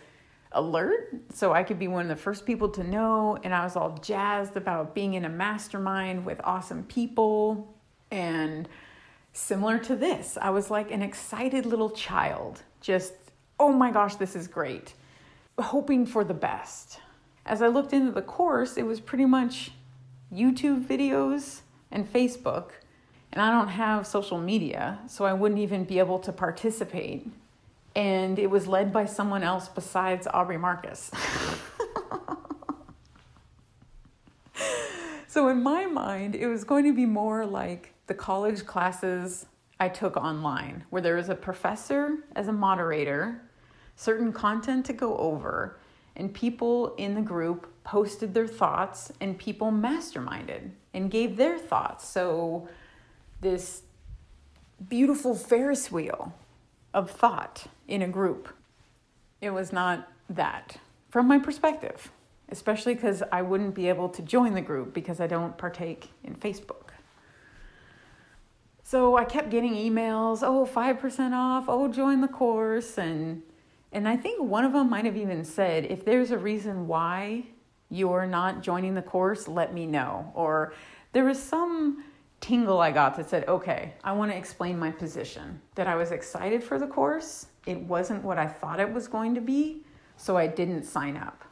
alert 0.51 1.13
so 1.33 1.53
I 1.53 1.63
could 1.63 1.77
be 1.77 1.87
one 1.87 2.01
of 2.03 2.09
the 2.09 2.21
first 2.21 2.45
people 2.45 2.69
to 2.69 2.83
know, 2.83 3.37
and 3.43 3.53
I 3.53 3.63
was 3.63 3.75
all 3.75 3.97
jazzed 4.01 4.57
about 4.57 4.95
being 4.95 5.13
in 5.13 5.25
a 5.25 5.29
mastermind 5.29 6.25
with 6.25 6.41
awesome 6.43 6.83
people 6.83 7.73
and 8.11 8.67
similar 9.37 9.77
to 9.79 9.95
this. 9.95 10.37
I 10.41 10.49
was 10.49 10.69
like 10.69 10.91
an 10.91 11.01
excited 11.01 11.65
little 11.65 11.89
child, 11.89 12.63
just, 12.81 13.13
oh 13.59 13.71
my 13.71 13.91
gosh, 13.91 14.15
this 14.15 14.35
is 14.35 14.47
great, 14.47 14.93
hoping 15.59 16.05
for 16.05 16.23
the 16.23 16.33
best. 16.33 16.99
As 17.45 17.61
I 17.61 17.67
looked 17.67 17.93
into 17.93 18.11
the 18.11 18.21
course, 18.21 18.77
it 18.77 18.83
was 18.83 18.99
pretty 18.99 19.25
much 19.25 19.71
YouTube 20.33 20.85
videos 20.85 21.61
and 21.91 22.11
Facebook, 22.11 22.71
and 23.31 23.41
I 23.41 23.51
don't 23.51 23.69
have 23.69 24.07
social 24.07 24.39
media, 24.39 24.99
so 25.07 25.25
I 25.25 25.33
wouldn't 25.33 25.61
even 25.61 25.83
be 25.83 25.99
able 25.99 26.19
to 26.19 26.31
participate. 26.31 27.27
And 27.95 28.37
it 28.37 28.47
was 28.47 28.67
led 28.67 28.91
by 28.91 29.05
someone 29.05 29.43
else 29.43 29.67
besides 29.69 30.27
Aubrey 30.33 30.57
Marcus. 30.57 31.11
So, 35.29 35.49
in 35.49 35.61
my 35.61 35.85
mind, 35.85 36.35
it 36.35 36.47
was 36.47 36.63
going 36.63 36.85
to 36.85 36.93
be 36.93 37.05
more 37.05 37.45
like 37.45 37.93
the 38.07 38.13
college 38.13 38.65
classes 38.65 39.45
I 39.79 39.89
took 39.89 40.17
online, 40.17 40.85
where 40.89 41.01
there 41.01 41.15
was 41.15 41.29
a 41.29 41.35
professor 41.35 42.17
as 42.35 42.47
a 42.47 42.53
moderator, 42.53 43.41
certain 43.95 44.33
content 44.33 44.85
to 44.87 44.93
go 44.93 45.15
over, 45.17 45.77
and 46.15 46.33
people 46.33 46.95
in 46.95 47.13
the 47.13 47.21
group 47.21 47.71
posted 47.83 48.33
their 48.33 48.47
thoughts, 48.47 49.11
and 49.21 49.37
people 49.37 49.71
masterminded 49.71 50.71
and 50.93 51.11
gave 51.11 51.37
their 51.37 51.59
thoughts. 51.59 52.07
So, 52.07 52.67
this 53.39 53.83
beautiful 54.89 55.35
Ferris 55.35 55.91
wheel 55.91 56.33
of 56.93 57.11
thought 57.11 57.67
in 57.87 58.01
a 58.01 58.07
group. 58.07 58.49
It 59.41 59.51
was 59.51 59.71
not 59.71 60.07
that 60.29 60.77
from 61.09 61.27
my 61.27 61.37
perspective, 61.37 62.11
especially 62.49 62.95
because 62.95 63.21
I 63.31 63.43
wouldn't 63.43 63.75
be 63.75 63.89
able 63.89 64.09
to 64.09 64.21
join 64.21 64.55
the 64.55 64.61
group 64.61 64.93
because 64.93 65.19
I 65.19 65.27
don't 65.27 65.57
partake 65.57 66.09
in 66.23 66.35
Facebook. 66.35 66.86
So 68.89 69.17
I 69.17 69.25
kept 69.25 69.49
getting 69.49 69.73
emails, 69.73 70.43
oh, 70.43 70.65
5% 70.65 71.33
off, 71.33 71.65
oh, 71.67 71.89
join 71.89 72.21
the 72.21 72.29
course. 72.29 72.97
And, 72.97 73.43
and 73.91 74.07
I 74.07 74.15
think 74.15 74.41
one 74.41 74.63
of 74.63 74.71
them 74.71 74.89
might 74.89 75.03
have 75.03 75.17
even 75.17 75.43
said, 75.43 75.83
if 75.89 76.05
there's 76.05 76.31
a 76.31 76.37
reason 76.37 76.87
why 76.87 77.43
you're 77.89 78.25
not 78.25 78.63
joining 78.63 78.93
the 78.93 79.01
course, 79.01 79.45
let 79.49 79.73
me 79.73 79.85
know. 79.85 80.31
Or 80.33 80.73
there 81.11 81.25
was 81.25 81.37
some 81.37 82.05
tingle 82.39 82.79
I 82.79 82.91
got 82.91 83.17
that 83.17 83.29
said, 83.29 83.45
okay, 83.49 83.93
I 84.05 84.13
want 84.13 84.31
to 84.31 84.37
explain 84.37 84.79
my 84.79 84.91
position. 84.91 85.59
That 85.75 85.87
I 85.87 85.95
was 85.95 86.13
excited 86.13 86.63
for 86.63 86.79
the 86.79 86.87
course. 86.87 87.47
It 87.65 87.81
wasn't 87.81 88.23
what 88.23 88.37
I 88.37 88.47
thought 88.47 88.79
it 88.79 88.93
was 88.93 89.09
going 89.09 89.35
to 89.35 89.41
be, 89.41 89.83
so 90.15 90.37
I 90.37 90.47
didn't 90.47 90.83
sign 90.83 91.17
up. 91.17 91.43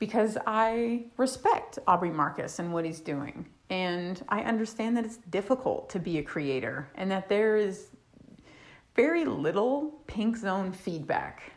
Because 0.00 0.36
I 0.44 1.04
respect 1.18 1.78
Aubrey 1.86 2.10
Marcus 2.10 2.58
and 2.58 2.72
what 2.72 2.84
he's 2.84 2.98
doing. 2.98 3.46
And 3.70 4.24
I 4.28 4.40
understand 4.42 4.96
that 4.96 5.04
it's 5.04 5.18
difficult 5.30 5.90
to 5.90 5.98
be 5.98 6.18
a 6.18 6.22
creator 6.22 6.88
and 6.94 7.10
that 7.10 7.28
there 7.28 7.56
is 7.56 7.88
very 8.96 9.24
little 9.24 9.94
pink 10.06 10.36
zone 10.36 10.72
feedback. 10.72 11.52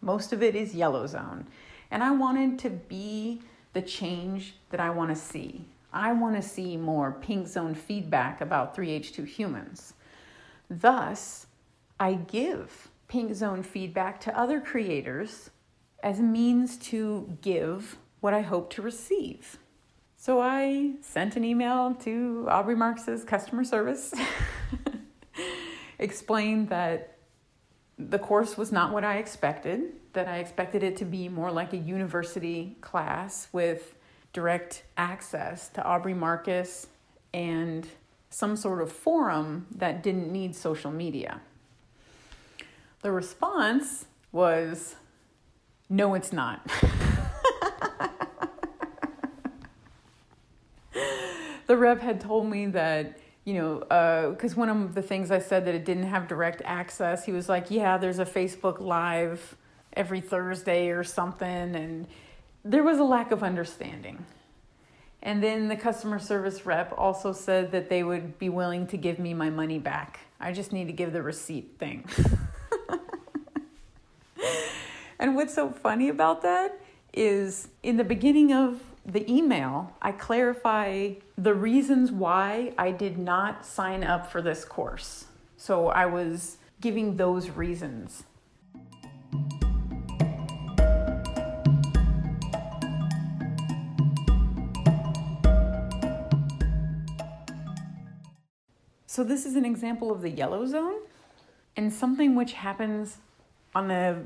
Most 0.00 0.32
of 0.32 0.42
it 0.42 0.56
is 0.56 0.74
yellow 0.74 1.06
zone. 1.06 1.46
And 1.90 2.02
I 2.02 2.10
wanted 2.10 2.58
to 2.60 2.70
be 2.70 3.42
the 3.72 3.82
change 3.82 4.54
that 4.70 4.80
I 4.80 4.90
want 4.90 5.10
to 5.10 5.16
see. 5.16 5.64
I 5.92 6.12
want 6.12 6.36
to 6.36 6.42
see 6.42 6.76
more 6.76 7.12
pink 7.12 7.46
zone 7.46 7.74
feedback 7.74 8.40
about 8.40 8.76
3H2 8.76 9.26
humans. 9.26 9.94
Thus, 10.68 11.46
I 12.00 12.14
give 12.14 12.88
pink 13.08 13.34
zone 13.34 13.62
feedback 13.62 14.20
to 14.22 14.38
other 14.38 14.60
creators 14.60 15.50
as 16.02 16.18
a 16.18 16.22
means 16.22 16.76
to 16.78 17.36
give 17.42 17.96
what 18.20 18.34
I 18.34 18.40
hope 18.40 18.70
to 18.70 18.82
receive. 18.82 19.58
So 20.22 20.40
I 20.40 20.92
sent 21.00 21.34
an 21.34 21.42
email 21.42 21.96
to 22.04 22.46
Aubrey 22.48 22.76
Marcus's 22.76 23.24
customer 23.24 23.64
service, 23.64 24.14
explained 25.98 26.68
that 26.68 27.16
the 27.98 28.20
course 28.20 28.56
was 28.56 28.70
not 28.70 28.92
what 28.92 29.02
I 29.02 29.16
expected, 29.16 29.94
that 30.12 30.28
I 30.28 30.36
expected 30.36 30.84
it 30.84 30.96
to 30.98 31.04
be 31.04 31.28
more 31.28 31.50
like 31.50 31.72
a 31.72 31.76
university 31.76 32.76
class 32.80 33.48
with 33.52 33.96
direct 34.32 34.84
access 34.96 35.68
to 35.70 35.82
Aubrey 35.82 36.14
Marcus 36.14 36.86
and 37.34 37.88
some 38.30 38.54
sort 38.54 38.80
of 38.80 38.92
forum 38.92 39.66
that 39.74 40.04
didn't 40.04 40.30
need 40.30 40.54
social 40.54 40.92
media. 40.92 41.40
The 43.00 43.10
response 43.10 44.06
was 44.30 44.94
no, 45.90 46.14
it's 46.14 46.32
not. 46.32 46.64
the 51.72 51.78
rep 51.78 52.02
had 52.02 52.20
told 52.20 52.46
me 52.46 52.66
that 52.66 53.18
you 53.46 53.54
know 53.54 53.78
because 54.30 54.52
uh, 54.52 54.56
one 54.56 54.68
of 54.68 54.94
the 54.94 55.00
things 55.00 55.30
i 55.30 55.38
said 55.38 55.64
that 55.64 55.74
it 55.74 55.86
didn't 55.86 56.02
have 56.04 56.28
direct 56.28 56.60
access 56.66 57.24
he 57.24 57.32
was 57.32 57.48
like 57.48 57.70
yeah 57.70 57.96
there's 57.96 58.18
a 58.18 58.26
facebook 58.26 58.78
live 58.78 59.56
every 59.94 60.20
thursday 60.20 60.90
or 60.90 61.02
something 61.02 61.74
and 61.74 62.06
there 62.64 62.82
was 62.82 62.98
a 62.98 63.04
lack 63.04 63.32
of 63.32 63.42
understanding. 63.42 64.24
And 65.22 65.42
then 65.42 65.68
the 65.68 65.76
customer 65.76 66.18
service 66.18 66.66
rep 66.66 66.92
also 66.96 67.32
said 67.32 67.72
that 67.72 67.88
they 67.88 68.02
would 68.02 68.38
be 68.38 68.48
willing 68.48 68.86
to 68.88 68.96
give 68.96 69.18
me 69.18 69.34
my 69.34 69.50
money 69.50 69.78
back. 69.78 70.20
I 70.40 70.52
just 70.52 70.72
need 70.72 70.86
to 70.86 70.92
give 70.92 71.12
the 71.12 71.22
receipt 71.22 71.76
thing. 71.78 72.04
And 75.18 75.36
what's 75.36 75.54
so 75.54 75.70
funny 75.70 76.08
about 76.08 76.42
that 76.42 76.80
is 77.14 77.68
in 77.84 77.96
the 77.96 78.02
beginning 78.02 78.52
of 78.52 78.82
the 79.04 79.30
email, 79.30 79.92
I 80.00 80.12
clarify 80.12 81.14
the 81.36 81.54
reasons 81.54 82.12
why 82.12 82.72
I 82.78 82.92
did 82.92 83.18
not 83.18 83.66
sign 83.66 84.04
up 84.04 84.30
for 84.30 84.40
this 84.40 84.64
course. 84.64 85.26
So 85.56 85.88
I 85.88 86.06
was 86.06 86.58
giving 86.80 87.16
those 87.16 87.50
reasons. 87.50 88.24
So, 99.06 99.22
this 99.22 99.44
is 99.44 99.56
an 99.56 99.66
example 99.66 100.10
of 100.10 100.22
the 100.22 100.30
yellow 100.30 100.64
zone 100.64 100.94
and 101.76 101.92
something 101.92 102.34
which 102.34 102.54
happens 102.54 103.18
on 103.74 103.90
a 103.90 104.24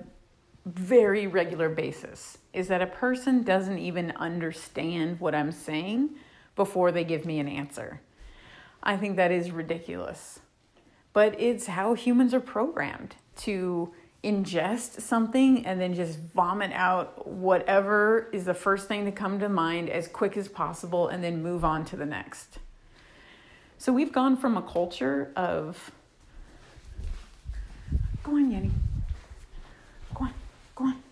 very 0.66 1.28
regular 1.28 1.68
basis 1.68 2.38
is 2.52 2.68
that 2.68 2.82
a 2.82 2.86
person 2.86 3.44
doesn't 3.44 3.78
even 3.78 4.10
understand 4.12 5.20
what 5.20 5.34
I'm 5.34 5.52
saying 5.52 6.10
before 6.56 6.90
they 6.90 7.05
give 7.05 7.24
me 7.24 7.38
an 7.38 7.48
answer. 7.48 8.01
I 8.82 8.97
think 8.97 9.16
that 9.16 9.30
is 9.30 9.52
ridiculous. 9.52 10.40
But 11.12 11.40
it's 11.40 11.66
how 11.66 11.94
humans 11.94 12.34
are 12.34 12.40
programmed 12.40 13.14
to 13.36 13.94
ingest 14.24 15.01
something 15.01 15.64
and 15.64 15.80
then 15.80 15.94
just 15.94 16.18
vomit 16.34 16.72
out 16.72 17.28
whatever 17.28 18.28
is 18.32 18.44
the 18.44 18.55
first 18.55 18.88
thing 18.88 19.05
to 19.05 19.12
come 19.12 19.38
to 19.38 19.48
mind 19.48 19.88
as 19.88 20.09
quick 20.09 20.36
as 20.36 20.48
possible 20.48 21.06
and 21.09 21.22
then 21.22 21.43
move 21.43 21.64
on 21.64 21.84
to 21.84 21.97
the 21.97 22.06
next. 22.06 22.59
So 23.78 23.93
we've 23.93 24.12
gone 24.12 24.36
from 24.36 24.56
a 24.56 24.62
culture 24.62 25.32
of, 25.36 25.93
go 28.24 28.32
on, 28.32 28.51
Yenny. 28.51 28.72
Go 30.77 30.85
on. 30.85 31.03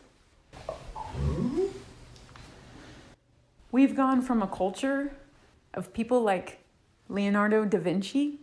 We've 3.73 3.97
gone 3.97 4.23
from 4.23 4.41
a 4.41 4.47
culture 4.47 5.17
of 5.73 5.93
people 5.93 6.23
like 6.23 6.61
Leonardo 7.09 7.65
da 7.65 7.79
Vinci, 7.79 8.39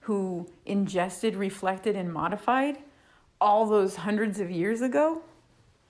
who 0.00 0.48
ingested, 0.64 1.36
reflected, 1.36 1.94
and 1.94 2.10
modified 2.10 2.78
all 3.40 3.66
those 3.66 3.96
hundreds 3.96 4.40
of 4.40 4.50
years 4.50 4.80
ago, 4.80 5.20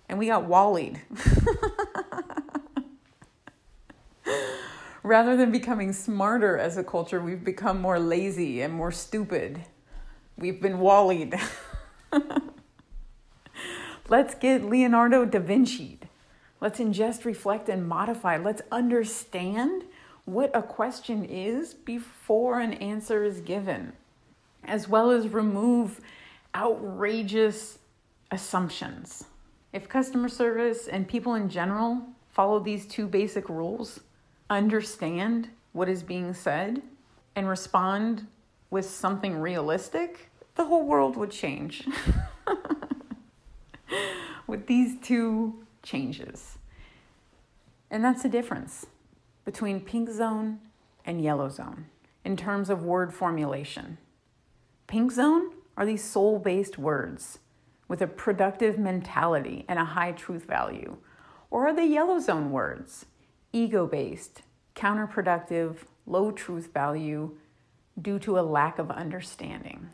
and 0.08 0.18
we 0.18 0.26
got 0.26 0.48
wallied. 0.48 1.00
Rather 5.02 5.36
than 5.36 5.52
becoming 5.52 5.92
smarter 5.92 6.58
as 6.58 6.76
a 6.76 6.82
culture, 6.82 7.20
we've 7.20 7.44
become 7.44 7.80
more 7.80 8.00
lazy 8.00 8.62
and 8.62 8.74
more 8.74 8.90
stupid. 8.90 9.60
We've 10.36 10.60
been 10.60 10.80
wallied. 10.80 11.38
Let's 14.08 14.36
get 14.36 14.64
Leonardo 14.64 15.24
da 15.24 15.40
Vinci. 15.40 15.98
Let's 16.60 16.78
ingest, 16.78 17.24
reflect, 17.24 17.68
and 17.68 17.88
modify. 17.88 18.36
Let's 18.36 18.62
understand 18.70 19.82
what 20.24 20.54
a 20.54 20.62
question 20.62 21.24
is 21.24 21.74
before 21.74 22.60
an 22.60 22.74
answer 22.74 23.24
is 23.24 23.40
given, 23.40 23.94
as 24.62 24.88
well 24.88 25.10
as 25.10 25.28
remove 25.28 26.00
outrageous 26.54 27.78
assumptions. 28.30 29.24
If 29.72 29.88
customer 29.88 30.28
service 30.28 30.86
and 30.86 31.08
people 31.08 31.34
in 31.34 31.48
general 31.48 32.02
follow 32.30 32.60
these 32.60 32.86
two 32.86 33.08
basic 33.08 33.48
rules, 33.48 34.00
understand 34.48 35.48
what 35.72 35.88
is 35.88 36.04
being 36.04 36.32
said, 36.32 36.80
and 37.34 37.48
respond 37.48 38.28
with 38.70 38.88
something 38.88 39.36
realistic, 39.40 40.30
the 40.54 40.64
whole 40.64 40.86
world 40.86 41.16
would 41.16 41.32
change. 41.32 41.88
with 44.46 44.66
these 44.66 44.96
two 45.02 45.64
changes. 45.82 46.58
And 47.90 48.04
that's 48.04 48.22
the 48.22 48.28
difference 48.28 48.86
between 49.44 49.80
pink 49.80 50.10
zone 50.10 50.58
and 51.04 51.22
yellow 51.22 51.48
zone 51.48 51.86
in 52.24 52.36
terms 52.36 52.68
of 52.68 52.82
word 52.82 53.14
formulation. 53.14 53.98
Pink 54.86 55.12
zone 55.12 55.50
are 55.76 55.86
these 55.86 56.02
soul 56.02 56.38
based 56.38 56.78
words 56.78 57.38
with 57.88 58.02
a 58.02 58.06
productive 58.06 58.78
mentality 58.78 59.64
and 59.68 59.78
a 59.78 59.84
high 59.84 60.12
truth 60.12 60.44
value. 60.44 60.96
Or 61.50 61.68
are 61.68 61.74
the 61.74 61.86
yellow 61.86 62.18
zone 62.18 62.50
words, 62.50 63.06
ego 63.52 63.86
based, 63.86 64.42
counterproductive, 64.74 65.76
low 66.06 66.32
truth 66.32 66.72
value 66.74 67.36
due 68.00 68.18
to 68.18 68.38
a 68.38 68.42
lack 68.42 68.78
of 68.78 68.90
understanding? 68.90 69.90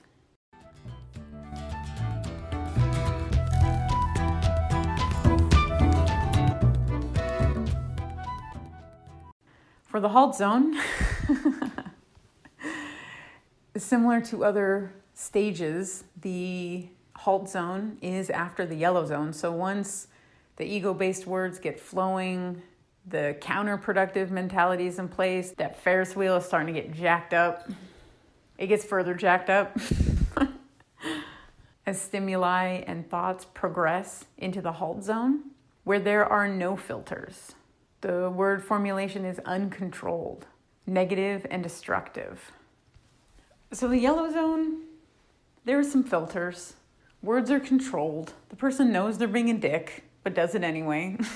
For 9.92 10.00
the 10.00 10.08
halt 10.08 10.34
zone, 10.34 10.74
similar 13.76 14.22
to 14.22 14.42
other 14.42 14.94
stages, 15.12 16.04
the 16.18 16.88
halt 17.14 17.50
zone 17.50 17.98
is 18.00 18.30
after 18.30 18.64
the 18.64 18.74
yellow 18.74 19.04
zone. 19.04 19.34
So 19.34 19.52
once 19.52 20.08
the 20.56 20.64
ego 20.64 20.94
based 20.94 21.26
words 21.26 21.58
get 21.58 21.78
flowing, 21.78 22.62
the 23.06 23.36
counterproductive 23.42 24.30
mentality 24.30 24.86
is 24.86 24.98
in 24.98 25.08
place, 25.08 25.50
that 25.58 25.78
Ferris 25.78 26.16
wheel 26.16 26.38
is 26.38 26.46
starting 26.46 26.74
to 26.74 26.80
get 26.80 26.94
jacked 26.94 27.34
up. 27.34 27.68
It 28.56 28.68
gets 28.68 28.86
further 28.86 29.12
jacked 29.12 29.50
up 29.50 29.76
as 31.86 32.00
stimuli 32.00 32.82
and 32.86 33.10
thoughts 33.10 33.44
progress 33.52 34.24
into 34.38 34.62
the 34.62 34.72
halt 34.72 35.04
zone, 35.04 35.50
where 35.84 36.00
there 36.00 36.24
are 36.24 36.48
no 36.48 36.78
filters. 36.78 37.56
The 38.02 38.30
word 38.30 38.62
formulation 38.64 39.24
is 39.24 39.38
uncontrolled, 39.46 40.46
negative, 40.86 41.46
and 41.50 41.62
destructive. 41.62 42.50
So, 43.70 43.86
the 43.86 43.98
yellow 43.98 44.28
zone, 44.30 44.82
there 45.64 45.78
are 45.78 45.84
some 45.84 46.02
filters. 46.02 46.74
Words 47.22 47.48
are 47.52 47.60
controlled. 47.60 48.32
The 48.48 48.56
person 48.56 48.92
knows 48.92 49.18
they're 49.18 49.28
being 49.28 49.50
a 49.50 49.54
dick, 49.54 50.02
but 50.24 50.34
does 50.34 50.56
it 50.56 50.64
anyway. 50.64 51.16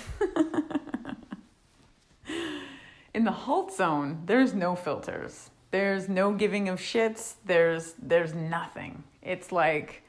In 3.15 3.25
the 3.25 3.31
halt 3.31 3.73
zone, 3.73 4.23
there's 4.27 4.53
no 4.53 4.75
filters. 4.75 5.51
There's 5.71 6.09
no 6.09 6.33
giving 6.33 6.69
of 6.69 6.81
shits. 6.81 7.35
There's 7.45 7.95
there's 8.03 8.35
nothing. 8.35 9.05
It's 9.23 9.53
like 9.53 10.03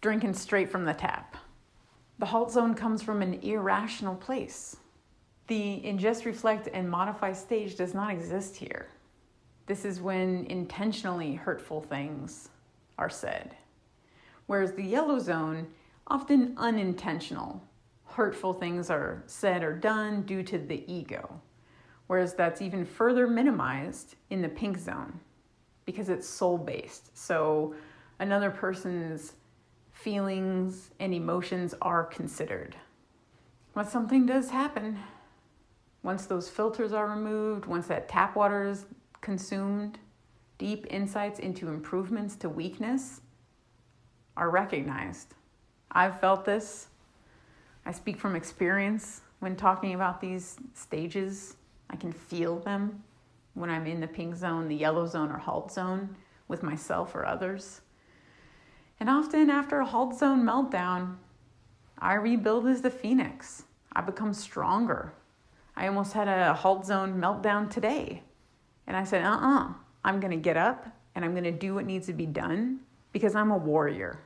drinking 0.00 0.32
straight 0.32 0.70
from 0.70 0.86
the 0.86 0.94
tap. 0.94 1.36
The 2.18 2.26
halt 2.26 2.50
zone 2.52 2.74
comes 2.74 3.02
from 3.02 3.20
an 3.20 3.34
irrational 3.34 4.14
place. 4.14 4.76
The 5.50 5.82
ingest, 5.84 6.26
reflect, 6.26 6.68
and 6.72 6.88
modify 6.88 7.32
stage 7.32 7.74
does 7.74 7.92
not 7.92 8.12
exist 8.12 8.54
here. 8.54 8.86
This 9.66 9.84
is 9.84 10.00
when 10.00 10.46
intentionally 10.46 11.34
hurtful 11.34 11.80
things 11.80 12.50
are 12.96 13.10
said. 13.10 13.56
Whereas 14.46 14.74
the 14.74 14.84
yellow 14.84 15.18
zone, 15.18 15.66
often 16.06 16.54
unintentional, 16.56 17.60
hurtful 18.04 18.54
things 18.54 18.90
are 18.90 19.24
said 19.26 19.64
or 19.64 19.72
done 19.72 20.22
due 20.22 20.44
to 20.44 20.56
the 20.56 20.84
ego. 20.86 21.40
Whereas 22.06 22.34
that's 22.34 22.62
even 22.62 22.84
further 22.84 23.26
minimized 23.26 24.14
in 24.30 24.42
the 24.42 24.48
pink 24.48 24.78
zone 24.78 25.18
because 25.84 26.10
it's 26.10 26.28
soul 26.28 26.58
based. 26.58 27.18
So 27.18 27.74
another 28.20 28.52
person's 28.52 29.32
feelings 29.90 30.92
and 31.00 31.12
emotions 31.12 31.74
are 31.82 32.04
considered. 32.04 32.76
When 33.72 33.84
something 33.84 34.26
does 34.26 34.50
happen, 34.50 35.00
once 36.02 36.26
those 36.26 36.48
filters 36.48 36.92
are 36.92 37.08
removed, 37.08 37.66
once 37.66 37.86
that 37.88 38.08
tap 38.08 38.36
water 38.36 38.64
is 38.64 38.86
consumed, 39.20 39.98
deep 40.58 40.86
insights 40.90 41.38
into 41.38 41.68
improvements 41.68 42.36
to 42.36 42.48
weakness 42.48 43.20
are 44.36 44.50
recognized. 44.50 45.34
I've 45.92 46.20
felt 46.20 46.44
this. 46.44 46.88
I 47.84 47.92
speak 47.92 48.18
from 48.18 48.36
experience 48.36 49.22
when 49.40 49.56
talking 49.56 49.94
about 49.94 50.20
these 50.20 50.56
stages. 50.74 51.56
I 51.90 51.96
can 51.96 52.12
feel 52.12 52.58
them 52.58 53.02
when 53.54 53.68
I'm 53.68 53.86
in 53.86 54.00
the 54.00 54.06
pink 54.06 54.36
zone, 54.36 54.68
the 54.68 54.76
yellow 54.76 55.06
zone, 55.06 55.30
or 55.30 55.38
halt 55.38 55.72
zone 55.72 56.16
with 56.48 56.62
myself 56.62 57.14
or 57.14 57.26
others. 57.26 57.80
And 58.98 59.10
often 59.10 59.50
after 59.50 59.80
a 59.80 59.86
halt 59.86 60.16
zone 60.16 60.42
meltdown, 60.44 61.16
I 61.98 62.14
rebuild 62.14 62.66
as 62.66 62.82
the 62.82 62.90
phoenix. 62.90 63.64
I 63.92 64.00
become 64.02 64.32
stronger. 64.32 65.12
I 65.76 65.86
almost 65.86 66.12
had 66.12 66.28
a 66.28 66.54
halt 66.54 66.86
zone 66.86 67.20
meltdown 67.20 67.70
today. 67.70 68.22
And 68.86 68.96
I 68.96 69.04
said, 69.04 69.24
uh 69.24 69.30
uh-uh, 69.30 69.64
uh, 69.64 69.72
i 70.04 70.08
am 70.08 70.20
going 70.20 70.32
to 70.32 70.36
get 70.36 70.56
up 70.56 70.86
and 71.14 71.24
I'm 71.24 71.32
going 71.32 71.44
to 71.44 71.52
do 71.52 71.74
what 71.74 71.86
needs 71.86 72.06
to 72.06 72.12
be 72.12 72.26
done 72.26 72.80
because 73.12 73.34
I'm 73.34 73.50
a 73.50 73.56
warrior. 73.56 74.20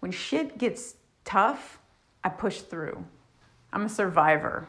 When 0.00 0.12
shit 0.12 0.58
gets 0.58 0.96
tough, 1.24 1.78
I 2.22 2.28
push 2.28 2.60
through. 2.60 3.04
I'm 3.72 3.84
a 3.84 3.88
survivor. 3.88 4.68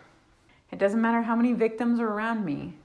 It 0.72 0.80
doesn't 0.80 1.02
matter 1.02 1.22
how 1.22 1.36
many 1.36 1.54
victims 1.54 2.00
are 2.00 2.08
around 2.08 2.44
me, 2.44 2.76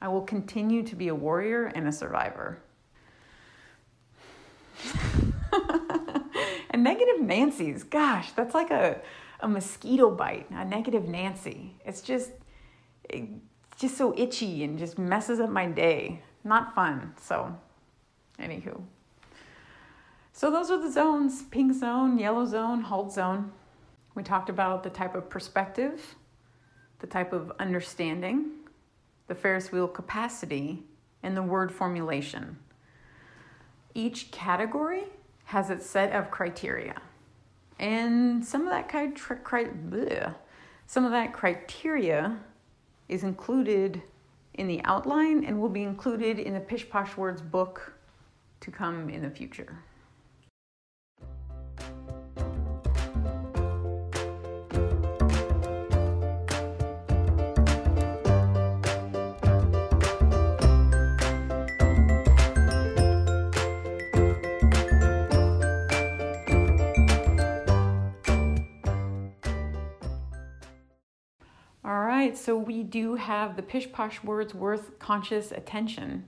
I 0.00 0.08
will 0.08 0.22
continue 0.22 0.82
to 0.84 0.96
be 0.96 1.08
a 1.08 1.14
warrior 1.14 1.66
and 1.66 1.86
a 1.86 1.92
survivor. 1.92 2.58
and 6.70 6.82
negative 6.82 7.20
Nancy's, 7.20 7.82
gosh, 7.82 8.32
that's 8.32 8.54
like 8.54 8.70
a, 8.70 9.00
a 9.40 9.48
mosquito 9.48 10.10
bite, 10.10 10.46
a 10.50 10.64
negative 10.64 11.06
Nancy. 11.06 11.74
It's 11.84 12.00
just, 12.00 12.30
just 13.78 13.96
so 13.96 14.14
itchy 14.16 14.64
and 14.64 14.78
just 14.78 14.98
messes 14.98 15.40
up 15.40 15.50
my 15.50 15.66
day. 15.66 16.22
Not 16.44 16.74
fun. 16.74 17.14
So, 17.20 17.56
anywho. 18.38 18.80
So, 20.32 20.50
those 20.50 20.70
are 20.70 20.80
the 20.80 20.90
zones 20.90 21.42
pink 21.44 21.74
zone, 21.74 22.18
yellow 22.18 22.46
zone, 22.46 22.82
halt 22.82 23.12
zone. 23.12 23.52
We 24.14 24.22
talked 24.22 24.48
about 24.48 24.82
the 24.82 24.90
type 24.90 25.14
of 25.14 25.30
perspective, 25.30 26.14
the 26.98 27.06
type 27.06 27.32
of 27.32 27.52
understanding, 27.58 28.50
the 29.28 29.34
Ferris 29.34 29.70
wheel 29.70 29.88
capacity, 29.88 30.82
and 31.22 31.36
the 31.36 31.42
word 31.42 31.72
formulation. 31.72 32.58
Each 33.94 34.30
category 34.30 35.04
has 35.44 35.70
its 35.70 35.86
set 35.86 36.12
of 36.12 36.30
criteria. 36.30 37.00
And 37.78 38.44
some 38.44 38.62
of 38.62 38.70
that 38.70 38.88
cri- 38.88 39.14
some 40.86 41.04
of 41.04 41.10
that 41.12 41.32
criteria 41.32 42.38
is 43.10 43.24
included 43.24 44.00
in 44.54 44.68
the 44.68 44.80
outline 44.84 45.44
and 45.44 45.60
will 45.60 45.68
be 45.68 45.82
included 45.82 46.38
in 46.38 46.54
the 46.54 46.60
Pish 46.60 46.88
Posh 46.88 47.16
Words 47.16 47.42
book 47.42 47.92
to 48.60 48.70
come 48.70 49.10
in 49.10 49.22
the 49.22 49.30
future. 49.30 49.76
Right, 72.20 72.36
so 72.36 72.54
we 72.54 72.82
do 72.82 73.14
have 73.14 73.56
the 73.56 73.62
Pish 73.62 73.90
Posh 73.92 74.22
words 74.22 74.54
worth 74.54 74.98
conscious 74.98 75.50
attention. 75.52 76.24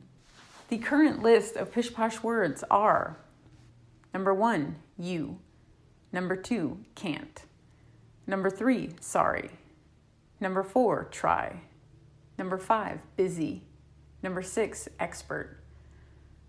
The 0.70 0.78
current 0.78 1.22
list 1.22 1.54
of 1.54 1.70
Pish 1.70 1.92
Posh 1.92 2.22
words 2.22 2.64
are 2.70 3.18
number 4.14 4.32
one, 4.32 4.76
you. 4.98 5.38
Number 6.10 6.34
two, 6.34 6.78
can't. 6.94 7.42
Number 8.26 8.48
three, 8.48 8.92
sorry. 9.00 9.50
Number 10.40 10.62
four, 10.62 11.08
try. 11.10 11.60
Number 12.38 12.56
five, 12.56 13.00
busy. 13.16 13.62
Number 14.22 14.40
six, 14.40 14.88
expert. 14.98 15.58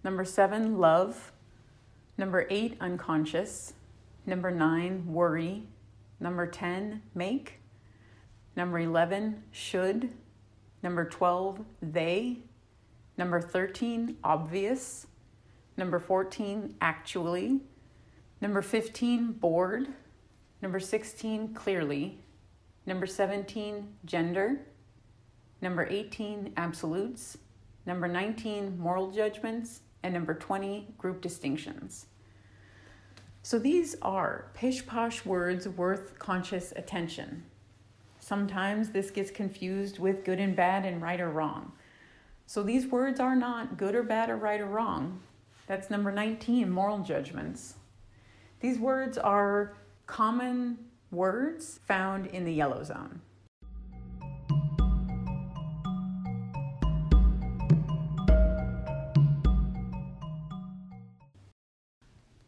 Number 0.06 0.24
seven, 0.24 0.78
love. 0.78 1.34
Number 2.18 2.48
eight, 2.50 2.78
unconscious. 2.80 3.74
Number 4.26 4.52
nine, 4.52 5.04
worry. 5.06 5.68
Number 6.22 6.48
10, 6.48 7.02
make. 7.14 7.60
Number 8.56 8.80
11, 8.80 9.44
should. 9.52 10.10
Number 10.82 11.06
12, 11.06 11.66
they. 11.82 12.40
Number 13.18 13.42
13, 13.42 14.18
obvious. 14.24 15.08
Number 15.78 16.00
14, 16.00 16.76
actually. 16.82 17.62
Number 18.42 18.62
15, 18.62 19.34
bored. 19.34 19.88
Number 20.62 20.80
16, 20.80 21.54
clearly. 21.54 22.20
Number 22.86 23.08
17, 23.08 23.88
gender. 24.06 24.60
Number 25.62 25.88
18, 25.90 26.54
absolutes. 26.58 27.38
Number 27.86 28.08
19, 28.08 28.78
moral 28.78 29.12
judgments. 29.12 29.82
And 30.04 30.14
number 30.14 30.34
20, 30.34 30.94
group 30.98 31.22
distinctions. 31.22 32.08
So 33.42 33.58
these 33.58 33.96
are 34.02 34.52
pish 34.54 34.86
posh 34.86 35.26
words 35.26 35.68
worth 35.68 36.20
conscious 36.20 36.74
attention. 36.76 37.44
Sometimes 38.26 38.92
this 38.92 39.12
gets 39.12 39.32
confused 39.32 40.00
with 40.00 40.24
good 40.24 40.40
and 40.40 40.56
bad 40.56 40.86
and 40.86 41.02
right 41.02 41.20
or 41.20 41.30
wrong. 41.30 41.74
So 42.46 42.64
these 42.64 42.88
words 42.88 43.20
are 43.20 43.36
not 43.36 43.76
good 43.76 43.96
or 43.96 44.02
bad 44.02 44.30
or 44.30 44.38
right 44.38 44.62
or 44.62 44.66
wrong. 44.66 45.20
That's 45.68 45.90
number 45.90 46.10
19, 46.10 46.72
moral 46.72 47.00
judgments. 47.00 47.76
These 48.62 48.80
words 48.80 49.18
are 49.18 49.76
common 50.08 50.78
words 51.12 51.82
found 51.86 52.28
in 52.28 52.46
the 52.46 52.54
yellow 52.54 52.82
zone. 52.86 53.20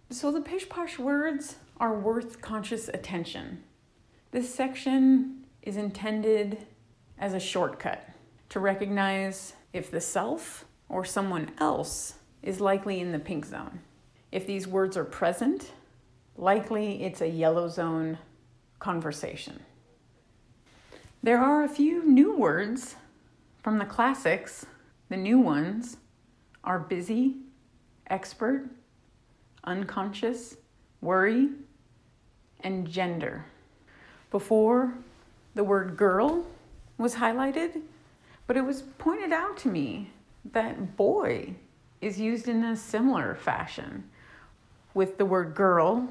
So 0.10 0.32
the 0.32 0.40
pish 0.40 0.70
posh 0.70 0.98
words 0.98 1.58
are 1.82 2.00
worth 2.00 2.40
conscious 2.40 2.88
attention. 2.88 3.62
This 4.32 4.56
section 4.56 5.42
is 5.66 5.78
intended 5.78 6.66
as 7.18 7.34
a 7.34 7.40
shortcut. 7.40 8.08
to 8.50 8.60
recognize 8.60 9.54
if 9.74 9.92
the 9.92 10.00
self 10.00 10.66
or 10.88 11.04
someone 11.04 11.52
else 11.58 12.14
is 12.44 12.62
likely 12.62 13.00
in 13.00 13.12
the 13.12 13.20
pink 13.20 13.46
zone. 13.46 13.80
If 14.32 14.46
these 14.46 14.68
words 14.68 14.96
are 14.98 15.04
present, 15.04 15.72
likely 16.38 17.04
it's 17.04 17.22
a 17.22 17.28
yellow 17.28 17.68
zone 17.68 18.18
conversation. 18.80 19.60
There 21.24 21.40
are 21.40 21.64
a 21.64 21.68
few 21.68 22.06
new 22.06 22.38
words 22.38 22.96
from 23.64 23.80
the 23.80 23.86
classics. 23.86 24.66
The 25.10 25.18
new 25.18 25.40
ones 25.40 25.98
are 26.64 26.80
busy, 26.80 27.38
expert, 28.08 28.70
unconscious, 29.64 30.58
worry, 31.02 31.50
and 32.62 32.88
gender. 32.88 33.46
Before, 34.30 34.94
the 35.56 35.64
word 35.64 35.98
girl 35.98 36.46
was 36.98 37.16
highlighted, 37.16 37.82
but 38.46 38.58
it 38.58 38.66
was 38.66 38.84
pointed 38.98 39.32
out 39.32 39.58
to 39.58 39.70
me 39.70 40.12
that 40.52 40.96
boy 40.96 41.56
is 42.02 42.20
used 42.20 42.48
in 42.48 42.64
a 42.64 42.76
similar 42.76 43.36
fashion. 43.36 44.04
With 44.94 45.18
the 45.18 45.26
word 45.26 45.56
girl, 45.56 46.08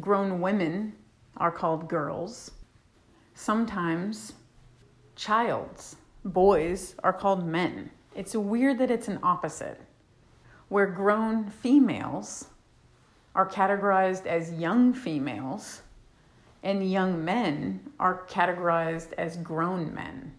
grown 0.00 0.40
women 0.40 0.94
are 1.36 1.52
called 1.52 1.88
girls. 1.88 2.50
Sometimes 3.34 4.32
childs, 5.14 5.96
boys, 6.24 6.94
are 7.04 7.12
called 7.12 7.46
men. 7.46 7.90
It's 8.14 8.34
weird 8.34 8.78
that 8.78 8.90
it's 8.90 9.08
an 9.08 9.20
opposite, 9.22 9.80
where 10.68 10.86
grown 10.86 11.48
females 11.48 12.46
are 13.34 13.48
categorized 13.48 14.26
as 14.26 14.52
young 14.52 14.92
females 14.92 15.82
and 16.62 16.90
young 16.90 17.24
men 17.24 17.80
are 17.98 18.26
categorized 18.26 19.12
as 19.14 19.36
grown 19.38 19.94
men. 19.94 20.32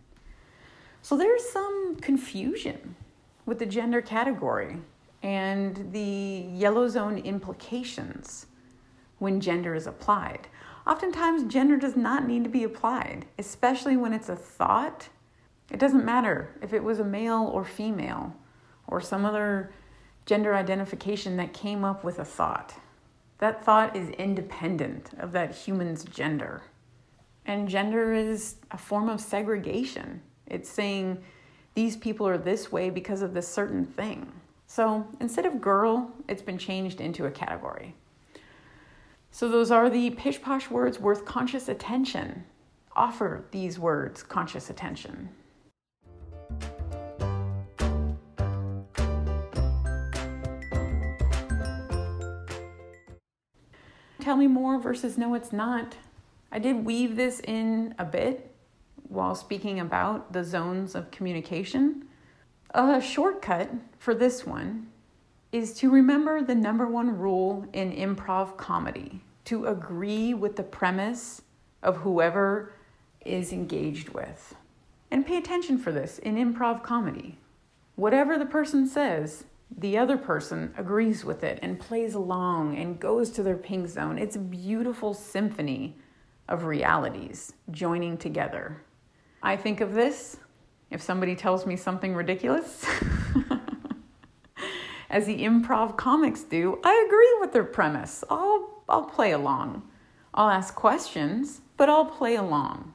So 1.01 1.17
there's 1.17 1.49
some 1.49 1.95
confusion 1.95 2.95
with 3.45 3.59
the 3.59 3.65
gender 3.65 4.01
category 4.01 4.77
and 5.23 5.91
the 5.91 6.45
yellow 6.53 6.87
zone 6.87 7.17
implications 7.17 8.47
when 9.19 9.39
gender 9.39 9.75
is 9.75 9.87
applied. 9.87 10.47
Oftentimes, 10.87 11.51
gender 11.51 11.77
does 11.77 11.95
not 11.95 12.25
need 12.25 12.43
to 12.43 12.49
be 12.49 12.63
applied, 12.63 13.25
especially 13.37 13.97
when 13.97 14.13
it's 14.13 14.29
a 14.29 14.35
thought. 14.35 15.09
It 15.71 15.79
doesn't 15.79 16.05
matter 16.05 16.55
if 16.61 16.73
it 16.73 16.83
was 16.83 16.99
a 16.99 17.03
male 17.03 17.49
or 17.53 17.63
female 17.63 18.35
or 18.87 18.99
some 18.99 19.25
other 19.25 19.71
gender 20.25 20.55
identification 20.55 21.37
that 21.37 21.53
came 21.53 21.83
up 21.83 22.03
with 22.03 22.19
a 22.19 22.25
thought. 22.25 22.73
That 23.41 23.65
thought 23.65 23.95
is 23.95 24.09
independent 24.11 25.09
of 25.17 25.31
that 25.31 25.55
human's 25.55 26.03
gender. 26.03 26.61
And 27.47 27.67
gender 27.67 28.13
is 28.13 28.57
a 28.69 28.77
form 28.77 29.09
of 29.09 29.19
segregation. 29.19 30.21
It's 30.45 30.69
saying 30.69 31.17
these 31.73 31.97
people 31.97 32.27
are 32.27 32.37
this 32.37 32.71
way 32.71 32.91
because 32.91 33.23
of 33.23 33.33
this 33.33 33.47
certain 33.47 33.83
thing. 33.83 34.31
So 34.67 35.07
instead 35.19 35.47
of 35.47 35.59
girl, 35.59 36.11
it's 36.27 36.43
been 36.43 36.59
changed 36.59 37.01
into 37.01 37.25
a 37.25 37.31
category. 37.31 37.95
So 39.31 39.49
those 39.49 39.71
are 39.71 39.89
the 39.89 40.11
pish 40.11 40.39
posh 40.39 40.69
words 40.69 40.99
worth 40.99 41.25
conscious 41.25 41.67
attention. 41.67 42.43
Offer 42.95 43.45
these 43.49 43.79
words 43.79 44.21
conscious 44.21 44.69
attention. 44.69 45.29
Tell 54.21 54.37
me 54.37 54.45
more 54.45 54.77
versus 54.77 55.17
no, 55.17 55.33
it's 55.33 55.51
not. 55.51 55.95
I 56.51 56.59
did 56.59 56.85
weave 56.85 57.15
this 57.15 57.39
in 57.39 57.95
a 57.97 58.05
bit 58.05 58.53
while 59.09 59.33
speaking 59.33 59.79
about 59.79 60.31
the 60.31 60.43
zones 60.43 60.93
of 60.93 61.09
communication. 61.09 62.05
A 62.69 63.01
shortcut 63.01 63.71
for 63.97 64.13
this 64.13 64.45
one 64.45 64.91
is 65.51 65.73
to 65.79 65.89
remember 65.89 66.43
the 66.43 66.53
number 66.53 66.85
one 66.85 67.17
rule 67.17 67.65
in 67.73 67.91
improv 67.91 68.57
comedy 68.57 69.21
to 69.45 69.65
agree 69.65 70.35
with 70.35 70.55
the 70.55 70.63
premise 70.63 71.41
of 71.81 71.97
whoever 71.97 72.73
is 73.25 73.51
engaged 73.51 74.09
with. 74.09 74.53
And 75.09 75.25
pay 75.25 75.37
attention 75.37 75.79
for 75.79 75.91
this 75.91 76.19
in 76.19 76.35
improv 76.35 76.83
comedy. 76.83 77.39
Whatever 77.95 78.37
the 78.37 78.45
person 78.45 78.87
says, 78.87 79.45
the 79.77 79.97
other 79.97 80.17
person 80.17 80.73
agrees 80.77 81.23
with 81.23 81.43
it 81.43 81.59
and 81.61 81.79
plays 81.79 82.13
along 82.13 82.77
and 82.77 82.99
goes 82.99 83.31
to 83.31 83.43
their 83.43 83.55
pink 83.55 83.87
zone. 83.87 84.17
It's 84.17 84.35
a 84.35 84.39
beautiful 84.39 85.13
symphony 85.13 85.97
of 86.49 86.65
realities 86.65 87.53
joining 87.71 88.17
together. 88.17 88.83
I 89.41 89.55
think 89.55 89.81
of 89.81 89.93
this 89.93 90.37
if 90.89 91.01
somebody 91.01 91.35
tells 91.35 91.65
me 91.65 91.77
something 91.77 92.13
ridiculous, 92.13 92.85
as 95.09 95.25
the 95.25 95.43
improv 95.43 95.95
comics 95.95 96.43
do, 96.43 96.79
I 96.83 97.05
agree 97.07 97.37
with 97.39 97.53
their 97.53 97.63
premise. 97.63 98.25
I'll, 98.29 98.83
I'll 98.89 99.05
play 99.05 99.31
along. 99.31 99.83
I'll 100.33 100.49
ask 100.49 100.75
questions, 100.75 101.61
but 101.77 101.89
I'll 101.89 102.05
play 102.05 102.35
along. 102.35 102.93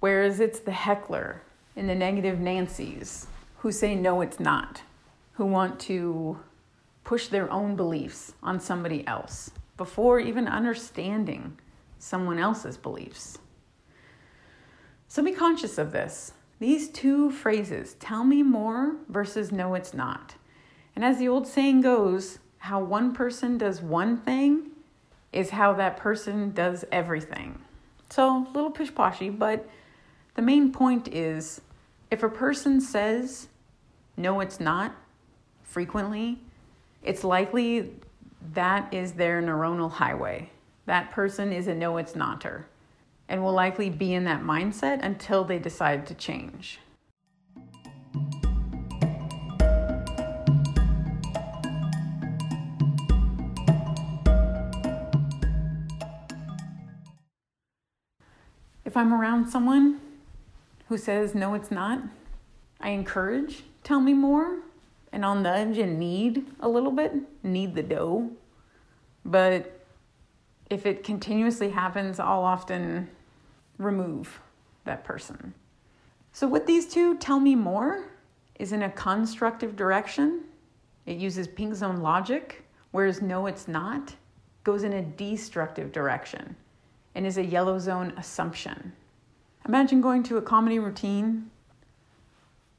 Whereas 0.00 0.38
it's 0.38 0.60
the 0.60 0.72
heckler 0.72 1.42
and 1.76 1.88
the 1.88 1.94
negative 1.94 2.38
Nancy's 2.38 3.26
who 3.58 3.72
say, 3.72 3.94
no, 3.94 4.20
it's 4.20 4.38
not 4.38 4.82
who 5.34 5.46
want 5.46 5.80
to 5.80 6.38
push 7.04 7.28
their 7.28 7.50
own 7.50 7.76
beliefs 7.76 8.34
on 8.42 8.60
somebody 8.60 9.06
else 9.06 9.50
before 9.76 10.20
even 10.20 10.46
understanding 10.46 11.58
someone 11.98 12.38
else's 12.38 12.76
beliefs. 12.76 13.38
So 15.08 15.22
be 15.22 15.32
conscious 15.32 15.78
of 15.78 15.92
this. 15.92 16.32
These 16.58 16.88
two 16.90 17.30
phrases, 17.30 17.94
tell 17.94 18.24
me 18.24 18.42
more 18.42 18.96
versus 19.08 19.50
no, 19.50 19.74
it's 19.74 19.92
not. 19.92 20.36
And 20.94 21.04
as 21.04 21.18
the 21.18 21.28
old 21.28 21.46
saying 21.46 21.80
goes, 21.80 22.38
how 22.58 22.80
one 22.80 23.12
person 23.12 23.58
does 23.58 23.82
one 23.82 24.16
thing 24.16 24.70
is 25.32 25.50
how 25.50 25.72
that 25.74 25.96
person 25.96 26.52
does 26.52 26.84
everything. 26.92 27.58
So, 28.10 28.46
a 28.46 28.52
little 28.52 28.70
pish 28.70 28.92
poshy, 28.92 29.36
but 29.36 29.68
the 30.34 30.42
main 30.42 30.70
point 30.70 31.08
is 31.08 31.60
if 32.10 32.22
a 32.22 32.28
person 32.28 32.80
says, 32.80 33.48
no, 34.16 34.40
it's 34.40 34.60
not, 34.60 34.94
frequently, 35.72 36.38
it's 37.02 37.24
likely 37.24 37.94
that 38.52 38.92
is 38.92 39.12
their 39.12 39.42
neuronal 39.42 39.90
highway. 39.90 40.50
That 40.84 41.10
person 41.10 41.52
is 41.52 41.66
a 41.66 41.74
no, 41.74 41.96
it's 41.96 42.12
noter 42.12 42.64
and 43.28 43.42
will 43.42 43.52
likely 43.52 43.88
be 43.88 44.12
in 44.12 44.24
that 44.24 44.42
mindset 44.42 45.02
until 45.02 45.42
they 45.42 45.58
decide 45.58 46.06
to 46.06 46.14
change. 46.14 46.78
If 58.84 58.98
I'm 58.98 59.14
around 59.14 59.48
someone 59.48 60.00
who 60.90 60.98
says, 60.98 61.34
no, 61.34 61.54
it's 61.54 61.70
not, 61.70 62.02
I 62.78 62.90
encourage, 62.90 63.62
tell 63.82 64.00
me 64.00 64.12
more, 64.12 64.58
and 65.12 65.24
I'll 65.24 65.34
nudge 65.34 65.78
and 65.78 65.98
knead 65.98 66.44
a 66.60 66.68
little 66.68 66.90
bit, 66.90 67.12
knead 67.42 67.74
the 67.74 67.82
dough. 67.82 68.30
But 69.24 69.84
if 70.70 70.86
it 70.86 71.04
continuously 71.04 71.70
happens, 71.70 72.18
I'll 72.18 72.42
often 72.42 73.08
remove 73.78 74.40
that 74.84 75.04
person. 75.04 75.54
So, 76.32 76.48
what 76.48 76.66
these 76.66 76.86
two 76.86 77.18
tell 77.18 77.38
me 77.38 77.54
more 77.54 78.06
is 78.58 78.72
in 78.72 78.82
a 78.82 78.90
constructive 78.90 79.76
direction. 79.76 80.44
It 81.04 81.18
uses 81.18 81.46
pink 81.46 81.74
zone 81.74 81.98
logic, 81.98 82.64
whereas 82.90 83.20
no, 83.20 83.46
it's 83.46 83.68
not, 83.68 84.14
goes 84.64 84.82
in 84.82 84.94
a 84.94 85.02
destructive 85.02 85.92
direction 85.92 86.56
and 87.14 87.26
is 87.26 87.36
a 87.36 87.44
yellow 87.44 87.78
zone 87.78 88.14
assumption. 88.16 88.92
Imagine 89.66 90.00
going 90.00 90.22
to 90.24 90.38
a 90.38 90.42
comedy 90.42 90.78
routine 90.78 91.50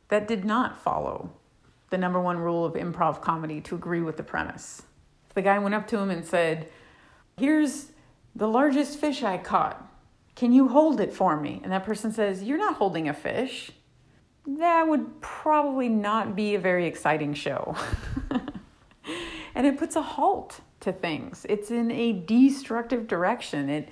that 0.08 0.28
did 0.28 0.46
not 0.46 0.82
follow 0.82 1.30
the 1.90 1.98
number 1.98 2.20
one 2.20 2.38
rule 2.38 2.66
of 2.66 2.74
improv 2.74 3.22
comedy 3.22 3.62
to 3.62 3.76
agree 3.76 4.02
with 4.02 4.18
the 4.18 4.24
premise. 4.24 4.84
If 5.28 5.34
the 5.34 5.42
guy 5.42 5.60
went 5.60 5.76
up 5.76 5.88
to 5.88 5.98
him 5.98 6.10
and 6.10 6.26
said, 6.26 6.70
Here's 7.38 7.92
the 8.36 8.48
largest 8.48 9.00
fish 9.00 9.24
I 9.24 9.38
caught. 9.38 9.90
Can 10.36 10.52
you 10.52 10.68
hold 10.68 11.00
it 11.00 11.14
for 11.14 11.40
me? 11.40 11.62
And 11.64 11.72
that 11.72 11.84
person 11.84 12.12
says, 12.12 12.44
You're 12.44 12.58
not 12.58 12.76
holding 12.76 13.08
a 13.08 13.14
fish. 13.14 13.72
That 14.46 14.88
would 14.88 15.22
probably 15.22 15.90
not 15.90 16.36
be 16.36 16.56
a 16.56 16.60
very 16.60 16.86
exciting 16.86 17.34
show. 17.34 17.76
and 19.56 19.66
it 19.66 19.78
puts 19.78 19.96
a 19.96 20.02
halt 20.02 20.60
to 20.82 20.92
things. 20.92 21.46
It's 21.48 21.72
in 21.72 21.92
a 21.92 22.12
destructive 22.12 23.08
direction. 23.08 23.70
It 23.70 23.90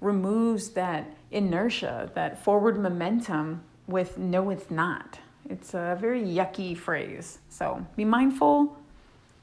removes 0.00 0.70
that 0.70 1.16
inertia, 1.30 2.10
that 2.14 2.42
forward 2.42 2.78
momentum 2.78 3.62
with 3.86 4.18
no, 4.18 4.50
it's 4.50 4.70
not. 4.70 5.20
It's 5.48 5.74
a 5.74 5.96
very 6.00 6.22
yucky 6.22 6.76
phrase. 6.76 7.38
So 7.48 7.84
be 7.96 8.04
mindful 8.04 8.76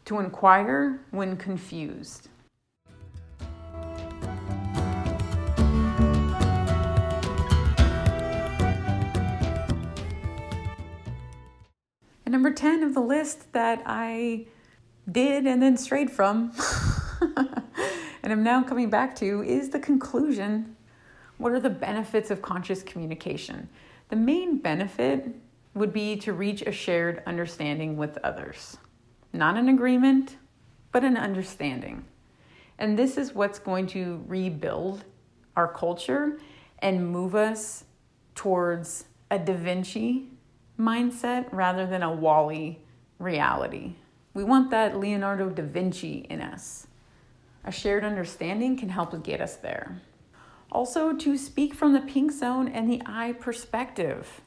to 0.06 0.20
inquire 0.20 1.00
when 1.12 1.38
confused. 1.38 2.30
And 12.26 12.34
number 12.34 12.52
10 12.52 12.84
of 12.84 12.94
the 12.94 13.02
list 13.02 13.52
that 13.54 13.82
I 13.86 14.46
did 15.12 15.48
and 15.48 15.62
then 15.62 15.78
strayed 15.78 16.12
from, 16.12 16.52
and 17.38 18.32
I'm 18.32 18.44
now 18.44 18.62
coming 18.62 18.90
back 18.90 19.16
to, 19.16 19.44
is 19.44 19.70
the 19.70 19.80
conclusion. 19.80 20.76
What 21.40 21.54
are 21.54 21.60
the 21.60 21.72
benefits 21.72 22.30
of 22.30 22.42
conscious 22.42 22.84
communication? 22.84 23.68
The 24.10 24.16
main 24.16 24.58
benefit 24.58 25.36
would 25.74 25.94
be 25.94 26.16
to 26.18 26.34
reach 26.34 26.62
a 26.62 26.72
shared 26.72 27.22
understanding 27.26 27.98
with 27.98 28.18
others. 28.24 28.78
Not 29.34 29.58
an 29.58 29.70
agreement, 29.70 30.38
but 30.92 31.04
an 31.04 31.18
understanding. 31.18 32.06
And 32.78 32.98
this 32.98 33.18
is 33.18 33.36
what's 33.36 33.60
going 33.60 33.88
to 33.88 34.24
rebuild 34.28 35.04
our 35.56 35.68
culture 35.68 36.40
and 36.80 37.12
move 37.12 37.36
us 37.36 37.84
towards 38.36 39.06
a 39.30 39.38
Da 39.38 39.54
Vinci 39.54 40.30
mindset 40.80 41.48
rather 41.52 41.86
than 41.86 42.02
a 42.02 42.12
WALL-E 42.12 42.80
reality. 43.20 43.96
We 44.34 44.44
want 44.44 44.72
that 44.72 44.98
Leonardo 44.98 45.50
da 45.50 45.64
Vinci 45.64 46.26
in 46.30 46.42
us. 46.42 46.88
A 47.66 47.72
shared 47.72 48.06
understanding 48.06 48.78
can 48.78 48.90
help 48.90 49.22
get 49.24 49.42
us 49.42 49.58
there. 49.58 50.02
Also, 50.72 51.14
to 51.14 51.38
speak 51.38 51.74
from 51.74 51.94
the 51.94 52.02
pink 52.02 52.32
zone 52.32 52.68
and 52.68 52.90
the 52.90 53.02
I 53.06 53.34
perspective. 53.34 54.42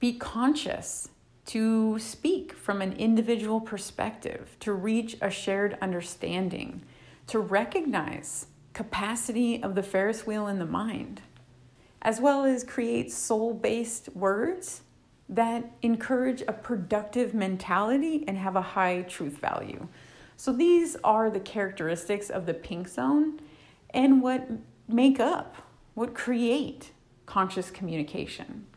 Be 0.00 0.12
conscious 0.12 1.08
to 1.46 1.98
speak 1.98 2.52
from 2.52 2.80
an 2.80 2.92
individual 2.92 3.60
perspective, 3.60 4.54
to 4.60 4.72
reach 4.72 5.16
a 5.20 5.30
shared 5.30 5.76
understanding, 5.80 6.82
to 7.26 7.40
recognize 7.40 8.46
capacity 8.74 9.60
of 9.60 9.74
the 9.74 9.82
Ferris 9.82 10.24
wheel 10.24 10.46
in 10.46 10.60
the 10.60 10.66
mind, 10.66 11.20
as 12.00 12.20
well 12.20 12.44
as 12.44 12.62
create 12.62 13.10
soul 13.10 13.54
based 13.54 14.08
words 14.14 14.82
that 15.28 15.72
encourage 15.82 16.42
a 16.42 16.52
productive 16.52 17.34
mentality 17.34 18.24
and 18.28 18.38
have 18.38 18.54
a 18.54 18.62
high 18.62 19.02
truth 19.02 19.38
value. 19.38 19.88
So, 20.36 20.52
these 20.52 20.96
are 21.02 21.28
the 21.28 21.40
characteristics 21.40 22.30
of 22.30 22.46
the 22.46 22.54
pink 22.54 22.86
zone 22.86 23.40
and 23.90 24.22
what 24.22 24.48
make 24.86 25.18
up, 25.18 25.56
what 25.94 26.14
create 26.14 26.92
conscious 27.26 27.72
communication. 27.72 28.67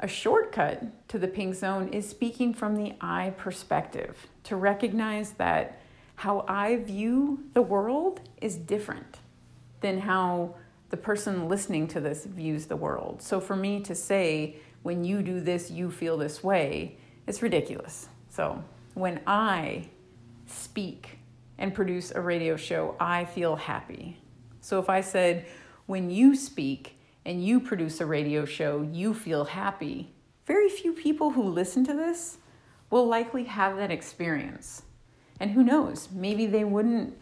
A 0.00 0.06
shortcut 0.06 1.08
to 1.08 1.18
the 1.18 1.26
pink 1.26 1.56
zone 1.56 1.88
is 1.88 2.08
speaking 2.08 2.54
from 2.54 2.76
the 2.76 2.94
I 3.00 3.30
perspective 3.36 4.28
to 4.44 4.54
recognize 4.54 5.32
that 5.32 5.80
how 6.14 6.44
I 6.46 6.76
view 6.76 7.44
the 7.54 7.62
world 7.62 8.20
is 8.40 8.56
different 8.56 9.18
than 9.80 9.98
how 9.98 10.54
the 10.90 10.96
person 10.96 11.48
listening 11.48 11.88
to 11.88 12.00
this 12.00 12.24
views 12.24 12.66
the 12.66 12.76
world. 12.76 13.22
So 13.22 13.40
for 13.40 13.56
me 13.56 13.80
to 13.80 13.94
say, 13.94 14.56
when 14.82 15.04
you 15.04 15.22
do 15.22 15.40
this, 15.40 15.70
you 15.70 15.90
feel 15.90 16.16
this 16.16 16.42
way, 16.44 16.96
it's 17.26 17.42
ridiculous. 17.42 18.08
So 18.30 18.62
when 18.94 19.20
I 19.26 19.88
speak 20.46 21.18
and 21.58 21.74
produce 21.74 22.12
a 22.12 22.20
radio 22.20 22.56
show, 22.56 22.94
I 23.00 23.24
feel 23.24 23.56
happy. 23.56 24.18
So 24.60 24.78
if 24.78 24.88
I 24.88 25.00
said, 25.00 25.46
when 25.86 26.08
you 26.08 26.36
speak 26.36 26.97
and 27.28 27.44
you 27.44 27.60
produce 27.60 28.00
a 28.00 28.06
radio 28.06 28.46
show, 28.46 28.80
you 28.90 29.12
feel 29.12 29.44
happy, 29.44 30.10
very 30.46 30.70
few 30.70 30.94
people 30.94 31.32
who 31.32 31.42
listen 31.42 31.84
to 31.84 31.92
this 31.92 32.38
will 32.88 33.06
likely 33.06 33.44
have 33.44 33.76
that 33.76 33.90
experience. 33.90 34.84
And 35.38 35.50
who 35.50 35.62
knows, 35.62 36.08
maybe 36.10 36.46
they 36.46 36.64
wouldn't 36.64 37.14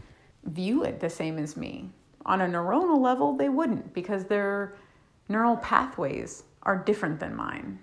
view 0.44 0.84
it 0.84 1.00
the 1.00 1.10
same 1.10 1.38
as 1.38 1.56
me. 1.56 1.90
On 2.24 2.40
a 2.40 2.46
neuronal 2.46 3.00
level, 3.00 3.36
they 3.36 3.48
wouldn't 3.48 3.92
because 3.92 4.24
their 4.24 4.76
neural 5.28 5.56
pathways 5.56 6.44
are 6.62 6.76
different 6.76 7.18
than 7.18 7.34
mine. 7.34 7.80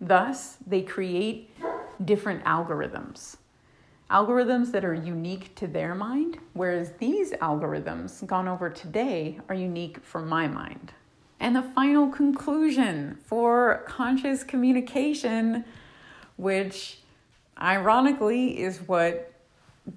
Thus, 0.00 0.56
they 0.66 0.80
create 0.80 1.54
different 2.06 2.42
algorithms. 2.44 3.36
Algorithms 4.10 4.72
that 4.72 4.84
are 4.86 4.94
unique 4.94 5.54
to 5.56 5.66
their 5.66 5.94
mind, 5.94 6.38
whereas 6.54 6.92
these 6.92 7.32
algorithms 7.32 8.26
gone 8.26 8.48
over 8.48 8.70
today 8.70 9.38
are 9.50 9.54
unique 9.54 10.02
for 10.02 10.22
my 10.22 10.48
mind. 10.48 10.94
And 11.38 11.54
the 11.54 11.62
final 11.62 12.08
conclusion 12.08 13.18
for 13.24 13.84
conscious 13.86 14.42
communication, 14.42 15.64
which 16.36 16.98
ironically 17.60 18.60
is 18.60 18.78
what 18.78 19.32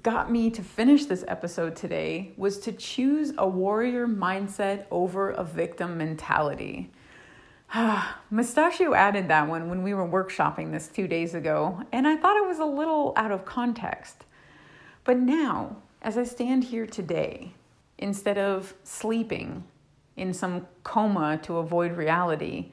got 0.04 0.32
me 0.32 0.52
to 0.52 0.62
finish 0.62 1.06
this 1.06 1.24
episode 1.28 1.76
today 1.76 2.32
was 2.38 2.60
to 2.60 2.72
choose 2.72 3.34
a 3.38 3.48
warrior 3.48 4.08
mindset 4.08 4.86
over 4.92 5.32
a 5.32 5.44
victim 5.44 5.98
mentality. 5.98 6.92
Mustachio 8.30 8.94
added 8.94 9.28
that 9.30 9.48
one 9.48 9.70
when 9.70 9.84
we 9.84 9.94
were 9.94 10.08
workshopping 10.08 10.72
this 10.72 10.88
two 10.88 11.08
days 11.08 11.34
ago, 11.34 11.84
and 11.92 12.08
I 12.08 12.16
thought 12.16 12.38
it 12.38 12.48
was 12.48 12.60
a 12.60 12.66
little 12.66 13.14
out 13.16 13.32
of 13.32 13.46
context. 13.46 14.26
But 15.04 15.18
now, 15.18 15.78
as 16.02 16.18
I 16.18 16.24
stand 16.24 16.66
here 16.66 16.86
today, 16.86 17.54
instead 17.98 18.38
of 18.38 18.74
sleeping 18.84 19.64
in 20.20 20.34
some 20.34 20.68
coma 20.84 21.40
to 21.44 21.58
avoid 21.58 21.94
reality, 21.94 22.72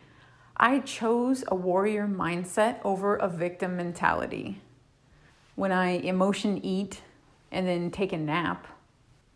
I 0.56 0.80
chose 0.80 1.44
a 1.48 1.54
warrior 1.54 2.06
mindset 2.06 2.78
over 2.84 3.16
a 3.16 3.28
victim 3.28 3.76
mentality. 3.76 4.60
When 5.54 5.70
I 5.70 5.90
emotion 5.90 6.62
eat 6.64 7.02
and 7.52 7.66
then 7.66 7.90
take 7.90 8.12
a 8.12 8.18
nap, 8.18 8.66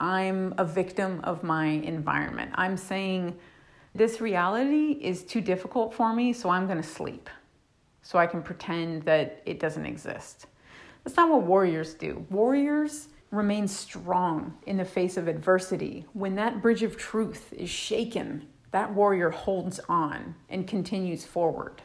I'm 0.01 0.55
a 0.59 0.65
victim 0.65 1.21
of 1.25 1.43
my 1.43 1.67
environment. 1.67 2.51
I'm 2.55 2.77
saying, 2.77 3.39
this 3.95 4.21
reality 4.21 4.99
is 5.01 5.23
too 5.23 5.41
difficult 5.41 5.95
for 5.95 6.15
me, 6.15 6.33
so 6.33 6.49
I'm 6.49 6.67
going 6.67 6.83
to 6.83 6.89
sleep 6.89 7.29
so 8.03 8.19
I 8.19 8.27
can 8.27 8.43
pretend 8.43 9.03
that 9.05 9.43
it 9.47 9.61
doesn't 9.61 9.87
exist. 9.87 10.47
That's 11.05 11.17
not 11.17 11.31
what 11.31 11.43
warriors 11.43 11.95
do. 11.95 12.27
Warriors 12.31 13.09
remain 13.31 13.69
strong 13.69 14.59
in 14.67 14.77
the 14.77 14.85
face 14.85 15.17
of 15.17 15.29
adversity. 15.29 16.07
When 16.13 16.35
that 16.37 16.61
bridge 16.61 16.83
of 16.83 16.97
truth 16.97 17.53
is 17.53 17.71
shaken, 17.71 18.47
that 18.73 18.93
warrior 18.93 19.31
holds 19.31 19.81
on 19.89 20.35
and 20.49 20.67
continues 20.67 21.25
forward. 21.25 21.83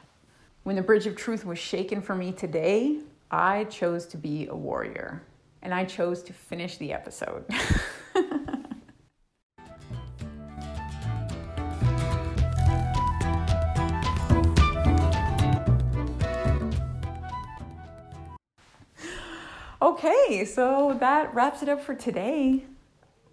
When 0.64 0.76
the 0.76 0.82
bridge 0.82 1.06
of 1.06 1.16
truth 1.16 1.46
was 1.46 1.60
shaken 1.60 2.02
for 2.02 2.16
me 2.16 2.32
today, 2.32 3.00
I 3.30 3.66
chose 3.66 4.06
to 4.08 4.18
be 4.18 4.48
a 4.48 4.56
warrior 4.56 5.22
and 5.62 5.74
I 5.74 5.86
chose 5.86 6.24
to 6.24 6.34
finish 6.34 6.78
the 6.78 6.94
episode. 6.94 7.46
okay, 20.26 20.44
so 20.44 20.96
that 21.00 21.34
wraps 21.36 21.62
it 21.62 21.70
up 21.70 21.80
for 21.82 21.94
today. 21.94 22.64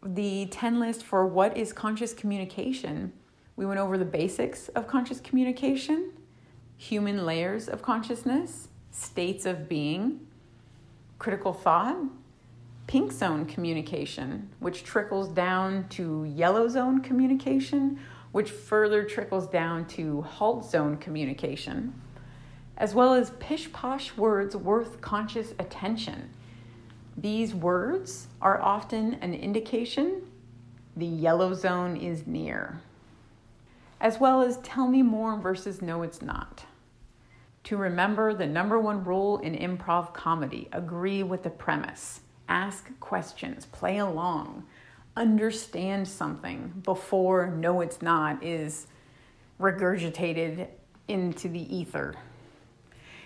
The 0.04 0.46
10 0.46 0.78
list 0.78 1.02
for 1.02 1.26
what 1.26 1.56
is 1.56 1.72
conscious 1.72 2.12
communication. 2.12 3.12
We 3.56 3.64
went 3.64 3.80
over 3.80 3.96
the 3.96 4.04
basics 4.04 4.68
of 4.68 4.86
conscious 4.86 5.20
communication, 5.20 6.12
human 6.76 7.24
layers 7.24 7.68
of 7.68 7.80
consciousness, 7.80 8.68
states 8.90 9.46
of 9.46 9.68
being, 9.68 10.26
critical 11.18 11.52
thought, 11.54 11.96
pink 12.86 13.12
zone 13.12 13.46
communication, 13.46 14.50
which 14.58 14.84
trickles 14.84 15.28
down 15.28 15.88
to 15.90 16.24
yellow 16.24 16.68
zone 16.68 17.00
communication, 17.00 17.98
which 18.32 18.50
further 18.50 19.02
trickles 19.04 19.46
down 19.46 19.86
to 19.86 20.22
halt 20.22 20.68
zone 20.68 20.98
communication, 20.98 21.94
as 22.76 22.94
well 22.94 23.14
as 23.14 23.30
pish 23.38 23.72
posh 23.72 24.14
words 24.16 24.54
worth 24.54 25.00
conscious 25.00 25.52
attention. 25.58 26.30
These 27.16 27.54
words 27.54 28.28
are 28.40 28.60
often 28.60 29.14
an 29.14 29.34
indication 29.34 30.22
the 30.96 31.06
yellow 31.06 31.54
zone 31.54 31.96
is 31.96 32.26
near, 32.26 32.80
as 34.00 34.18
well 34.18 34.42
as 34.42 34.58
tell 34.58 34.88
me 34.88 35.02
more 35.02 35.38
versus 35.38 35.80
no, 35.80 36.02
it's 36.02 36.20
not. 36.20 36.64
To 37.64 37.76
remember 37.76 38.34
the 38.34 38.46
number 38.46 38.78
one 38.78 39.04
rule 39.04 39.38
in 39.38 39.54
improv 39.54 40.12
comedy 40.12 40.68
agree 40.72 41.22
with 41.22 41.42
the 41.42 41.50
premise 41.50 42.20
ask 42.48 42.90
questions, 43.00 43.66
play 43.66 43.98
along, 43.98 44.64
understand 45.16 46.06
something 46.06 46.82
before 46.84 47.46
no, 47.46 47.80
it's 47.80 48.02
not 48.02 48.42
is 48.42 48.86
regurgitated 49.60 50.68
into 51.08 51.48
the 51.48 51.74
ether. 51.74 52.14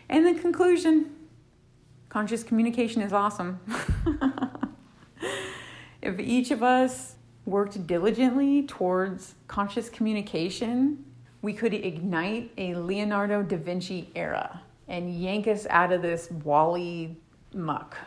And 0.09 0.27
the 0.27 0.41
conclusion 0.41 1.16
conscious 2.17 2.43
communication 2.43 3.03
is 3.03 3.13
awesome. 3.13 3.61
if 6.01 6.19
each 6.19 6.51
of 6.51 6.63
us 6.63 7.17
worked 7.45 7.87
diligently 7.87 8.63
towards 8.63 9.35
conscious 9.49 9.91
communication, 9.91 11.05
we 11.43 11.53
could 11.53 11.75
ignite 11.75 12.51
a 12.57 12.75
Leonardo 12.75 13.43
da 13.43 13.59
Vinci 13.59 14.11
era 14.15 14.63
and 14.89 15.15
yank 15.15 15.47
us 15.47 15.67
out 15.69 15.93
of 15.93 16.01
this 16.01 16.31
WALL-E 16.43 17.15
muck. 17.53 17.99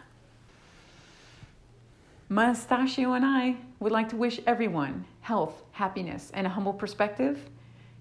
Mustachio 2.29 3.13
and 3.13 3.23
I 3.23 3.57
would 3.79 3.91
like 3.91 4.09
to 4.09 4.15
wish 4.15 4.39
everyone 4.47 5.05
health, 5.21 5.61
happiness, 5.71 6.31
and 6.33 6.47
a 6.47 6.49
humble 6.49 6.73
perspective. 6.73 7.47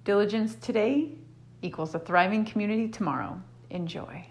Diligence 0.05 0.55
today 0.55 1.11
equals 1.61 1.95
a 1.95 1.99
thriving 1.99 2.47
community 2.47 2.89
tomorrow. 2.89 3.39
Enjoy. 3.69 4.25